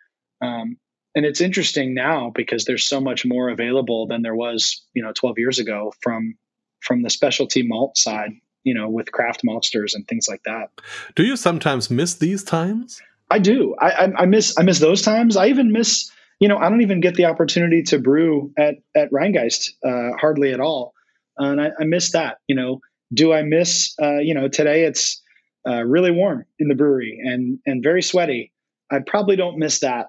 Um, 0.43 0.77
and 1.15 1.27
it's 1.27 1.41
interesting 1.41 1.95
now 1.95 2.31
because 2.35 2.65
there's 2.65 2.87
so 2.87 3.01
much 3.01 3.25
more 3.25 3.49
available 3.49 4.07
than 4.07 4.23
there 4.23 4.35
was 4.35 4.85
you 4.95 5.03
know 5.03 5.13
12 5.13 5.39
years 5.39 5.59
ago 5.59 5.93
from 6.01 6.37
from 6.81 7.03
the 7.03 7.11
specialty 7.11 7.63
malt 7.63 7.97
side 7.97 8.33
you 8.65 8.75
know, 8.75 8.89
with 8.89 9.11
craft 9.13 9.43
maltsters 9.43 9.95
and 9.95 10.07
things 10.07 10.27
like 10.29 10.43
that. 10.45 10.71
Do 11.15 11.25
you 11.25 11.37
sometimes 11.37 11.91
miss 11.91 12.15
these 12.15 12.45
times? 12.45 13.01
I 13.31 13.39
do. 13.39 13.75
I, 13.79 13.91
I, 13.91 14.13
I 14.23 14.27
miss 14.27 14.59
I 14.59 14.63
miss 14.63 14.79
those 14.79 15.03
times. 15.03 15.37
I 15.37 15.47
even 15.47 15.73
miss 15.73 16.11
you 16.41 16.49
know 16.49 16.59
I 16.59 16.69
don't 16.69 16.81
even 16.81 17.01
get 17.01 17.15
the 17.15 17.27
opportunity 17.27 17.83
to 17.85 17.99
brew 17.99 18.53
at 18.59 18.77
at 18.97 19.11
Rhinegeist 19.13 19.71
uh, 19.85 20.17
hardly 20.19 20.53
at 20.53 20.61
all, 20.61 20.95
and 21.39 21.61
I, 21.61 21.71
I, 21.79 21.85
miss 21.85 22.13
that. 22.13 22.39
You 22.49 22.57
know, 22.57 22.81
do 23.13 23.33
I 23.33 23.43
miss 23.43 23.95
uh, 24.03 24.19
you 24.19 24.35
know 24.35 24.49
today 24.49 24.85
it's 24.85 25.23
uh, 25.69 25.83
really 25.83 26.11
warm 26.11 26.47
in 26.59 26.69
the 26.69 26.75
brewery 26.75 27.21
and 27.23 27.59
and 27.67 27.83
very 27.83 28.03
sweaty. 28.03 28.53
I 28.91 29.01
probably 29.07 29.37
don't 29.37 29.59
miss 29.59 29.81
that, 29.81 30.07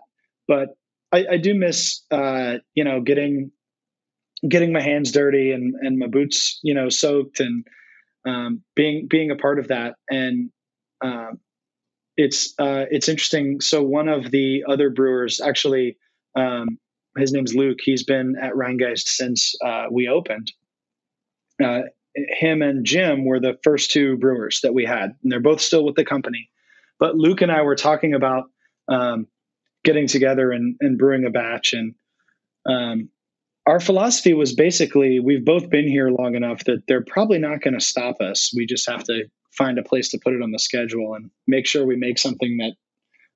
but 0.47 0.69
I, 1.11 1.25
I 1.33 1.37
do 1.37 1.53
miss 1.53 2.01
uh, 2.09 2.57
you 2.73 2.85
know 2.85 3.01
getting 3.01 3.51
getting 4.47 4.71
my 4.73 4.81
hands 4.81 5.11
dirty 5.11 5.51
and 5.51 5.75
and 5.81 5.99
my 5.99 6.07
boots 6.07 6.59
you 6.63 6.73
know 6.73 6.89
soaked 6.89 7.41
and 7.41 7.65
um, 8.25 8.61
being 8.75 9.07
being 9.09 9.31
a 9.31 9.35
part 9.35 9.59
of 9.59 9.67
that 9.67 9.95
and 10.09 10.49
uh, 11.03 11.31
it's 12.17 12.53
uh, 12.57 12.85
it's 12.89 13.09
interesting 13.09 13.59
so 13.61 13.83
one 13.83 14.07
of 14.07 14.31
the 14.31 14.63
other 14.67 14.89
brewers 14.89 15.41
actually 15.41 15.97
um, 16.35 16.77
his 17.17 17.31
name's 17.31 17.55
luke 17.55 17.79
he's 17.81 18.03
been 18.03 18.35
at 18.41 18.53
Rhinegeist 18.53 19.07
since 19.07 19.55
uh, 19.63 19.85
we 19.91 20.07
opened 20.07 20.51
uh, 21.63 21.81
him 22.15 22.61
and 22.61 22.85
jim 22.85 23.25
were 23.25 23.39
the 23.39 23.57
first 23.63 23.91
two 23.91 24.17
brewers 24.17 24.59
that 24.63 24.73
we 24.73 24.85
had 24.85 25.15
and 25.23 25.31
they're 25.31 25.39
both 25.39 25.61
still 25.61 25.85
with 25.85 25.95
the 25.95 26.05
company 26.05 26.49
but 26.99 27.15
luke 27.15 27.41
and 27.41 27.51
i 27.51 27.61
were 27.61 27.75
talking 27.75 28.13
about 28.13 28.45
um, 28.87 29.27
getting 29.83 30.07
together 30.07 30.51
and, 30.51 30.75
and 30.81 30.97
brewing 30.97 31.25
a 31.25 31.29
batch 31.29 31.73
and 31.73 31.95
um, 32.65 33.09
our 33.65 33.79
philosophy 33.79 34.33
was 34.33 34.53
basically 34.53 35.19
we've 35.19 35.45
both 35.45 35.69
been 35.69 35.87
here 35.87 36.09
long 36.09 36.35
enough 36.35 36.63
that 36.65 36.83
they're 36.87 37.03
probably 37.03 37.37
not 37.37 37.61
going 37.61 37.73
to 37.73 37.79
stop 37.79 38.19
us. 38.19 38.51
We 38.55 38.65
just 38.65 38.89
have 38.89 39.03
to 39.05 39.25
find 39.51 39.77
a 39.77 39.83
place 39.83 40.09
to 40.09 40.19
put 40.23 40.33
it 40.33 40.41
on 40.41 40.51
the 40.51 40.59
schedule 40.59 41.13
and 41.13 41.29
make 41.47 41.67
sure 41.67 41.85
we 41.85 41.95
make 41.95 42.17
something 42.17 42.57
that 42.57 42.73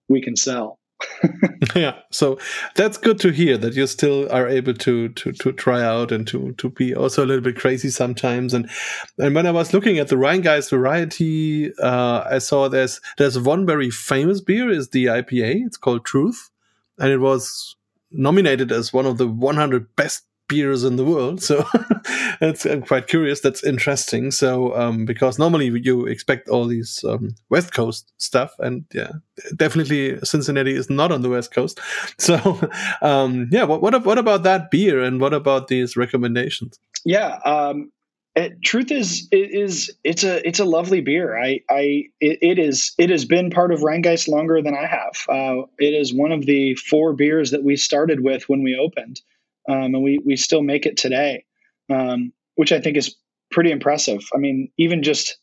we 0.09 0.21
can 0.21 0.35
sell. 0.35 0.79
yeah, 1.75 1.99
so 2.09 2.39
that's 2.75 2.97
good 2.97 3.19
to 3.19 3.29
hear 3.29 3.57
that 3.57 3.73
you 3.73 3.85
still 3.87 4.31
are 4.31 4.47
able 4.47 4.73
to 4.73 5.09
to 5.09 5.31
to 5.33 5.51
try 5.51 5.81
out 5.81 6.11
and 6.11 6.25
to 6.27 6.53
to 6.53 6.69
be 6.69 6.95
also 6.95 7.23
a 7.23 7.27
little 7.27 7.43
bit 7.43 7.57
crazy 7.57 7.89
sometimes. 7.89 8.53
And 8.53 8.69
and 9.17 9.35
when 9.35 9.45
I 9.45 9.51
was 9.51 9.73
looking 9.73 9.99
at 9.99 10.07
the 10.07 10.15
Rhinegeist 10.15 10.69
variety, 10.69 11.73
uh, 11.77 12.23
I 12.29 12.39
saw 12.39 12.69
there's 12.69 13.01
there's 13.17 13.37
one 13.37 13.65
very 13.65 13.89
famous 13.89 14.41
beer 14.41 14.69
is 14.69 14.89
the 14.89 15.05
IPA. 15.05 15.65
It's 15.65 15.77
called 15.77 16.05
Truth, 16.05 16.49
and 16.97 17.11
it 17.11 17.19
was 17.19 17.75
nominated 18.11 18.71
as 18.71 18.93
one 18.93 19.05
of 19.05 19.17
the 19.17 19.27
100 19.27 19.95
best 19.95 20.23
beers 20.47 20.83
in 20.83 20.95
the 20.95 21.05
world. 21.05 21.41
So 21.41 21.65
I'm 22.41 22.81
quite 22.83 23.07
curious. 23.07 23.39
That's 23.41 23.63
interesting. 23.63 24.31
So 24.31 24.75
um, 24.75 25.05
because 25.05 25.39
normally 25.39 25.67
you 25.83 26.05
expect 26.05 26.49
all 26.49 26.65
these 26.65 27.03
um, 27.03 27.35
West 27.49 27.73
Coast 27.73 28.11
stuff, 28.17 28.53
and 28.59 28.85
yeah, 28.93 29.11
definitely 29.55 30.19
Cincinnati 30.23 30.75
is 30.75 30.89
not 30.89 31.11
on 31.11 31.21
the 31.21 31.29
West 31.29 31.53
Coast. 31.53 31.79
So 32.17 32.59
um, 33.01 33.49
yeah, 33.51 33.63
what 33.63 33.81
what 33.81 34.05
what 34.05 34.17
about 34.17 34.43
that 34.43 34.71
beer, 34.71 35.01
and 35.01 35.19
what 35.19 35.33
about 35.33 35.67
these 35.67 35.95
recommendations? 35.95 36.79
Yeah. 37.03 37.37
Um, 37.45 37.91
it, 38.35 38.61
truth 38.61 38.91
is, 38.91 39.27
it 39.31 39.51
is 39.51 39.91
it's 40.03 40.23
a 40.23 40.45
it's 40.45 40.59
a 40.59 40.65
lovely 40.65 41.01
beer. 41.01 41.37
I 41.41 41.61
I 41.69 42.03
it, 42.19 42.39
it 42.41 42.59
is 42.59 42.93
it 42.97 43.09
has 43.09 43.23
been 43.23 43.49
part 43.49 43.71
of 43.71 43.79
Rhinegeist 43.79 44.27
longer 44.27 44.61
than 44.61 44.75
I 44.75 44.85
have. 44.85 45.13
Uh, 45.29 45.65
it 45.79 45.93
is 45.93 46.13
one 46.13 46.31
of 46.31 46.45
the 46.45 46.75
four 46.75 47.13
beers 47.13 47.51
that 47.51 47.63
we 47.63 47.77
started 47.77 48.19
with 48.21 48.49
when 48.49 48.61
we 48.61 48.77
opened, 48.77 49.21
um, 49.69 49.95
and 49.95 50.03
we 50.03 50.19
we 50.25 50.35
still 50.35 50.61
make 50.61 50.85
it 50.85 50.97
today, 50.97 51.45
um, 51.89 52.31
which 52.55 52.71
I 52.71 52.81
think 52.81 52.97
is 52.97 53.15
pretty 53.51 53.71
impressive. 53.71 54.21
I 54.33 54.37
mean, 54.37 54.71
even 54.77 55.03
just 55.03 55.37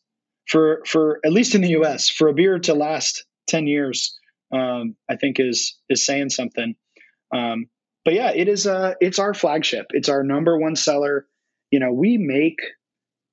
for 0.49 0.83
for 0.87 1.21
at 1.25 1.33
least 1.33 1.55
in 1.55 1.61
the 1.61 1.71
U.S. 1.71 2.09
for 2.09 2.29
a 2.29 2.35
beer 2.35 2.59
to 2.61 2.75
last 2.75 3.25
ten 3.47 3.67
years, 3.67 4.19
um, 4.53 4.97
I 5.11 5.17
think 5.17 5.37
is 5.39 5.79
is 5.89 6.05
saying 6.05 6.31
something. 6.31 6.75
Um, 7.35 7.67
but 8.05 8.15
yeah, 8.15 8.33
it 8.35 8.49
is 8.49 8.67
uh 8.67 8.95
it's 9.01 9.19
our 9.19 9.35
flagship. 9.35 9.87
It's 9.91 10.09
our 10.09 10.23
number 10.23 10.59
one 10.59 10.77
seller. 10.77 11.27
You 11.71 11.81
know, 11.81 11.93
we 11.93 12.19
make 12.19 12.61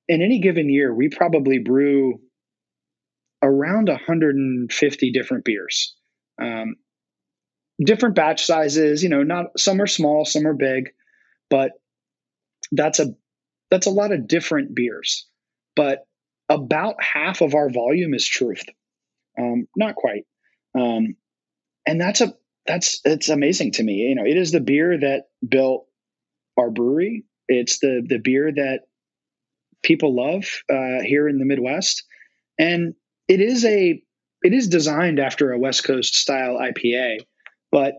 in 0.08 0.22
any 0.22 0.40
given 0.40 0.68
year, 0.68 0.92
we 0.94 1.08
probably 1.08 1.58
brew 1.58 2.20
around 3.42 3.88
150 3.88 5.12
different 5.12 5.44
beers. 5.44 5.94
Um, 6.42 6.74
different 7.82 8.14
batch 8.14 8.44
sizes, 8.44 9.02
you 9.02 9.08
know, 9.08 9.22
not 9.22 9.58
some 9.58 9.80
are 9.80 9.86
small, 9.86 10.24
some 10.24 10.46
are 10.46 10.54
big, 10.54 10.90
but 11.48 11.72
that's 12.72 13.00
a 13.00 13.14
that's 13.70 13.86
a 13.86 13.90
lot 13.90 14.12
of 14.12 14.28
different 14.28 14.74
beers. 14.74 15.26
But 15.76 16.06
about 16.48 17.02
half 17.02 17.40
of 17.40 17.54
our 17.54 17.70
volume 17.70 18.14
is 18.14 18.26
truth. 18.26 18.64
Um, 19.38 19.66
not 19.76 19.94
quite. 19.94 20.24
Um, 20.78 21.16
and 21.86 22.00
that's 22.00 22.20
a 22.20 22.34
that's 22.66 23.00
it's 23.04 23.28
amazing 23.28 23.72
to 23.72 23.82
me. 23.82 23.94
You 23.94 24.14
know, 24.14 24.26
it 24.26 24.36
is 24.36 24.52
the 24.52 24.60
beer 24.60 24.98
that 24.98 25.24
built 25.46 25.86
our 26.58 26.70
brewery. 26.70 27.24
It's 27.48 27.78
the 27.78 28.04
the 28.06 28.18
beer 28.18 28.52
that 28.52 28.80
people 29.82 30.14
love 30.14 30.44
uh, 30.70 31.02
here 31.02 31.28
in 31.28 31.38
the 31.38 31.46
Midwest, 31.46 32.04
and 32.58 32.94
it 33.28 33.40
is 33.40 33.64
a 33.64 34.02
it 34.42 34.52
is 34.52 34.68
designed 34.68 35.18
after 35.18 35.52
a 35.52 35.58
West 35.58 35.84
Coast 35.84 36.14
style 36.14 36.58
IPA, 36.58 37.18
but 37.70 37.94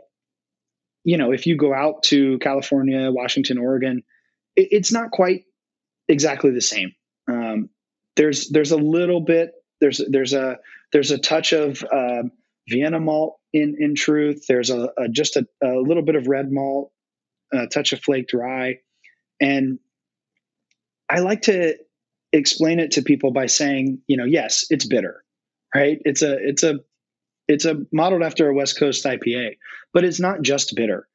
you 1.03 1.17
know 1.17 1.31
if 1.31 1.47
you 1.47 1.57
go 1.57 1.73
out 1.73 2.03
to 2.03 2.37
California, 2.39 3.11
Washington, 3.11 3.57
Oregon, 3.57 4.03
it, 4.55 4.69
it's 4.71 4.91
not 4.91 5.11
quite 5.11 5.43
exactly 6.07 6.51
the 6.51 6.61
same. 6.61 6.93
Um, 7.27 7.69
there's 8.15 8.49
there's 8.49 8.71
a 8.71 8.77
little 8.77 9.21
bit 9.21 9.53
there's 9.79 10.01
there's 10.09 10.33
a 10.33 10.59
there's 10.93 11.11
a 11.11 11.17
touch 11.17 11.53
of 11.53 11.83
uh, 11.83 12.23
Vienna 12.69 12.99
malt 12.99 13.39
in 13.53 13.75
in 13.79 13.95
truth. 13.95 14.45
There's 14.47 14.69
a, 14.69 14.89
a 14.97 15.09
just 15.09 15.35
a, 15.35 15.45
a, 15.63 15.79
little 15.79 16.03
bit 16.03 16.15
of 16.15 16.27
red 16.27 16.51
malt, 16.51 16.91
a 17.51 17.67
touch 17.67 17.93
of 17.93 18.01
flaked 18.01 18.33
rye, 18.33 18.79
and 19.41 19.79
I 21.09 21.19
like 21.19 21.43
to 21.43 21.75
explain 22.31 22.79
it 22.79 22.91
to 22.91 23.01
people 23.01 23.31
by 23.31 23.47
saying, 23.47 24.01
you 24.07 24.15
know, 24.15 24.25
yes, 24.25 24.65
it's 24.69 24.85
bitter, 24.85 25.23
right? 25.75 25.99
It's 26.05 26.21
a 26.21 26.37
it's 26.39 26.63
a 26.63 26.79
it's 27.47 27.65
a 27.65 27.81
modeled 27.91 28.23
after 28.23 28.49
a 28.49 28.53
West 28.53 28.77
Coast 28.77 29.05
IPA, 29.05 29.57
but 29.93 30.03
it's 30.03 30.19
not 30.19 30.41
just 30.41 30.75
bitter. 30.75 31.07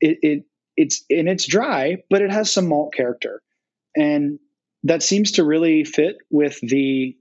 It, 0.00 0.18
it 0.22 0.44
it's 0.76 1.04
and 1.10 1.28
it's 1.28 1.46
dry, 1.46 1.98
but 2.10 2.22
it 2.22 2.32
has 2.32 2.50
some 2.50 2.68
malt 2.68 2.94
character, 2.94 3.42
and 3.96 4.38
that 4.84 5.02
seems 5.02 5.32
to 5.32 5.44
really 5.44 5.84
fit 5.84 6.16
with 6.30 6.58
the 6.60 7.16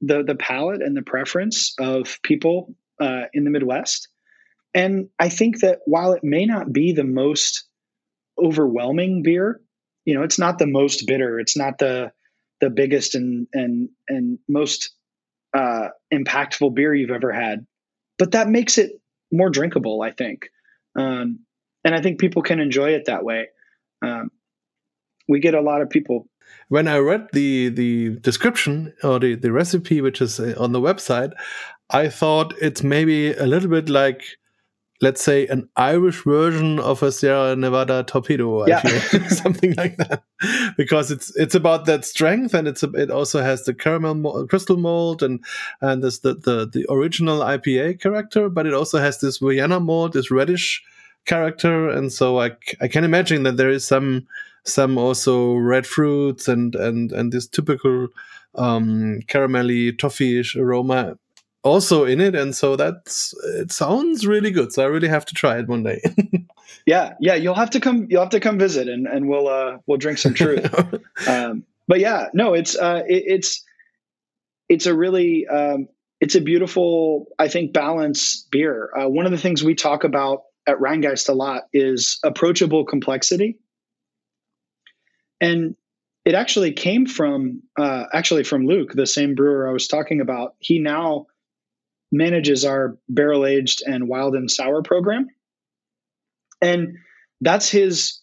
the 0.00 0.22
the 0.22 0.34
palate 0.34 0.82
and 0.82 0.96
the 0.96 1.02
preference 1.02 1.74
of 1.78 2.18
people 2.22 2.74
uh, 3.00 3.22
in 3.32 3.44
the 3.44 3.50
Midwest. 3.50 4.08
And 4.74 5.08
I 5.18 5.28
think 5.28 5.60
that 5.60 5.80
while 5.84 6.12
it 6.12 6.24
may 6.24 6.46
not 6.46 6.72
be 6.72 6.92
the 6.92 7.04
most 7.04 7.64
overwhelming 8.42 9.22
beer, 9.22 9.60
you 10.04 10.14
know, 10.14 10.22
it's 10.22 10.38
not 10.38 10.58
the 10.58 10.66
most 10.66 11.06
bitter. 11.06 11.38
It's 11.38 11.56
not 11.56 11.78
the 11.78 12.12
the 12.60 12.70
biggest 12.70 13.14
and 13.14 13.46
and 13.52 13.90
and 14.08 14.38
most 14.48 14.90
uh, 15.54 15.88
impactful 16.12 16.74
beer 16.74 16.94
you've 16.94 17.10
ever 17.10 17.32
had, 17.32 17.66
but 18.18 18.32
that 18.32 18.48
makes 18.48 18.78
it 18.78 18.92
more 19.30 19.50
drinkable. 19.50 20.02
I 20.02 20.10
think, 20.10 20.48
um, 20.96 21.40
and 21.84 21.94
I 21.94 22.00
think 22.00 22.20
people 22.20 22.42
can 22.42 22.60
enjoy 22.60 22.90
it 22.90 23.06
that 23.06 23.24
way. 23.24 23.48
Um, 24.02 24.30
we 25.28 25.40
get 25.40 25.54
a 25.54 25.60
lot 25.60 25.82
of 25.82 25.90
people 25.90 26.26
when 26.68 26.88
I 26.88 26.98
read 26.98 27.28
the 27.32 27.68
the 27.68 28.16
description 28.20 28.94
or 29.02 29.18
the, 29.18 29.34
the 29.34 29.52
recipe, 29.52 30.00
which 30.00 30.20
is 30.20 30.40
uh, 30.40 30.54
on 30.58 30.72
the 30.72 30.80
website, 30.80 31.32
I 31.90 32.08
thought 32.08 32.54
it's 32.60 32.82
maybe 32.82 33.32
a 33.34 33.46
little 33.46 33.68
bit 33.68 33.88
like, 33.88 34.24
let's 35.02 35.22
say, 35.22 35.48
an 35.48 35.68
Irish 35.76 36.22
version 36.22 36.78
of 36.78 37.02
a 37.02 37.10
Sierra 37.10 37.56
Nevada 37.56 38.04
torpedo, 38.04 38.64
yeah. 38.66 38.80
something 39.28 39.74
like 39.74 39.96
that, 39.96 40.22
because 40.76 41.10
it's 41.10 41.34
it's 41.36 41.56
about 41.56 41.84
that 41.86 42.04
strength, 42.04 42.54
and 42.54 42.68
it's 42.68 42.84
a, 42.84 42.90
it 42.92 43.10
also 43.10 43.42
has 43.42 43.64
the 43.64 43.74
caramel 43.74 44.14
malt, 44.14 44.48
crystal 44.48 44.76
malt, 44.76 45.20
and 45.20 45.44
and 45.80 46.02
this 46.02 46.20
the, 46.20 46.34
the 46.34 46.66
the 46.72 46.86
original 46.88 47.40
IPA 47.40 48.00
character, 48.00 48.48
but 48.48 48.66
it 48.66 48.72
also 48.72 48.98
has 48.98 49.20
this 49.20 49.38
Vienna 49.38 49.80
malt, 49.80 50.12
this 50.12 50.30
reddish 50.30 50.82
character, 51.26 51.90
and 51.90 52.12
so 52.12 52.40
I 52.40 52.52
I 52.80 52.86
can 52.86 53.02
imagine 53.04 53.42
that 53.42 53.56
there 53.56 53.70
is 53.70 53.86
some 53.86 54.28
some 54.64 54.96
also 54.96 55.54
red 55.54 55.84
fruits 55.84 56.46
and 56.46 56.76
and 56.76 57.10
and 57.10 57.32
this 57.32 57.48
typical 57.48 58.06
um, 58.54 59.20
caramelly 59.26 59.98
toffee-ish 59.98 60.56
aroma 60.56 61.18
also 61.64 62.04
in 62.04 62.20
it 62.20 62.34
and 62.34 62.54
so 62.56 62.76
that's 62.76 63.34
it 63.60 63.70
sounds 63.70 64.26
really 64.26 64.50
good 64.50 64.72
so 64.72 64.82
i 64.82 64.86
really 64.86 65.08
have 65.08 65.24
to 65.24 65.34
try 65.34 65.58
it 65.58 65.68
one 65.68 65.82
day. 65.82 66.00
Yeah 66.86 67.14
yeah 67.20 67.34
you'll 67.34 67.54
have 67.54 67.70
to 67.70 67.80
come 67.80 68.06
you'll 68.10 68.22
have 68.22 68.30
to 68.30 68.40
come 68.40 68.58
visit 68.58 68.88
and 68.88 69.06
and 69.06 69.28
we'll 69.28 69.46
uh 69.46 69.78
we'll 69.86 69.98
drink 69.98 70.18
some 70.18 70.34
truth. 70.34 70.66
Um 71.28 71.64
but 71.86 72.00
yeah 72.00 72.28
no 72.34 72.54
it's 72.54 72.76
uh 72.76 73.02
it, 73.06 73.22
it's 73.26 73.64
it's 74.68 74.86
a 74.86 74.94
really 74.94 75.46
um 75.46 75.88
it's 76.20 76.34
a 76.34 76.40
beautiful 76.40 77.26
i 77.38 77.46
think 77.46 77.72
balance 77.72 78.46
beer. 78.50 78.90
Uh, 78.98 79.08
one 79.08 79.26
of 79.26 79.32
the 79.32 79.38
things 79.38 79.62
we 79.62 79.74
talk 79.74 80.02
about 80.02 80.42
at 80.66 80.78
Rhinegeist 80.78 81.28
a 81.28 81.32
lot 81.32 81.64
is 81.72 82.18
approachable 82.24 82.84
complexity. 82.84 83.58
And 85.40 85.74
it 86.24 86.34
actually 86.34 86.72
came 86.72 87.06
from 87.06 87.62
uh, 87.76 88.04
actually 88.12 88.44
from 88.44 88.66
Luke, 88.66 88.92
the 88.92 89.06
same 89.06 89.34
brewer 89.34 89.68
I 89.68 89.72
was 89.72 89.88
talking 89.88 90.20
about. 90.20 90.54
He 90.60 90.78
now 90.78 91.26
manages 92.12 92.64
our 92.64 92.98
barrel 93.08 93.46
aged 93.46 93.82
and 93.84 94.06
wild 94.06 94.34
and 94.34 94.50
sour 94.50 94.82
program, 94.82 95.28
and 96.60 96.96
that's 97.40 97.68
his 97.68 98.20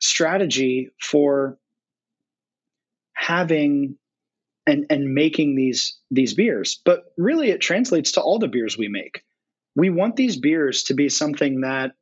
strategy 0.00 0.90
for 1.00 1.58
having 3.14 3.96
and 4.66 4.86
and 4.90 5.12
making 5.12 5.56
these 5.56 5.98
these 6.10 6.34
beers. 6.34 6.80
But 6.84 7.12
really, 7.16 7.50
it 7.50 7.60
translates 7.60 8.12
to 8.12 8.20
all 8.20 8.38
the 8.38 8.48
beers 8.48 8.78
we 8.78 8.88
make. 8.88 9.22
We 9.74 9.90
want 9.90 10.16
these 10.16 10.36
beers 10.36 10.84
to 10.84 10.94
be 10.94 11.08
something 11.08 11.62
that 11.62 11.92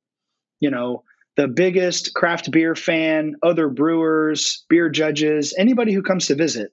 you 0.60 0.70
know 0.70 1.04
the 1.36 1.48
biggest 1.48 2.14
craft 2.14 2.50
beer 2.50 2.74
fan, 2.74 3.36
other 3.42 3.68
brewers, 3.68 4.64
beer 4.68 4.88
judges, 4.88 5.54
anybody 5.56 5.92
who 5.92 6.02
comes 6.02 6.26
to 6.26 6.34
visit 6.34 6.72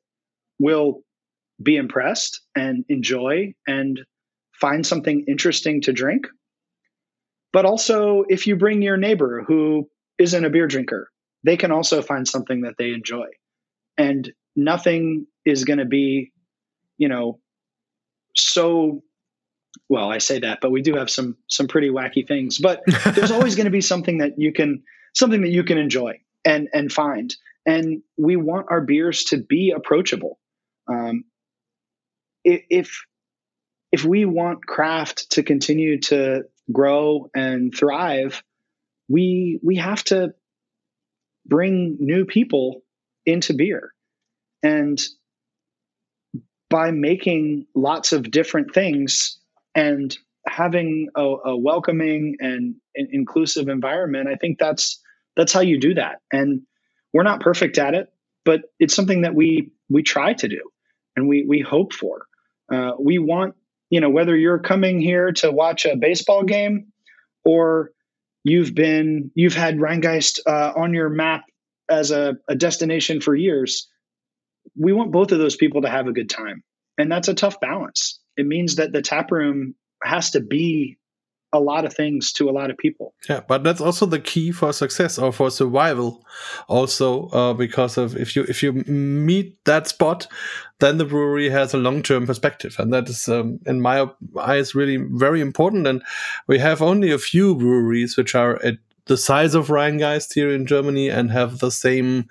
will 0.59 1.03
be 1.61 1.75
impressed 1.75 2.41
and 2.55 2.85
enjoy 2.89 3.53
and 3.67 3.99
find 4.60 4.86
something 4.86 5.26
interesting 5.28 5.82
to 5.82 5.93
drink. 5.93 6.28
But 7.51 7.66
also, 7.66 8.24
if 8.28 8.47
you 8.47 8.56
bring 8.56 8.82
your 8.82 8.97
neighbor 8.97 9.43
who 9.47 9.89
isn't 10.18 10.45
a 10.45 10.49
beer 10.49 10.68
drinker, 10.68 11.10
they 11.43 11.58
can 11.58 11.72
also 11.72 12.01
find 12.01 12.28
something 12.28 12.62
that 12.62 12.76
they 12.78 12.91
enjoy. 12.91 13.28
And 13.97 14.32
nothing 14.56 15.28
is 15.45 15.66
going 15.66 15.80
to 15.80 15.86
be, 15.86 16.32
you 16.97 17.10
know, 17.10 17.39
so 18.36 19.04
well, 19.89 20.12
I 20.12 20.20
say 20.20 20.39
that, 20.39 20.60
but 20.62 20.72
we 20.72 20.82
do 20.82 20.95
have 20.95 21.10
some 21.10 21.38
some 21.47 21.68
pretty 21.68 21.89
wacky 21.89 22.28
things. 22.28 22.58
But 22.58 22.82
there's 23.14 23.32
always 23.32 23.56
going 23.56 23.66
to 23.66 23.72
be 23.72 23.82
something 23.82 24.20
that 24.20 24.34
you 24.38 24.54
can 24.54 24.84
something 25.14 25.41
that 25.41 25.51
you 25.51 25.64
can 25.64 25.78
enjoy 25.78 26.20
and 26.45 26.70
and 26.74 26.91
find. 26.91 27.36
And 27.66 28.01
we 28.18 28.36
want 28.36 28.68
our 28.70 28.82
beers 28.82 29.26
to 29.26 29.38
be 29.38 29.74
approachable. 29.76 30.39
Um, 30.88 31.26
if 32.43 33.06
if 33.93 34.03
we 34.03 34.25
want 34.25 34.65
craft 34.65 35.33
to 35.33 35.43
continue 35.43 35.99
to 36.01 36.45
grow 36.71 37.29
and 37.35 37.71
thrive, 37.73 38.43
we 39.07 39.59
we 39.63 39.75
have 39.75 40.03
to 40.05 40.33
bring 41.45 41.97
new 41.99 42.25
people 42.25 42.81
into 43.25 43.53
beer. 43.53 43.93
And 44.63 44.99
by 46.71 46.89
making 46.89 47.67
lots 47.75 48.13
of 48.13 48.31
different 48.31 48.73
things 48.73 49.39
and 49.75 50.17
having 50.47 51.09
a, 51.15 51.21
a 51.21 51.55
welcoming 51.55 52.37
and, 52.39 52.75
and 52.95 53.07
inclusive 53.11 53.69
environment 53.69 54.27
i 54.27 54.35
think 54.35 54.59
that's 54.59 55.01
that's 55.37 55.53
how 55.53 55.61
you 55.61 55.79
do 55.79 55.93
that 55.93 56.17
and 56.33 56.63
we're 57.13 57.23
not 57.23 57.39
perfect 57.39 57.77
at 57.77 57.93
it 57.93 58.11
but 58.43 58.61
it's 58.77 58.93
something 58.93 59.21
that 59.21 59.33
we 59.33 59.71
we 59.89 60.03
try 60.03 60.33
to 60.33 60.49
do 60.49 60.69
and 61.15 61.29
we 61.29 61.45
we 61.47 61.61
hope 61.61 61.93
for 61.93 62.25
uh, 62.73 62.91
we 62.99 63.19
want 63.19 63.55
you 63.93 64.01
know 64.01 64.09
whether 64.09 64.35
you're 64.35 64.59
coming 64.59 64.99
here 64.99 65.31
to 65.31 65.51
watch 65.51 65.85
a 65.85 65.95
baseball 65.95 66.43
game 66.43 66.87
or 67.45 67.91
you've 68.43 68.73
been 68.73 69.31
you've 69.35 69.55
had 69.55 69.77
Rhinegeist 69.77 70.39
uh, 70.47 70.73
on 70.75 70.93
your 70.93 71.09
map 71.09 71.43
as 71.89 72.11
a, 72.11 72.37
a 72.47 72.55
destination 72.55 73.21
for 73.21 73.35
years 73.35 73.87
we 74.75 74.93
want 74.93 75.11
both 75.11 75.31
of 75.31 75.39
those 75.39 75.55
people 75.55 75.81
to 75.81 75.89
have 75.89 76.07
a 76.07 76.13
good 76.13 76.29
time. 76.29 76.63
And 76.97 77.11
that's 77.11 77.27
a 77.27 77.33
tough 77.33 77.59
balance. 77.59 78.19
It 78.37 78.45
means 78.45 78.75
that 78.75 78.91
the 78.91 79.01
tap 79.01 79.31
room 79.31 79.75
has 80.03 80.31
to 80.31 80.41
be 80.41 80.97
a 81.54 81.60
lot 81.60 81.86
of 81.86 81.93
things 81.93 82.32
to 82.34 82.49
a 82.49 82.51
lot 82.51 82.72
of 82.72 82.78
people. 82.78 83.14
Yeah, 83.30 83.41
but 83.47 83.64
that's 83.64 83.80
also 83.80 84.06
the 84.06 84.20
key 84.20 84.51
for 84.51 84.74
success 84.74 85.18
or 85.18 85.32
for 85.32 85.51
survival. 85.51 86.26
Also, 86.68 87.28
uh, 87.30 87.54
because 87.54 87.97
of 87.97 88.18
if 88.18 88.36
you 88.36 88.43
if 88.49 88.64
you 88.64 88.74
meet 88.74 89.64
that 89.66 89.88
spot, 89.88 90.28
then 90.80 90.97
the 90.97 91.06
brewery 91.06 91.49
has 91.49 91.74
a 91.74 91.78
long 91.78 92.01
term 92.01 92.26
perspective, 92.26 92.76
and 92.80 92.91
that 92.91 93.08
is, 93.08 93.30
um, 93.30 93.60
in 93.66 93.80
my 93.80 94.10
eyes, 94.39 94.76
really 94.76 94.97
very 94.97 95.39
important. 95.39 95.88
And 95.88 96.04
we 96.47 96.60
have 96.60 96.82
only 96.82 97.12
a 97.12 97.20
few 97.20 97.56
breweries 97.56 98.18
which 98.18 98.36
are 98.36 98.62
at 98.64 98.78
the 99.06 99.18
size 99.18 99.54
of 99.54 99.68
Rhinegeist 99.68 100.34
here 100.34 100.49
in 100.49 100.66
Germany 100.66 101.10
and 101.10 101.30
have 101.32 101.60
the 101.60 101.72
same 101.72 102.28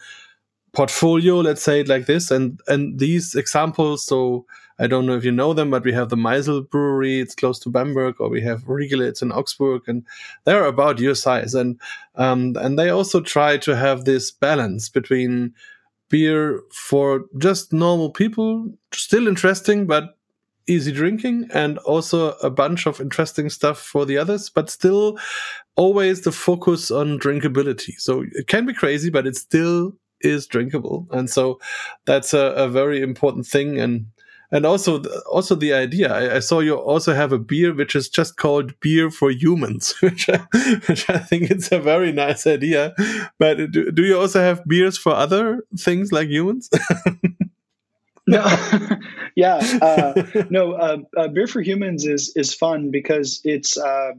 portfolio. 0.73 1.41
Let's 1.41 1.63
say 1.63 1.81
it 1.81 1.89
like 1.89 2.07
this, 2.07 2.31
and 2.31 2.61
and 2.67 2.99
these 2.99 3.35
examples. 3.35 4.05
So 4.05 4.47
I 4.79 4.87
don't 4.87 5.07
know 5.07 5.17
if 5.17 5.25
you 5.25 5.33
know 5.33 5.53
them, 5.53 5.71
but 5.71 5.85
we 5.85 5.93
have 5.93 6.09
the 6.09 6.17
Maisel 6.17 6.69
Brewery. 6.69 7.21
It's 7.21 7.35
close 7.35 7.59
to 7.61 7.71
Bamberg, 7.71 8.21
or 8.21 8.29
we 8.29 8.41
have 8.43 8.65
Riegele. 8.65 9.07
It's 9.09 9.23
in 9.23 9.33
Augsburg, 9.33 9.83
and 9.87 10.05
they're 10.45 10.65
about 10.65 10.99
your 10.99 11.15
size. 11.15 11.55
And 11.55 11.81
um, 12.15 12.57
and 12.59 12.79
they 12.79 12.91
also 12.91 13.21
try 13.21 13.57
to 13.59 13.77
have 13.77 14.05
this 14.05 14.31
balance 14.31 14.89
between 14.89 15.55
beer 16.09 16.63
for 16.71 17.25
just 17.39 17.73
normal 17.73 18.11
people, 18.11 18.73
still 18.93 19.27
interesting, 19.27 19.87
but 19.87 20.17
easy 20.67 20.93
drinking, 20.93 21.49
and 21.53 21.79
also 21.79 22.33
a 22.43 22.51
bunch 22.51 22.87
of 22.87 23.01
interesting 23.01 23.51
stuff 23.51 23.79
for 23.79 24.05
the 24.07 24.19
others, 24.19 24.51
but 24.51 24.71
still 24.71 25.19
always 25.75 26.21
the 26.21 26.33
focus 26.33 26.91
on 26.91 27.19
drinkability. 27.19 27.95
So 27.99 28.25
it 28.33 28.47
can 28.47 28.67
be 28.67 28.75
crazy, 28.75 29.11
but 29.11 29.27
it 29.27 29.37
still 29.37 29.97
is 30.21 30.47
drinkable. 30.47 31.09
And 31.11 31.29
so 31.29 31.59
that's 32.05 32.33
a, 32.33 32.53
a 32.55 32.69
very 32.69 33.03
important 33.03 33.47
thing. 33.47 33.81
And 33.81 34.07
and 34.53 34.65
also 34.67 35.03
also 35.31 35.55
the 35.55 35.73
idea 35.73 36.13
I, 36.13 36.37
I, 36.37 36.39
saw 36.39 36.61
you 36.61 36.77
also 36.77 37.15
have 37.15 37.33
a 37.33 37.39
beer 37.39 37.75
which 37.75 37.97
is 37.97 38.09
just 38.09 38.37
called 38.37 38.79
beer 38.81 39.11
for 39.11 39.31
humans 39.31 39.95
which 40.01 40.29
I, 40.29 40.39
which 40.87 41.09
I 41.11 41.19
think 41.19 41.51
it's 41.51 41.73
a 41.73 41.81
very 41.81 42.13
nice 42.13 42.47
idea 42.47 42.95
but 43.39 43.73
do, 43.73 43.91
do 43.91 44.05
you 44.05 44.19
also 44.19 44.41
have 44.41 44.65
beers 44.67 44.99
for 44.99 45.13
other 45.13 45.65
things 45.77 46.13
like 46.13 46.29
humans 46.29 46.71
no, 48.27 48.45
yeah, 49.37 49.57
uh, 49.81 50.23
no. 50.51 50.73
Uh, 50.73 50.99
uh, 51.17 51.29
beer 51.29 51.47
for 51.47 51.61
humans 51.61 52.07
is 52.07 52.33
is 52.37 52.55
fun 52.55 52.91
because 52.91 53.41
it's. 53.45 53.77
Uh, 53.77 54.13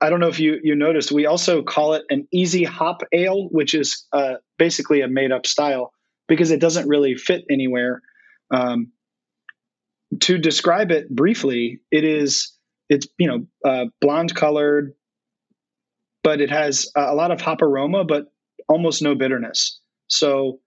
I 0.00 0.08
don't 0.08 0.20
know 0.20 0.28
if 0.28 0.40
you 0.40 0.58
you 0.62 0.74
noticed. 0.74 1.12
We 1.12 1.26
also 1.26 1.62
call 1.62 1.94
it 1.94 2.04
an 2.08 2.26
easy 2.32 2.64
hop 2.64 3.02
ale, 3.12 3.48
which 3.50 3.74
is 3.74 4.04
uh, 4.12 4.34
basically 4.58 5.02
a 5.02 5.08
made 5.08 5.32
up 5.32 5.46
style 5.46 5.92
because 6.28 6.50
it 6.50 6.60
doesn't 6.60 6.88
really 6.88 7.14
fit 7.16 7.44
anywhere. 7.50 8.00
Um, 8.50 8.92
to 10.20 10.38
describe 10.38 10.90
it 10.90 11.08
briefly, 11.08 11.80
it 11.90 12.04
is 12.04 12.52
it's 12.88 13.06
you 13.18 13.28
know 13.28 13.46
uh, 13.68 13.86
blonde 14.00 14.34
colored, 14.34 14.94
but 16.22 16.40
it 16.40 16.50
has 16.50 16.90
a 16.96 17.14
lot 17.14 17.30
of 17.30 17.40
hop 17.40 17.62
aroma, 17.62 18.04
but 18.04 18.32
almost 18.68 19.02
no 19.02 19.14
bitterness. 19.14 19.80
So 20.08 20.60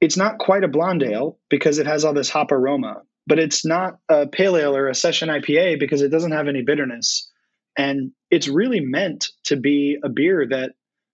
it's 0.00 0.16
not 0.16 0.38
quite 0.38 0.64
a 0.64 0.68
blonde 0.68 1.02
ale 1.02 1.38
because 1.48 1.78
it 1.78 1.86
has 1.86 2.04
all 2.04 2.14
this 2.14 2.30
hop 2.30 2.52
aroma, 2.52 3.02
but 3.26 3.38
it's 3.38 3.64
not 3.64 3.98
a 4.08 4.26
pale 4.26 4.56
ale 4.56 4.76
or 4.76 4.88
a 4.88 4.94
session 4.94 5.28
IPA 5.28 5.78
because 5.78 6.02
it 6.02 6.08
doesn't 6.10 6.32
have 6.32 6.48
any 6.48 6.62
bitterness. 6.62 7.30
And 7.76 8.12
it's 8.30 8.48
really 8.48 8.80
meant 8.80 9.28
to 9.44 9.56
be 9.56 9.98
a 10.02 10.08
beer 10.08 10.46
that 10.50 10.72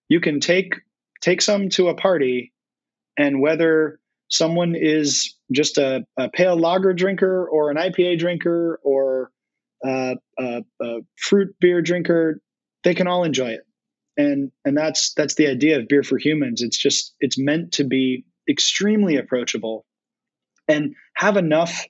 you 0.09 0.21
can 0.21 0.41
take 0.41 0.75
take 1.21 1.43
some 1.43 1.69
to 1.71 1.89
a 1.89 1.95
party 1.95 2.53
and 3.19 3.41
whether 3.41 3.99
someone 4.29 4.75
is 4.77 5.35
just 5.53 5.79
a, 5.79 6.05
a 6.19 6.29
pale 6.29 6.57
lager 6.57 6.93
drinker 6.93 7.49
or 7.49 7.71
an 7.71 7.77
IPA 7.77 8.19
drinker 8.19 8.81
or 8.83 9.31
uh, 9.87 10.15
a, 10.39 10.65
a 10.83 10.99
fruit 11.17 11.55
beer 11.61 11.83
drinker, 11.83 12.41
they 12.85 12.95
can 12.95 13.07
all 13.07 13.25
enjoy 13.25 13.51
it. 13.51 13.63
And 14.17 14.51
and 14.65 14.77
that's 14.77 15.13
that's 15.13 15.35
the 15.35 15.47
idea 15.47 15.79
of 15.79 15.89
beer 15.89 16.03
for 16.03 16.17
humans. 16.17 16.63
It's 16.63 16.79
just 16.79 17.15
it's 17.21 17.39
meant 17.39 17.73
to 17.73 17.85
be 17.85 18.25
extremely 18.49 19.17
approachable 19.17 19.85
and 20.69 20.95
have 21.17 21.37
enough 21.37 21.85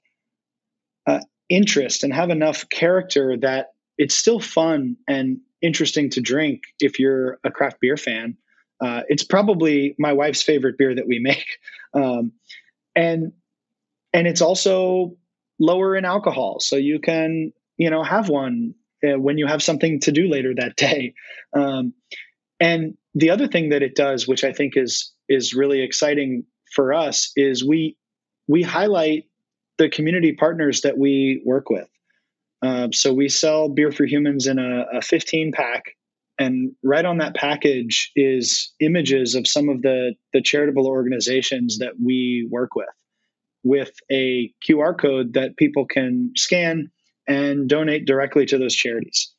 uh, 1.07 1.21
interest 1.49 2.03
and 2.03 2.13
have 2.13 2.31
enough 2.31 2.69
character 2.69 3.37
that 3.43 3.69
it's 3.97 4.15
still 4.15 4.41
fun 4.41 4.97
and 5.07 5.39
interesting 5.63 6.11
to 6.11 6.21
drink 6.21 6.63
if 6.81 6.99
you're 6.99 7.39
a 7.45 7.51
craft 7.51 7.81
beer 7.81 7.97
fan. 7.97 8.37
Uh, 8.81 9.03
it's 9.09 9.25
probably 9.25 9.95
my 9.99 10.13
wife's 10.13 10.43
favorite 10.43 10.77
beer 10.79 10.95
that 10.95 11.07
we 11.07 11.19
make, 11.19 11.59
um, 11.95 12.33
and 12.95 13.33
and 14.13 14.27
it's 14.27 14.41
also 14.43 15.17
lower 15.59 15.97
in 15.97 16.05
alcohol, 16.05 16.61
so 16.61 16.77
you 16.77 17.01
can 17.01 17.53
you 17.77 17.91
know 17.91 18.03
have 18.03 18.29
one 18.29 18.75
uh, 19.05 19.19
when 19.19 19.39
you 19.39 19.47
have 19.47 19.63
something 19.63 20.01
to 20.01 20.13
do 20.13 20.29
later 20.29 20.55
that 20.55 20.77
day. 20.77 21.15
Um, 21.55 21.95
and 22.61 22.97
the 23.15 23.31
other 23.31 23.49
thing 23.49 23.71
that 23.71 23.83
it 23.83 23.95
does, 23.95 24.27
which 24.27 24.45
I 24.45 24.53
think 24.53 24.77
is 24.77 25.13
is 25.29 25.55
really 25.55 25.83
exciting 25.83 26.45
for 26.75 26.93
us, 26.93 27.33
is 27.37 27.65
we 27.65 27.97
we 28.49 28.63
highlight 28.63 29.25
the 29.79 29.89
community 29.89 30.33
partners 30.33 30.83
that 30.83 30.99
we 30.99 31.43
work 31.45 31.69
with. 31.71 31.89
Uh, 32.63 32.89
so 32.93 33.13
we 33.13 33.29
sell 33.29 33.69
beer 33.69 33.93
for 33.93 34.05
humans 34.05 34.47
in 34.47 34.59
a, 34.59 34.87
a 34.99 35.03
15 35.03 35.53
pack 35.53 35.97
and 36.39 36.73
right 36.83 37.05
on 37.05 37.19
that 37.19 37.35
package 37.35 38.11
is 38.15 38.73
images 38.81 39.35
of 39.35 39.47
some 39.47 39.69
of 39.69 39.83
the 39.83 40.15
the 40.33 40.43
charitable 40.43 40.87
organizations 40.87 41.79
that 41.79 41.95
we 42.03 42.49
work 42.51 42.75
with 42.75 42.89
with 43.65 43.93
a 44.11 44.53
qr 44.69 44.99
code 44.99 45.35
that 45.35 45.57
people 45.57 45.87
can 45.87 46.33
scan 46.37 46.91
and 47.27 47.69
donate 47.69 48.07
directly 48.07 48.47
to 48.47 48.59
those 48.59 48.75
charities 48.75 49.33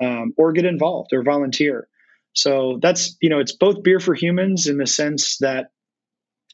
um, 0.00 0.32
or 0.36 0.52
get 0.52 0.64
involved 0.64 1.12
or 1.12 1.22
volunteer. 1.22 1.88
So 2.34 2.78
that's 2.80 3.16
you 3.20 3.28
know 3.28 3.40
it's 3.40 3.54
both 3.54 3.82
beer 3.82 4.00
for 4.00 4.14
humans 4.14 4.66
in 4.66 4.78
the 4.78 4.86
sense 4.86 5.38
that 5.38 5.70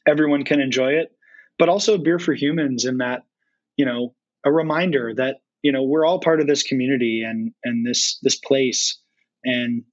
everyone 0.07 0.43
can 0.43 0.59
enjoy 0.59 0.93
it 0.93 1.11
but 1.59 1.69
also 1.69 1.97
beer 1.97 2.17
for 2.17 2.33
humans 2.33 2.85
in 2.85 2.97
that 2.97 3.23
you 3.77 3.85
know 3.85 4.15
a 4.43 4.51
reminder 4.51 5.13
that 5.15 5.37
you 5.61 5.71
know 5.71 5.83
we're 5.83 6.05
all 6.05 6.19
part 6.19 6.41
of 6.41 6.47
this 6.47 6.63
community 6.63 7.23
and 7.23 7.51
and 7.63 7.85
this 7.85 8.17
this 8.23 8.37
place 8.37 8.99
and 9.43 9.83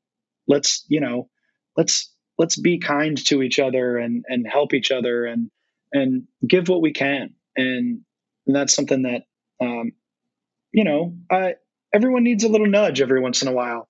let's 0.46 0.84
you 0.88 1.00
know 1.00 1.28
let's 1.76 2.12
let's 2.38 2.58
be 2.58 2.78
kind 2.78 3.24
to 3.26 3.42
each 3.42 3.58
other 3.58 3.98
and 3.98 4.24
and 4.28 4.46
help 4.46 4.74
each 4.74 4.90
other 4.90 5.24
and 5.24 5.50
and 5.92 6.24
give 6.46 6.68
what 6.68 6.82
we 6.82 6.92
can 6.92 7.34
and, 7.56 8.00
and 8.46 8.56
that's 8.56 8.74
something 8.74 9.02
that 9.02 9.22
um, 9.60 9.92
you 10.72 10.84
know 10.84 11.16
I, 11.30 11.54
everyone 11.92 12.24
needs 12.24 12.44
a 12.44 12.48
little 12.48 12.66
nudge 12.66 13.00
every 13.00 13.20
once 13.20 13.42
in 13.42 13.48
a 13.48 13.52
while 13.52 13.88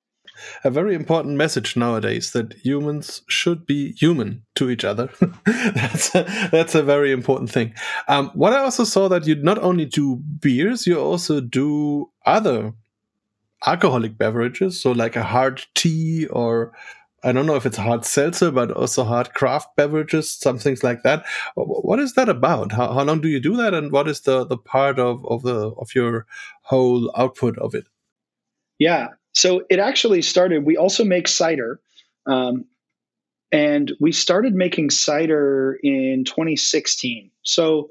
a 0.64 0.70
very 0.70 0.94
important 0.94 1.36
message 1.36 1.76
nowadays 1.76 2.32
that 2.32 2.54
humans 2.64 3.22
should 3.28 3.66
be 3.66 3.92
human 3.92 4.42
to 4.56 4.70
each 4.70 4.84
other. 4.84 5.10
that's 5.46 6.14
a, 6.14 6.48
that's 6.52 6.74
a 6.74 6.82
very 6.82 7.12
important 7.12 7.50
thing. 7.50 7.74
Um, 8.08 8.30
what 8.34 8.52
I 8.52 8.58
also 8.58 8.84
saw 8.84 9.08
that 9.08 9.26
you 9.26 9.36
not 9.36 9.58
only 9.58 9.86
do 9.86 10.16
beers, 10.16 10.86
you 10.86 10.98
also 10.98 11.40
do 11.40 12.10
other 12.24 12.74
alcoholic 13.64 14.18
beverages, 14.18 14.80
so 14.80 14.92
like 14.92 15.16
a 15.16 15.22
hard 15.22 15.64
tea 15.74 16.26
or 16.26 16.72
I 17.22 17.32
don't 17.32 17.46
know 17.46 17.56
if 17.56 17.66
it's 17.66 17.76
hard 17.76 18.04
seltzer, 18.04 18.52
but 18.52 18.70
also 18.70 19.02
hard 19.02 19.34
craft 19.34 19.74
beverages, 19.74 20.30
some 20.30 20.58
things 20.58 20.84
like 20.84 21.02
that. 21.02 21.24
What 21.56 21.98
is 21.98 22.14
that 22.14 22.28
about? 22.28 22.70
How, 22.72 22.92
how 22.92 23.02
long 23.02 23.20
do 23.20 23.28
you 23.28 23.40
do 23.40 23.56
that, 23.56 23.74
and 23.74 23.90
what 23.90 24.06
is 24.06 24.20
the 24.20 24.46
the 24.46 24.56
part 24.56 24.98
of 24.98 25.26
of 25.26 25.42
the 25.42 25.70
of 25.70 25.94
your 25.94 26.26
whole 26.62 27.10
output 27.16 27.58
of 27.58 27.74
it? 27.74 27.88
Yeah, 28.78 29.08
so 29.32 29.64
it 29.68 29.78
actually 29.80 30.22
started. 30.22 30.64
We 30.64 30.76
also 30.76 31.04
make 31.04 31.26
cider, 31.26 31.80
um, 32.26 32.66
and 33.50 33.90
we 33.98 34.12
started 34.12 34.54
making 34.54 34.90
cider 34.90 35.78
in 35.82 36.24
2016. 36.26 37.30
So 37.42 37.88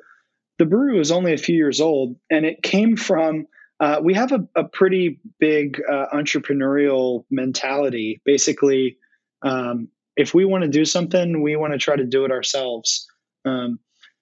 the 0.60 0.66
brewery 0.66 0.98
was 0.98 1.12
only 1.12 1.34
a 1.34 1.38
few 1.38 1.56
years 1.56 1.82
old, 1.82 2.16
and 2.30 2.46
it 2.46 2.64
came 2.64 2.96
from 2.96 3.48
uh, 3.80 4.00
we 4.02 4.14
have 4.14 4.32
a, 4.32 4.48
a 4.56 4.64
pretty 4.64 5.20
big 5.40 5.82
uh, 5.90 6.06
entrepreneurial 6.14 7.26
mentality. 7.30 8.22
Basically, 8.24 8.98
um, 9.42 9.90
if 10.16 10.34
we 10.34 10.46
want 10.46 10.64
to 10.64 10.70
do 10.70 10.86
something, 10.86 11.42
we 11.42 11.56
want 11.56 11.74
to 11.74 11.80
try 11.80 11.96
to 11.96 12.06
do 12.06 12.24
it 12.26 12.32
ourselves. 12.32 13.06
Um, 13.44 13.80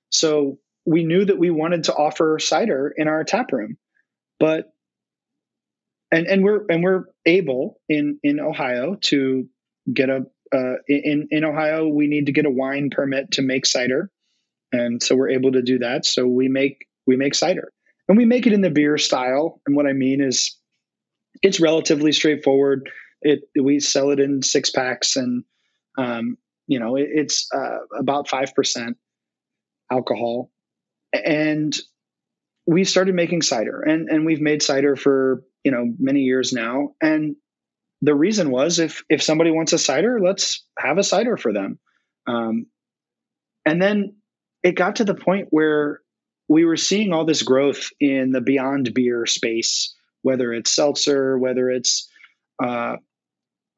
so 0.09 0.59
we 0.85 1.03
knew 1.03 1.23
that 1.23 1.37
we 1.37 1.51
wanted 1.51 1.85
to 1.85 1.93
offer 1.93 2.39
cider 2.39 2.93
in 2.95 3.07
our 3.07 3.23
tap 3.23 3.51
room, 3.51 3.77
but 4.39 4.73
and 6.11 6.25
and 6.27 6.43
we're 6.43 6.65
and 6.69 6.83
we're 6.83 7.05
able 7.25 7.79
in 7.87 8.19
in 8.23 8.39
Ohio 8.39 8.95
to 9.01 9.47
get 9.91 10.09
a 10.09 10.25
uh, 10.53 10.75
in 10.87 11.27
in 11.29 11.43
Ohio 11.43 11.87
we 11.87 12.07
need 12.07 12.25
to 12.25 12.31
get 12.31 12.45
a 12.45 12.51
wine 12.51 12.89
permit 12.89 13.31
to 13.33 13.43
make 13.43 13.65
cider, 13.67 14.11
and 14.71 15.01
so 15.01 15.15
we're 15.15 15.29
able 15.29 15.51
to 15.51 15.61
do 15.61 15.79
that. 15.79 16.05
So 16.05 16.25
we 16.25 16.49
make 16.49 16.87
we 17.05 17.17
make 17.17 17.35
cider 17.35 17.71
and 18.07 18.17
we 18.17 18.25
make 18.25 18.47
it 18.47 18.53
in 18.53 18.61
the 18.61 18.69
beer 18.69 18.97
style. 18.97 19.61
And 19.65 19.75
what 19.75 19.87
I 19.87 19.93
mean 19.93 20.21
is, 20.21 20.57
it's 21.41 21.59
relatively 21.59 22.11
straightforward. 22.11 22.89
It 23.21 23.41
we 23.59 23.79
sell 23.79 24.11
it 24.11 24.19
in 24.19 24.41
six 24.41 24.69
packs, 24.69 25.15
and 25.15 25.43
um, 25.97 26.37
you 26.67 26.79
know 26.79 26.95
it, 26.95 27.07
it's 27.09 27.47
uh, 27.53 27.79
about 27.97 28.29
five 28.29 28.53
percent 28.53 28.97
alcohol, 29.91 30.51
and 31.13 31.75
we 32.65 32.83
started 32.83 33.15
making 33.15 33.41
cider, 33.41 33.81
and 33.81 34.09
and 34.09 34.25
we've 34.25 34.41
made 34.41 34.61
cider 34.61 34.95
for 34.95 35.43
you 35.63 35.71
know 35.71 35.85
many 35.99 36.21
years 36.21 36.53
now, 36.53 36.89
and 37.01 37.35
the 38.01 38.13
reason 38.13 38.51
was 38.51 38.79
if 38.79 39.01
if 39.09 39.23
somebody 39.23 39.49
wants 39.49 39.73
a 39.73 39.79
cider, 39.79 40.19
let's 40.21 40.65
have 40.77 40.97
a 40.97 41.03
cider 41.03 41.37
for 41.37 41.53
them. 41.53 41.79
Um, 42.27 42.67
and 43.65 43.81
then 43.81 44.17
it 44.61 44.73
got 44.73 44.97
to 44.97 45.05
the 45.05 45.15
point 45.15 45.47
where 45.51 46.01
we 46.47 46.65
were 46.65 46.77
seeing 46.77 47.13
all 47.13 47.25
this 47.25 47.43
growth 47.43 47.89
in 47.99 48.31
the 48.31 48.41
beyond 48.41 48.93
beer 48.93 49.25
space, 49.25 49.95
whether 50.21 50.53
it's 50.53 50.73
seltzer, 50.73 51.37
whether 51.37 51.69
it's 51.69 52.09
uh, 52.63 52.97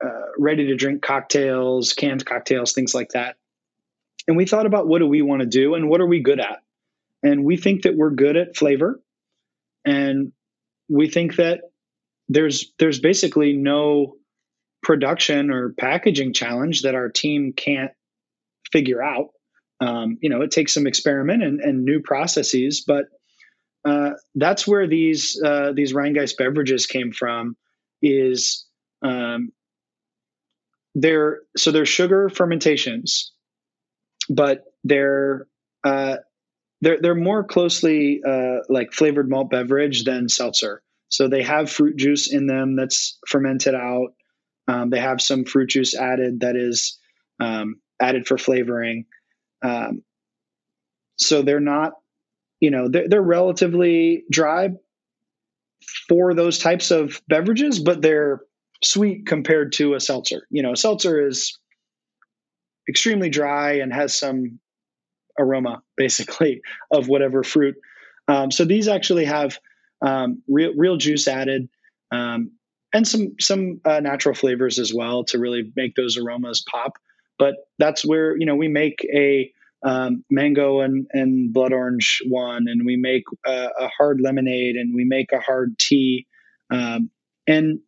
uh, 0.03 0.21
ready 0.37 0.67
to 0.67 0.75
drink 0.75 1.01
cocktails, 1.01 1.93
canned 1.93 2.25
cocktails, 2.25 2.73
things 2.73 2.93
like 2.93 3.09
that. 3.09 3.35
And 4.27 4.35
we 4.35 4.45
thought 4.45 4.65
about 4.65 4.87
what 4.87 4.99
do 4.99 5.07
we 5.07 5.21
want 5.21 5.41
to 5.41 5.47
do 5.47 5.75
and 5.75 5.89
what 5.89 6.01
are 6.01 6.07
we 6.07 6.21
good 6.21 6.39
at? 6.39 6.61
And 7.23 7.43
we 7.43 7.57
think 7.57 7.83
that 7.83 7.95
we're 7.95 8.11
good 8.11 8.35
at 8.35 8.55
flavor. 8.55 8.99
And 9.85 10.31
we 10.89 11.09
think 11.09 11.35
that 11.35 11.61
there's 12.27 12.73
there's 12.79 12.99
basically 12.99 13.53
no 13.53 14.15
production 14.81 15.51
or 15.51 15.73
packaging 15.73 16.33
challenge 16.33 16.83
that 16.83 16.95
our 16.95 17.09
team 17.09 17.53
can't 17.53 17.91
figure 18.71 19.01
out 19.01 19.29
um, 19.79 20.17
you 20.21 20.29
know, 20.29 20.41
it 20.41 20.51
takes 20.51 20.73
some 20.73 20.87
experiment 20.87 21.43
and, 21.43 21.59
and 21.59 21.83
new 21.83 22.01
processes, 22.01 22.83
but 22.85 23.05
uh, 23.85 24.11
that's 24.33 24.67
where 24.67 24.87
these 24.87 25.39
uh, 25.43 25.71
these 25.75 25.93
Rhinegeist 25.93 26.37
beverages 26.37 26.87
came 26.87 27.11
from. 27.11 27.55
Is 28.01 28.65
um, 29.03 29.51
they're 30.95 31.41
so 31.57 31.71
they're 31.71 31.85
sugar 31.85 32.29
fermentations, 32.29 33.31
but 34.29 34.63
they're 34.83 35.47
uh, 35.83 36.17
they're 36.81 36.99
they're 36.99 37.15
more 37.15 37.43
closely 37.43 38.21
uh, 38.27 38.59
like 38.69 38.93
flavored 38.93 39.29
malt 39.29 39.49
beverage 39.51 40.03
than 40.03 40.29
seltzer. 40.29 40.81
So 41.09 41.27
they 41.27 41.43
have 41.43 41.69
fruit 41.69 41.95
juice 41.97 42.31
in 42.31 42.47
them 42.47 42.75
that's 42.75 43.19
fermented 43.27 43.75
out. 43.75 44.13
Um, 44.67 44.89
they 44.89 44.99
have 44.99 45.21
some 45.21 45.45
fruit 45.45 45.69
juice 45.69 45.95
added 45.95 46.39
that 46.39 46.55
is 46.55 46.97
um, 47.39 47.75
added 48.01 48.27
for 48.27 48.37
flavoring. 48.37 49.05
Um, 49.65 50.03
so 51.17 51.41
they're 51.41 51.59
not 51.59 51.93
you 52.59 52.71
know 52.71 52.87
they're, 52.89 53.07
they're 53.07 53.21
relatively 53.21 54.23
dry 54.31 54.69
for 56.07 56.33
those 56.33 56.57
types 56.57 56.91
of 56.91 57.21
beverages, 57.27 57.79
but 57.79 58.01
they're 58.01 58.41
sweet 58.83 59.25
compared 59.25 59.73
to 59.73 59.93
a 59.93 59.99
seltzer. 59.99 60.47
You 60.49 60.63
know, 60.63 60.73
a 60.73 60.77
seltzer 60.77 61.27
is 61.27 61.57
extremely 62.87 63.29
dry 63.29 63.73
and 63.73 63.93
has 63.93 64.15
some 64.15 64.59
aroma, 65.39 65.81
basically, 65.97 66.61
of 66.91 67.07
whatever 67.07 67.43
fruit. 67.43 67.75
Um, 68.27 68.51
so 68.51 68.65
these 68.65 68.87
actually 68.87 69.25
have 69.25 69.59
um, 70.01 70.41
real 70.47 70.73
real 70.75 70.97
juice 70.97 71.27
added, 71.27 71.69
um, 72.11 72.51
and 72.93 73.07
some 73.07 73.35
some 73.39 73.81
uh, 73.85 73.99
natural 73.99 74.35
flavors 74.35 74.79
as 74.79 74.93
well 74.93 75.23
to 75.25 75.39
really 75.39 75.71
make 75.75 75.95
those 75.95 76.17
aromas 76.17 76.63
pop. 76.69 76.93
But 77.37 77.55
that's 77.79 78.05
where 78.05 78.35
you 78.37 78.45
know 78.45 78.55
we 78.55 78.67
make 78.67 79.05
a 79.13 79.51
um, 79.85 80.25
mango 80.29 80.81
and, 80.81 81.07
and 81.13 81.53
blood 81.53 81.71
orange 81.71 82.21
one, 82.27 82.65
and 82.67 82.85
we 82.85 82.97
make 82.97 83.23
a, 83.45 83.69
a 83.79 83.87
hard 83.97 84.19
lemonade, 84.19 84.75
and 84.75 84.93
we 84.95 85.05
make 85.05 85.31
a 85.31 85.39
hard 85.39 85.77
tea, 85.79 86.25
um, 86.71 87.09
and 87.47 87.79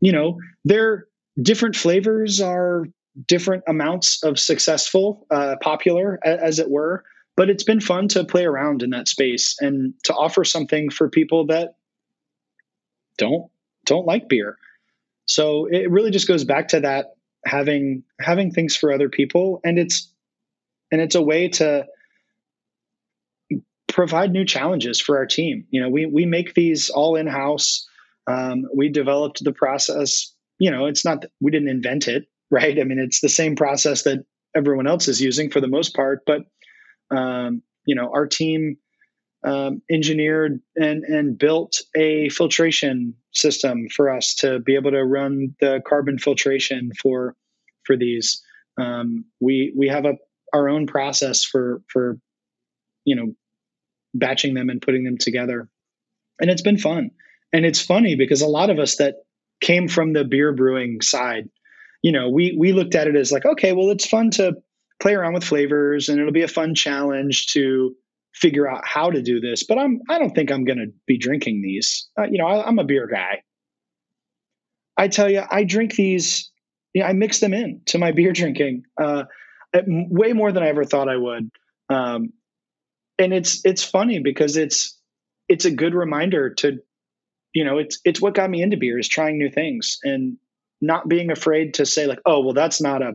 you 0.00 0.12
know 0.12 0.36
their 0.64 1.06
different 1.40 1.76
flavors 1.76 2.40
are 2.40 2.86
different 3.26 3.62
amounts 3.68 4.22
of 4.24 4.38
successful, 4.38 5.26
uh, 5.30 5.54
popular 5.62 6.18
as 6.24 6.58
it 6.58 6.70
were. 6.70 7.04
But 7.36 7.50
it's 7.50 7.64
been 7.64 7.80
fun 7.80 8.08
to 8.08 8.24
play 8.24 8.44
around 8.44 8.82
in 8.82 8.90
that 8.90 9.08
space 9.08 9.56
and 9.60 9.94
to 10.04 10.14
offer 10.14 10.44
something 10.44 10.90
for 10.90 11.08
people 11.08 11.46
that 11.46 11.74
don't 13.18 13.50
don't 13.86 14.06
like 14.06 14.28
beer. 14.28 14.56
So 15.26 15.66
it 15.66 15.90
really 15.90 16.10
just 16.10 16.28
goes 16.28 16.44
back 16.44 16.68
to 16.68 16.80
that 16.80 17.14
having 17.44 18.02
having 18.20 18.50
things 18.50 18.76
for 18.76 18.92
other 18.92 19.08
people, 19.08 19.60
and 19.64 19.78
it's 19.78 20.12
and 20.90 21.00
it's 21.00 21.14
a 21.14 21.22
way 21.22 21.48
to 21.48 21.86
provide 23.88 24.32
new 24.32 24.44
challenges 24.44 25.00
for 25.00 25.16
our 25.18 25.26
team. 25.26 25.66
You 25.70 25.80
know, 25.80 25.88
we 25.88 26.06
we 26.06 26.26
make 26.26 26.54
these 26.54 26.90
all 26.90 27.16
in 27.16 27.26
house. 27.26 27.86
Um, 28.26 28.64
we 28.74 28.88
developed 28.88 29.44
the 29.44 29.52
process. 29.52 30.34
You 30.58 30.70
know, 30.70 30.86
it's 30.86 31.04
not 31.04 31.22
that 31.22 31.30
we 31.40 31.50
didn't 31.50 31.68
invent 31.68 32.08
it, 32.08 32.24
right? 32.50 32.78
I 32.78 32.84
mean, 32.84 32.98
it's 32.98 33.20
the 33.20 33.28
same 33.28 33.56
process 33.56 34.02
that 34.02 34.24
everyone 34.56 34.86
else 34.86 35.08
is 35.08 35.20
using 35.20 35.50
for 35.50 35.60
the 35.60 35.68
most 35.68 35.94
part. 35.94 36.22
But 36.26 36.42
um, 37.10 37.62
you 37.86 37.94
know, 37.94 38.10
our 38.12 38.26
team 38.26 38.78
um, 39.44 39.82
engineered 39.90 40.60
and 40.74 41.04
and 41.04 41.38
built 41.38 41.82
a 41.94 42.28
filtration 42.30 43.14
system 43.32 43.88
for 43.94 44.10
us 44.10 44.34
to 44.36 44.58
be 44.58 44.74
able 44.74 44.90
to 44.92 45.04
run 45.04 45.54
the 45.60 45.82
carbon 45.86 46.18
filtration 46.18 46.90
for 47.00 47.36
for 47.84 47.96
these. 47.96 48.42
Um, 48.76 49.26
we 49.40 49.72
we 49.76 49.88
have 49.88 50.04
a 50.04 50.14
our 50.54 50.68
own 50.68 50.86
process 50.86 51.44
for 51.44 51.82
for 51.88 52.18
you 53.04 53.16
know 53.16 53.34
batching 54.14 54.54
them 54.54 54.70
and 54.70 54.80
putting 54.80 55.04
them 55.04 55.18
together. 55.18 55.68
And 56.40 56.50
it's 56.50 56.62
been 56.62 56.78
fun. 56.78 57.10
And 57.52 57.64
it's 57.64 57.80
funny 57.80 58.16
because 58.16 58.42
a 58.42 58.48
lot 58.48 58.70
of 58.70 58.78
us 58.78 58.96
that 58.96 59.16
came 59.60 59.88
from 59.88 60.12
the 60.12 60.24
beer 60.24 60.52
brewing 60.52 61.00
side 61.00 61.48
you 62.02 62.12
know 62.12 62.28
we 62.28 62.54
we 62.58 62.72
looked 62.72 62.94
at 62.94 63.08
it 63.08 63.16
as 63.16 63.32
like 63.32 63.46
okay 63.46 63.72
well 63.72 63.90
it's 63.90 64.06
fun 64.06 64.30
to 64.30 64.52
play 65.00 65.14
around 65.14 65.32
with 65.32 65.42
flavors 65.42 66.08
and 66.08 66.20
it'll 66.20 66.32
be 66.32 66.42
a 66.42 66.48
fun 66.48 66.74
challenge 66.74 67.48
to 67.48 67.94
figure 68.34 68.68
out 68.68 68.86
how 68.86 69.10
to 69.10 69.22
do 69.22 69.40
this. 69.40 69.64
But 69.64 69.78
i'm 69.78 70.00
i 70.08 70.18
don't 70.18 70.34
think 70.34 70.52
i'm 70.52 70.64
going 70.64 70.78
to 70.78 70.92
be 71.06 71.18
drinking 71.18 71.62
these. 71.62 72.08
Uh, 72.18 72.26
you 72.30 72.38
know 72.38 72.46
I, 72.46 72.66
i'm 72.66 72.78
a 72.78 72.84
beer 72.84 73.08
guy. 73.08 73.42
I 74.96 75.08
tell 75.08 75.30
you 75.30 75.42
i 75.50 75.64
drink 75.64 75.94
these 75.94 76.50
you 76.92 77.02
know, 77.02 77.08
i 77.08 77.12
mix 77.12 77.40
them 77.40 77.54
in 77.54 77.80
to 77.86 77.98
my 77.98 78.12
beer 78.12 78.32
drinking. 78.32 78.84
Uh, 79.00 79.24
way 79.86 80.32
more 80.32 80.52
than 80.52 80.62
I 80.62 80.68
ever 80.68 80.84
thought 80.84 81.08
I 81.08 81.16
would. 81.16 81.50
Um, 81.88 82.32
and 83.18 83.32
it's 83.32 83.64
it's 83.64 83.84
funny 83.84 84.20
because 84.20 84.56
it's 84.56 84.98
it's 85.48 85.64
a 85.66 85.70
good 85.70 85.94
reminder 85.94 86.54
to, 86.54 86.78
you 87.54 87.64
know, 87.64 87.78
it's 87.78 88.00
it's 88.04 88.20
what 88.20 88.34
got 88.34 88.50
me 88.50 88.62
into 88.62 88.76
beer 88.76 88.98
is 88.98 89.08
trying 89.08 89.38
new 89.38 89.50
things 89.50 89.98
and 90.04 90.36
not 90.80 91.08
being 91.08 91.30
afraid 91.30 91.74
to 91.74 91.86
say 91.86 92.06
like, 92.06 92.20
oh, 92.26 92.40
well, 92.40 92.54
that's 92.54 92.80
not 92.82 93.02
a 93.02 93.12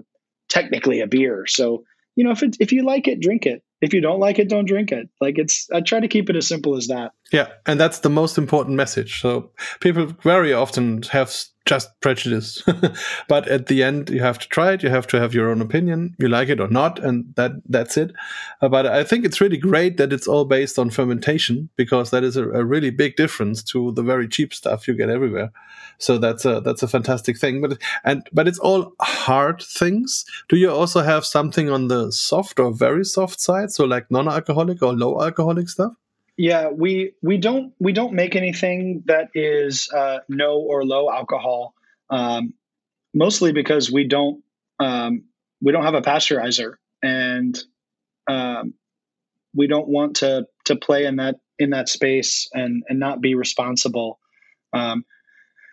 technically 0.49 1.01
a 1.01 1.07
beer. 1.07 1.45
So 1.47 1.83
you 2.15 2.25
know, 2.25 2.31
if 2.31 2.43
it, 2.43 2.57
if 2.59 2.73
you 2.73 2.83
like 2.83 3.07
it, 3.07 3.21
drink 3.21 3.45
it. 3.45 3.63
If 3.81 3.93
you 3.93 4.01
don't 4.01 4.19
like 4.19 4.39
it, 4.39 4.49
don't 4.49 4.65
drink 4.65 4.91
it. 4.91 5.09
Like 5.21 5.37
it's, 5.37 5.69
I 5.73 5.79
try 5.79 6.01
to 6.01 6.09
keep 6.09 6.29
it 6.29 6.35
as 6.35 6.47
simple 6.47 6.75
as 6.75 6.87
that. 6.87 7.13
Yeah, 7.31 7.49
and 7.67 7.79
that's 7.79 7.99
the 7.99 8.09
most 8.09 8.37
important 8.37 8.75
message. 8.75 9.21
So 9.21 9.51
people 9.81 10.07
very 10.23 10.51
often 10.51 11.03
have 11.03 11.31
just 11.69 11.89
prejudice. 12.01 12.63
but 13.27 13.47
at 13.47 13.67
the 13.67 13.83
end, 13.83 14.09
you 14.09 14.21
have 14.21 14.39
to 14.39 14.47
try 14.47 14.71
it. 14.71 14.81
You 14.81 14.89
have 14.89 15.05
to 15.07 15.19
have 15.19 15.35
your 15.35 15.51
own 15.51 15.61
opinion. 15.61 16.15
You 16.17 16.27
like 16.27 16.49
it 16.49 16.59
or 16.59 16.67
not, 16.67 16.97
and 16.97 17.25
that 17.35 17.51
that's 17.69 17.97
it. 17.97 18.11
Uh, 18.61 18.69
but 18.69 18.87
I 18.87 19.03
think 19.03 19.25
it's 19.25 19.39
really 19.39 19.57
great 19.57 19.97
that 19.97 20.11
it's 20.11 20.27
all 20.27 20.45
based 20.45 20.79
on 20.79 20.89
fermentation 20.89 21.69
because 21.75 22.09
that 22.09 22.23
is 22.23 22.35
a, 22.35 22.49
a, 22.49 22.65
really 22.65 22.89
big 22.89 23.15
difference 23.15 23.61
to 23.65 23.91
the 23.91 24.01
very 24.01 24.27
cheap 24.27 24.51
stuff 24.51 24.87
you 24.87 24.95
get 24.95 25.11
everywhere. 25.11 25.51
So 25.99 26.17
that's 26.17 26.45
a 26.45 26.61
that's 26.61 26.81
a 26.81 26.87
fantastic 26.87 27.37
thing. 27.37 27.61
But 27.61 27.77
and 28.03 28.27
but 28.33 28.47
it's 28.47 28.59
all 28.59 28.93
hard 28.99 29.61
things. 29.61 30.25
Do 30.47 30.57
you 30.57 30.71
also 30.71 31.01
have 31.01 31.23
something 31.23 31.69
on 31.69 31.89
the 31.89 32.11
soft 32.11 32.59
or 32.59 32.73
very 32.73 33.05
soft 33.05 33.39
side? 33.39 33.69
So 33.71 33.85
like 33.85 34.09
non-alcoholic 34.09 34.81
or 34.81 34.93
low 34.93 35.21
alcoholic 35.21 35.69
stuff? 35.69 35.93
Yeah, 36.39 36.69
we 36.69 37.15
we 37.21 37.37
don't 37.37 37.73
we 37.79 37.91
don't 37.91 38.13
make 38.13 38.33
anything 38.37 39.03
that 39.07 39.27
is 39.35 39.89
uh, 39.93 40.19
no 40.29 40.59
or 40.59 40.85
low 40.85 41.11
alcohol, 41.11 41.73
um, 42.09 42.53
mostly 43.13 43.53
because 43.53 43.91
we 43.91 44.07
don't 44.07 44.43
um, 44.79 45.25
we 45.61 45.71
don't 45.73 45.83
have 45.83 45.95
a 45.95 46.01
pasteurizer, 46.01 46.75
and 47.03 47.57
um, 48.29 48.75
we 49.55 49.67
don't 49.67 49.89
want 49.89 50.17
to 50.17 50.47
to 50.65 50.75
play 50.77 51.05
in 51.05 51.17
that 51.17 51.35
in 51.59 51.71
that 51.71 51.89
space 51.89 52.49
and 52.53 52.83
and 52.89 52.99
not 52.99 53.21
be 53.21 53.35
responsible. 53.35 54.19
Um, 54.73 55.05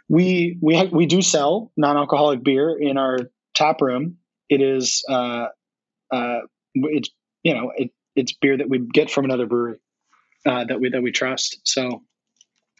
we 0.08 0.58
we 0.62 0.76
ha- 0.76 0.90
we 0.92 1.06
do 1.06 1.22
sell 1.22 1.72
non-alcoholic 1.76 2.44
beer 2.44 2.76
in 2.78 2.98
our 2.98 3.18
tap 3.54 3.80
room. 3.82 4.18
It 4.48 4.62
is 4.62 5.04
uh, 5.08 5.46
uh, 6.12 6.40
it's 6.74 7.10
you 7.42 7.54
know 7.54 7.72
it, 7.76 7.90
it's 8.16 8.32
beer 8.32 8.58
that 8.58 8.68
we 8.68 8.80
get 8.80 9.10
from 9.10 9.26
another 9.26 9.46
brewery 9.46 9.78
uh, 10.46 10.64
that 10.64 10.80
we 10.80 10.90
that 10.90 11.02
we 11.02 11.12
trust. 11.12 11.58
So 11.64 12.02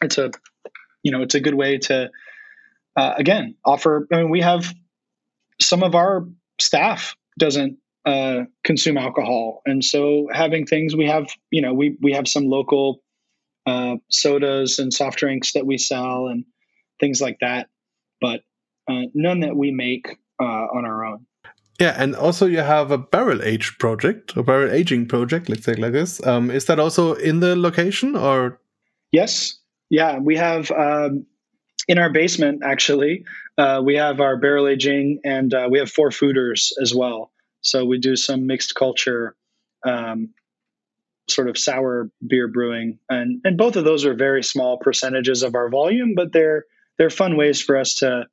it's 0.01 0.17
a 0.17 0.31
you 1.03 1.11
know 1.11 1.21
it's 1.21 1.35
a 1.35 1.39
good 1.39 1.55
way 1.55 1.77
to 1.79 2.09
uh, 2.95 3.13
again 3.17 3.55
offer. 3.65 4.07
I 4.11 4.17
mean, 4.17 4.29
we 4.29 4.41
have 4.41 4.73
some 5.61 5.83
of 5.83 5.95
our 5.95 6.27
staff 6.59 7.15
doesn't 7.37 7.77
uh, 8.05 8.43
consume 8.63 8.97
alcohol, 8.97 9.61
and 9.65 9.83
so 9.83 10.27
having 10.31 10.65
things 10.65 10.95
we 10.95 11.07
have 11.07 11.27
you 11.51 11.61
know 11.61 11.73
we 11.73 11.97
we 12.01 12.13
have 12.13 12.27
some 12.27 12.45
local 12.45 13.01
uh, 13.65 13.97
sodas 14.09 14.79
and 14.79 14.93
soft 14.93 15.19
drinks 15.19 15.53
that 15.53 15.65
we 15.65 15.77
sell 15.77 16.27
and 16.27 16.45
things 16.99 17.21
like 17.21 17.37
that, 17.41 17.67
but 18.21 18.41
uh, 18.89 19.03
none 19.13 19.41
that 19.41 19.55
we 19.55 19.71
make 19.71 20.17
uh, 20.39 20.43
on 20.43 20.85
our. 20.85 20.96
Yeah, 21.79 21.95
and 21.95 22.15
also 22.15 22.47
you 22.47 22.59
have 22.59 22.89
a 22.89 22.97
barrel 22.97 23.43
age 23.43 23.77
project, 23.77 24.35
a 24.35 24.41
barrel 24.41 24.71
aging 24.71 25.07
project, 25.07 25.47
let's 25.47 25.65
say 25.65 25.75
like 25.75 25.93
this. 25.93 26.25
Um, 26.25 26.49
is 26.49 26.65
that 26.65 26.79
also 26.79 27.13
in 27.13 27.39
the 27.39 27.55
location 27.55 28.15
or? 28.15 28.59
Yes. 29.11 29.59
Yeah, 29.89 30.17
we 30.17 30.35
have 30.37 30.71
um, 30.71 31.27
in 31.87 31.99
our 31.99 32.11
basement 32.11 32.63
actually. 32.63 33.25
Uh, 33.57 33.81
we 33.83 33.95
have 33.95 34.19
our 34.19 34.37
barrel 34.37 34.67
aging, 34.67 35.19
and 35.23 35.53
uh, 35.53 35.67
we 35.69 35.79
have 35.79 35.89
four 35.89 36.09
foeders 36.09 36.71
as 36.81 36.93
well. 36.93 37.31
So 37.61 37.85
we 37.85 37.99
do 37.99 38.15
some 38.15 38.45
mixed 38.45 38.75
culture, 38.75 39.35
um, 39.85 40.29
sort 41.29 41.49
of 41.49 41.57
sour 41.57 42.09
beer 42.25 42.47
brewing, 42.47 42.99
and 43.09 43.41
and 43.43 43.57
both 43.57 43.75
of 43.75 43.83
those 43.83 44.05
are 44.05 44.13
very 44.13 44.43
small 44.43 44.77
percentages 44.77 45.43
of 45.43 45.55
our 45.55 45.69
volume, 45.69 46.13
but 46.15 46.33
they're 46.33 46.65
they're 46.97 47.09
fun 47.09 47.35
ways 47.37 47.61
for 47.61 47.77
us 47.77 47.95
to 47.95 48.25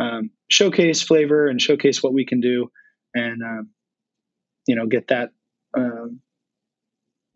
um, 0.00 0.30
showcase 0.54 1.02
flavor 1.02 1.48
and 1.48 1.60
showcase 1.60 2.02
what 2.02 2.14
we 2.14 2.24
can 2.24 2.40
do, 2.40 2.70
and 3.12 3.42
um, 3.42 3.70
you 4.66 4.76
know 4.76 4.86
get 4.86 5.08
that 5.08 5.30
um, 5.76 6.20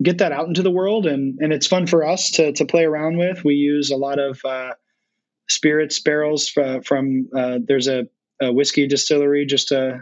get 0.03 0.19
that 0.19 0.33
out 0.33 0.47
into 0.47 0.63
the 0.63 0.71
world. 0.71 1.07
And 1.07 1.39
and 1.41 1.53
it's 1.53 1.67
fun 1.67 1.87
for 1.87 2.07
us 2.07 2.31
to 2.33 2.53
to 2.53 2.65
play 2.65 2.85
around 2.85 3.19
with. 3.19 3.45
We 3.45 3.55
use 3.55 3.91
a 3.91 3.97
lot 3.97 4.21
of 4.21 4.41
uh, 4.45 4.75
spirits 5.49 6.01
barrels 6.01 6.49
from, 6.49 6.83
from 6.83 7.29
uh, 7.37 7.59
there's 7.67 7.89
a, 7.89 8.05
a, 8.41 8.53
whiskey 8.53 8.87
distillery 8.87 9.47
just 9.47 9.73
a 9.73 10.01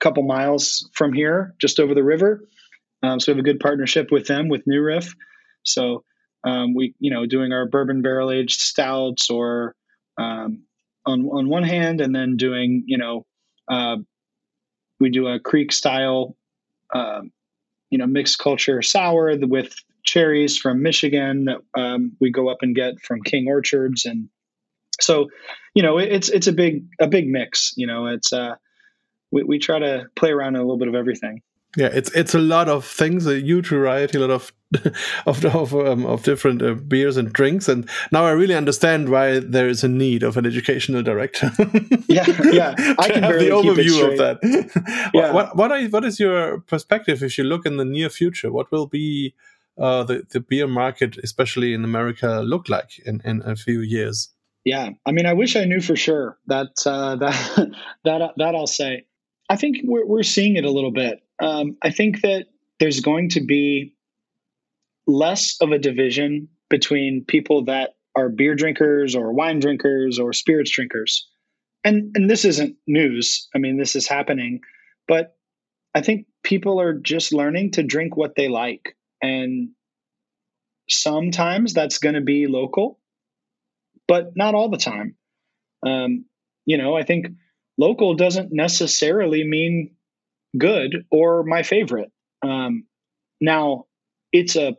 couple 0.00 0.24
miles 0.24 0.88
from 0.94 1.12
here, 1.12 1.54
just 1.60 1.78
over 1.78 1.94
the 1.94 2.02
river. 2.02 2.48
Um, 3.02 3.20
so 3.20 3.30
we 3.30 3.36
have 3.36 3.44
a 3.44 3.48
good 3.48 3.60
partnership 3.60 4.10
with 4.10 4.26
them 4.26 4.48
with 4.48 4.62
New 4.66 4.82
Riff. 4.82 5.14
So 5.62 6.02
um, 6.44 6.74
we, 6.74 6.94
you 6.98 7.12
know, 7.12 7.26
doing 7.26 7.52
our 7.52 7.68
bourbon 7.68 8.02
barrel 8.02 8.32
aged 8.32 8.60
stouts 8.60 9.30
or 9.30 9.74
um, 10.18 10.64
on 11.06 11.26
on 11.26 11.48
one 11.48 11.62
hand, 11.62 12.00
and 12.00 12.14
then 12.14 12.36
doing 12.36 12.84
you 12.86 12.98
know 12.98 13.24
uh, 13.70 13.96
we 15.00 15.10
do 15.10 15.26
a 15.26 15.40
kriek 15.40 15.72
style 15.72 16.36
uh, 16.94 17.22
you 17.90 17.98
know 17.98 18.06
mixed 18.06 18.38
culture 18.38 18.82
sour 18.82 19.36
with 19.40 19.74
cherries 20.04 20.56
from 20.56 20.82
Michigan 20.82 21.46
that 21.46 21.58
um, 21.78 22.16
we 22.20 22.30
go 22.30 22.48
up 22.48 22.58
and 22.62 22.74
get 22.74 23.00
from 23.00 23.22
King 23.22 23.48
Orchards, 23.48 24.04
and 24.04 24.28
so 25.00 25.28
you 25.74 25.82
know 25.82 25.98
it, 25.98 26.10
it's 26.12 26.28
it's 26.28 26.46
a 26.46 26.52
big 26.52 26.86
a 27.00 27.06
big 27.06 27.28
mix. 27.28 27.72
You 27.76 27.86
know, 27.86 28.06
it's 28.06 28.32
uh, 28.32 28.54
we 29.30 29.42
we 29.42 29.58
try 29.58 29.78
to 29.78 30.06
play 30.16 30.30
around 30.30 30.56
a 30.56 30.60
little 30.60 30.78
bit 30.78 30.88
of 30.88 30.94
everything. 30.94 31.42
Yeah, 31.76 31.90
it's 31.92 32.10
it's 32.12 32.34
a 32.34 32.38
lot 32.38 32.68
of 32.68 32.86
things, 32.86 33.26
a 33.26 33.38
huge 33.38 33.68
variety, 33.68 34.16
a 34.16 34.20
lot 34.20 34.30
of 34.30 34.52
of 35.26 35.44
of, 35.44 35.74
um, 35.74 36.06
of 36.06 36.22
different 36.22 36.62
uh, 36.62 36.72
beers 36.74 37.18
and 37.18 37.30
drinks, 37.32 37.68
and 37.68 37.88
now 38.10 38.24
I 38.24 38.30
really 38.30 38.54
understand 38.54 39.10
why 39.10 39.40
there 39.40 39.68
is 39.68 39.84
a 39.84 39.88
need 39.88 40.22
of 40.22 40.38
an 40.38 40.46
educational 40.46 41.02
director. 41.02 41.50
yeah, 42.08 42.24
yeah, 42.50 42.74
I 42.98 43.10
can 43.10 43.22
have 43.22 43.38
the 43.38 43.50
overview 43.50 44.10
of 44.10 44.18
that. 44.18 45.10
Yeah. 45.12 45.32
what 45.32 45.54
what 45.54 45.70
are, 45.70 45.82
what 45.88 46.04
is 46.04 46.18
your 46.18 46.60
perspective 46.60 47.22
if 47.22 47.36
you 47.36 47.44
look 47.44 47.66
in 47.66 47.76
the 47.76 47.84
near 47.84 48.08
future? 48.08 48.50
What 48.50 48.72
will 48.72 48.86
be 48.86 49.34
uh, 49.78 50.02
the 50.04 50.26
the 50.30 50.40
beer 50.40 50.66
market, 50.66 51.18
especially 51.22 51.74
in 51.74 51.84
America, 51.84 52.40
look 52.42 52.70
like 52.70 52.98
in 53.04 53.20
in 53.22 53.42
a 53.44 53.54
few 53.54 53.80
years? 53.80 54.30
Yeah, 54.64 54.90
I 55.04 55.12
mean, 55.12 55.26
I 55.26 55.34
wish 55.34 55.56
I 55.56 55.64
knew 55.66 55.80
for 55.80 55.94
sure. 55.94 56.38
That 56.46 56.72
uh, 56.86 57.16
that 57.16 57.74
that 58.04 58.32
that 58.36 58.54
I'll 58.54 58.66
say. 58.66 59.04
I 59.48 59.54
think 59.56 59.76
we're 59.84 60.06
we're 60.06 60.24
seeing 60.24 60.56
it 60.56 60.64
a 60.64 60.70
little 60.70 60.90
bit 60.90 61.22
um, 61.40 61.76
I 61.82 61.90
think 61.90 62.22
that 62.22 62.46
there's 62.80 63.00
going 63.00 63.30
to 63.30 63.40
be 63.40 63.94
less 65.06 65.56
of 65.60 65.72
a 65.72 65.78
division 65.78 66.48
between 66.68 67.24
people 67.26 67.64
that 67.66 67.94
are 68.16 68.28
beer 68.28 68.54
drinkers 68.54 69.14
or 69.14 69.32
wine 69.32 69.60
drinkers 69.60 70.18
or 70.18 70.32
spirits 70.32 70.70
drinkers. 70.70 71.28
And 71.84 72.16
and 72.16 72.28
this 72.28 72.44
isn't 72.44 72.76
news. 72.86 73.48
I 73.54 73.58
mean, 73.58 73.78
this 73.78 73.94
is 73.94 74.08
happening, 74.08 74.60
but 75.06 75.36
I 75.94 76.00
think 76.00 76.26
people 76.42 76.80
are 76.80 76.94
just 76.94 77.32
learning 77.32 77.72
to 77.72 77.82
drink 77.82 78.16
what 78.16 78.34
they 78.36 78.48
like. 78.48 78.96
And 79.22 79.70
sometimes 80.88 81.72
that's 81.72 81.98
going 81.98 82.14
to 82.14 82.20
be 82.20 82.46
local, 82.46 82.98
but 84.08 84.36
not 84.36 84.54
all 84.54 84.68
the 84.68 84.76
time. 84.76 85.16
Um, 85.84 86.24
you 86.64 86.78
know, 86.78 86.96
I 86.96 87.02
think 87.02 87.28
local 87.78 88.14
doesn't 88.14 88.52
necessarily 88.52 89.46
mean 89.46 89.95
good 90.56 91.04
or 91.10 91.42
my 91.42 91.62
favorite. 91.62 92.10
Um, 92.42 92.84
now, 93.40 93.86
it's 94.32 94.56
a 94.56 94.76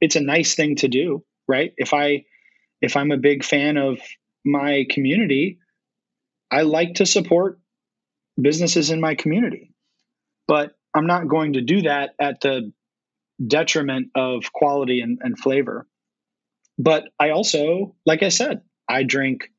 it's 0.00 0.16
a 0.16 0.20
nice 0.20 0.54
thing 0.54 0.76
to 0.76 0.88
do, 0.88 1.24
right? 1.48 1.72
If 1.76 1.94
I 1.94 2.24
if 2.80 2.96
I'm 2.96 3.10
a 3.10 3.16
big 3.16 3.44
fan 3.44 3.76
of 3.76 3.98
my 4.44 4.86
community, 4.90 5.58
I 6.50 6.62
like 6.62 6.94
to 6.94 7.06
support 7.06 7.58
businesses 8.40 8.90
in 8.90 9.00
my 9.00 9.14
community, 9.14 9.72
but 10.46 10.72
I'm 10.94 11.06
not 11.06 11.28
going 11.28 11.54
to 11.54 11.60
do 11.60 11.82
that 11.82 12.10
at 12.20 12.40
the 12.40 12.72
detriment 13.44 14.08
of 14.14 14.52
quality 14.52 15.00
and, 15.00 15.18
and 15.22 15.38
flavor. 15.38 15.86
But 16.78 17.04
I 17.18 17.30
also, 17.30 17.96
like 18.04 18.22
I 18.22 18.28
said, 18.28 18.60
I 18.88 19.02
drink, 19.02 19.50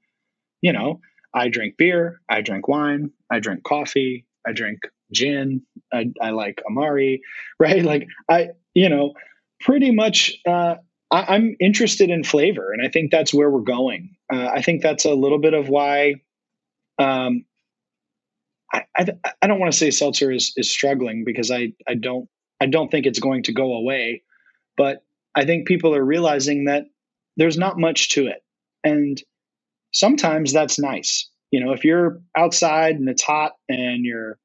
you 0.61 0.73
know, 0.73 1.01
I 1.33 1.49
drink 1.49 1.75
beer, 1.77 2.21
I 2.29 2.41
drink 2.41 2.67
wine, 2.67 3.11
I 3.31 3.39
drink 3.39 3.63
coffee, 3.63 4.25
I 4.47 4.53
drink 4.53 4.79
gin. 5.11 5.61
I, 5.93 6.11
I 6.21 6.31
like 6.31 6.61
Amari, 6.69 7.21
right? 7.59 7.83
Like 7.83 8.07
I, 8.29 8.49
you 8.73 8.89
know, 8.89 9.13
pretty 9.61 9.91
much. 9.91 10.37
Uh, 10.47 10.75
I, 11.09 11.35
am 11.35 11.55
interested 11.59 12.09
in 12.09 12.23
flavor, 12.23 12.73
and 12.73 12.85
I 12.85 12.89
think 12.89 13.11
that's 13.11 13.33
where 13.33 13.49
we're 13.49 13.61
going. 13.61 14.15
Uh, 14.31 14.47
I 14.53 14.61
think 14.61 14.81
that's 14.81 15.05
a 15.05 15.13
little 15.13 15.39
bit 15.39 15.53
of 15.53 15.69
why. 15.69 16.15
Um, 16.99 17.45
I, 18.73 18.83
I, 18.97 19.05
I 19.41 19.47
don't 19.47 19.59
want 19.59 19.71
to 19.71 19.77
say 19.77 19.91
seltzer 19.91 20.31
is 20.31 20.51
is 20.57 20.69
struggling 20.69 21.23
because 21.25 21.49
I 21.51 21.73
I 21.87 21.95
don't 21.95 22.27
I 22.59 22.65
don't 22.65 22.89
think 22.91 23.05
it's 23.05 23.19
going 23.19 23.43
to 23.43 23.53
go 23.53 23.73
away, 23.73 24.23
but 24.75 25.03
I 25.35 25.45
think 25.45 25.67
people 25.67 25.95
are 25.95 26.03
realizing 26.03 26.65
that 26.65 26.85
there's 27.37 27.57
not 27.57 27.79
much 27.79 28.09
to 28.11 28.27
it, 28.27 28.43
and 28.83 29.21
sometimes 29.93 30.51
that's 30.51 30.79
nice. 30.79 31.29
You 31.51 31.63
know, 31.63 31.71
if 31.71 31.85
you're 31.85 32.19
outside 32.35 32.95
and 32.95 33.07
it's 33.07 33.23
hot 33.23 33.53
and 33.69 34.03
you're 34.03 34.37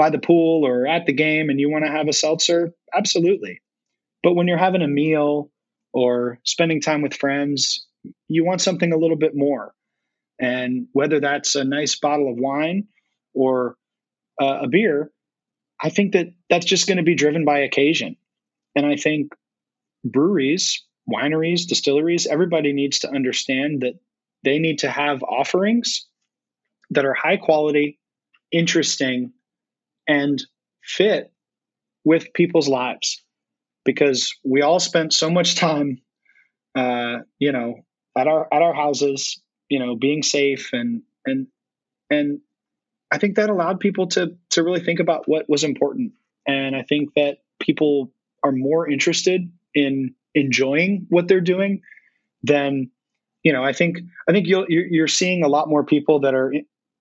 by 0.00 0.08
the 0.08 0.18
pool 0.18 0.66
or 0.66 0.86
at 0.86 1.04
the 1.04 1.12
game 1.12 1.50
and 1.50 1.60
you 1.60 1.70
want 1.70 1.84
to 1.84 1.90
have 1.90 2.08
a 2.08 2.12
seltzer, 2.14 2.72
absolutely. 2.96 3.60
But 4.22 4.32
when 4.32 4.48
you're 4.48 4.56
having 4.56 4.80
a 4.80 4.88
meal 4.88 5.50
or 5.92 6.38
spending 6.42 6.80
time 6.80 7.02
with 7.02 7.12
friends, 7.12 7.86
you 8.26 8.42
want 8.42 8.62
something 8.62 8.94
a 8.94 8.96
little 8.96 9.18
bit 9.18 9.36
more. 9.36 9.74
And 10.40 10.86
whether 10.94 11.20
that's 11.20 11.54
a 11.54 11.64
nice 11.64 11.98
bottle 11.98 12.30
of 12.30 12.38
wine 12.38 12.88
or 13.34 13.76
uh, 14.40 14.60
a 14.62 14.68
beer, 14.68 15.10
I 15.78 15.90
think 15.90 16.14
that 16.14 16.28
that's 16.48 16.64
just 16.64 16.86
going 16.86 16.96
to 16.96 17.02
be 17.02 17.14
driven 17.14 17.44
by 17.44 17.58
occasion. 17.58 18.16
And 18.74 18.86
I 18.86 18.96
think 18.96 19.34
breweries, 20.02 20.82
wineries, 21.14 21.66
distilleries, 21.68 22.26
everybody 22.26 22.72
needs 22.72 23.00
to 23.00 23.10
understand 23.10 23.82
that 23.82 23.98
they 24.44 24.60
need 24.60 24.78
to 24.78 24.90
have 24.90 25.22
offerings 25.22 26.06
that 26.88 27.04
are 27.04 27.12
high 27.12 27.36
quality, 27.36 27.98
interesting, 28.50 29.34
and 30.10 30.42
fit 30.82 31.32
with 32.04 32.32
people's 32.34 32.68
lives 32.68 33.22
because 33.84 34.34
we 34.44 34.60
all 34.60 34.80
spent 34.80 35.12
so 35.12 35.30
much 35.30 35.54
time 35.54 36.02
uh, 36.74 37.18
you 37.38 37.52
know 37.52 37.76
at 38.18 38.26
our 38.26 38.48
at 38.52 38.60
our 38.60 38.74
houses 38.74 39.40
you 39.68 39.78
know 39.78 39.94
being 39.94 40.22
safe 40.22 40.70
and 40.72 41.02
and 41.24 41.46
and 42.10 42.40
i 43.12 43.18
think 43.18 43.36
that 43.36 43.50
allowed 43.50 43.78
people 43.78 44.08
to 44.08 44.36
to 44.50 44.64
really 44.64 44.80
think 44.80 45.00
about 45.00 45.28
what 45.28 45.48
was 45.48 45.64
important. 45.64 46.12
And 46.46 46.74
i 46.74 46.82
think 46.82 47.14
that 47.14 47.38
people 47.60 48.12
are 48.42 48.52
more 48.52 48.90
interested 48.90 49.42
in 49.74 50.14
enjoying 50.34 51.06
what 51.08 51.28
they're 51.28 51.40
doing 51.40 51.82
than 52.42 52.90
you 53.44 53.52
know 53.52 53.62
i 53.62 53.72
think 53.72 53.98
i 54.28 54.32
think 54.32 54.46
you're, 54.46 54.68
you're 54.68 55.08
seeing 55.08 55.44
a 55.44 55.48
lot 55.48 55.68
more 55.68 55.84
people 55.84 56.20
that 56.20 56.34
are 56.34 56.52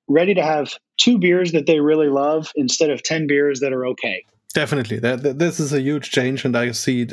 ready 0.10 0.34
to 0.34 0.44
have 0.44 0.74
two 0.98 1.18
beers 1.18 1.52
that 1.54 1.66
they 1.66 1.80
really 1.80 2.10
love 2.10 2.52
instead 2.56 2.90
of 2.90 3.04
10 3.04 3.28
beers 3.28 3.60
that 3.62 3.72
are 3.72 3.86
okay. 3.86 4.24
Definitely, 4.52 4.98
this 4.98 5.60
is 5.60 5.74
a 5.74 5.80
huge 5.80 6.10
change, 6.10 6.44
and 6.44 6.58
I 6.58 6.72
see 6.72 7.08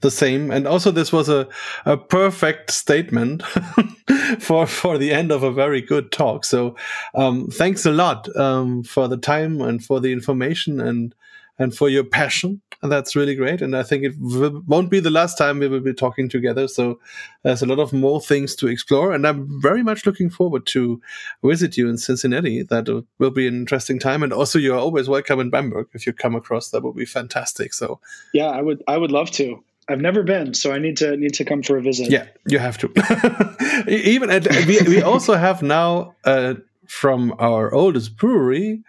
the 0.00 0.10
same. 0.10 0.50
And 0.50 0.66
also, 0.66 0.90
this 0.90 1.12
was 1.12 1.28
a, 1.28 1.46
a 1.86 1.96
perfect 1.96 2.72
statement 2.72 3.44
for 4.40 4.66
for 4.66 4.98
the 4.98 5.12
end 5.12 5.30
of 5.30 5.44
a 5.44 5.52
very 5.52 5.80
good 5.80 6.10
talk. 6.10 6.44
So, 6.44 6.74
um, 7.14 7.46
thanks 7.46 7.86
a 7.86 7.92
lot 7.92 8.28
um, 8.36 8.82
for 8.82 9.06
the 9.06 9.16
time 9.16 9.60
and 9.60 9.82
for 9.84 10.00
the 10.00 10.12
information 10.12 10.80
and 10.80 11.14
and 11.60 11.76
for 11.76 11.88
your 11.88 12.02
passion. 12.02 12.60
And 12.82 12.90
that's 12.90 13.14
really 13.14 13.34
great. 13.34 13.60
And 13.60 13.76
I 13.76 13.82
think 13.82 14.04
it 14.04 14.18
w- 14.20 14.64
won't 14.66 14.90
be 14.90 15.00
the 15.00 15.10
last 15.10 15.36
time 15.36 15.58
we 15.58 15.68
will 15.68 15.80
be 15.80 15.92
talking 15.92 16.28
together. 16.28 16.66
So 16.66 16.98
there's 17.42 17.62
a 17.62 17.66
lot 17.66 17.78
of 17.78 17.92
more 17.92 18.20
things 18.20 18.54
to 18.56 18.68
explore. 18.68 19.12
And 19.12 19.26
I'm 19.26 19.60
very 19.60 19.82
much 19.82 20.06
looking 20.06 20.30
forward 20.30 20.66
to 20.68 21.00
visit 21.44 21.76
you 21.76 21.90
in 21.90 21.98
Cincinnati. 21.98 22.62
That 22.62 22.88
will 23.18 23.30
be 23.30 23.46
an 23.46 23.54
interesting 23.54 23.98
time. 23.98 24.22
And 24.22 24.32
also, 24.32 24.58
you're 24.58 24.78
always 24.78 25.08
welcome 25.08 25.40
in 25.40 25.50
Bamberg. 25.50 25.88
If 25.92 26.06
you 26.06 26.14
come 26.14 26.34
across, 26.34 26.70
that 26.70 26.82
would 26.82 26.96
be 26.96 27.04
fantastic. 27.04 27.74
So, 27.74 28.00
yeah, 28.32 28.48
I 28.48 28.62
would, 28.62 28.82
I 28.88 28.96
would 28.96 29.12
love 29.12 29.30
to. 29.32 29.62
I've 29.88 30.00
never 30.00 30.22
been, 30.22 30.54
so 30.54 30.72
I 30.72 30.78
need 30.78 30.98
to 30.98 31.16
need 31.16 31.34
to 31.34 31.44
come 31.44 31.64
for 31.64 31.76
a 31.76 31.82
visit. 31.82 32.10
Yeah, 32.10 32.26
you 32.46 32.60
have 32.60 32.78
to. 32.78 33.84
Even 33.88 34.30
at, 34.30 34.46
we, 34.66 34.80
we 34.82 35.02
also 35.02 35.34
have 35.34 35.62
now 35.62 36.14
uh, 36.24 36.54
from 36.86 37.34
our 37.40 37.74
oldest 37.74 38.16
brewery 38.16 38.84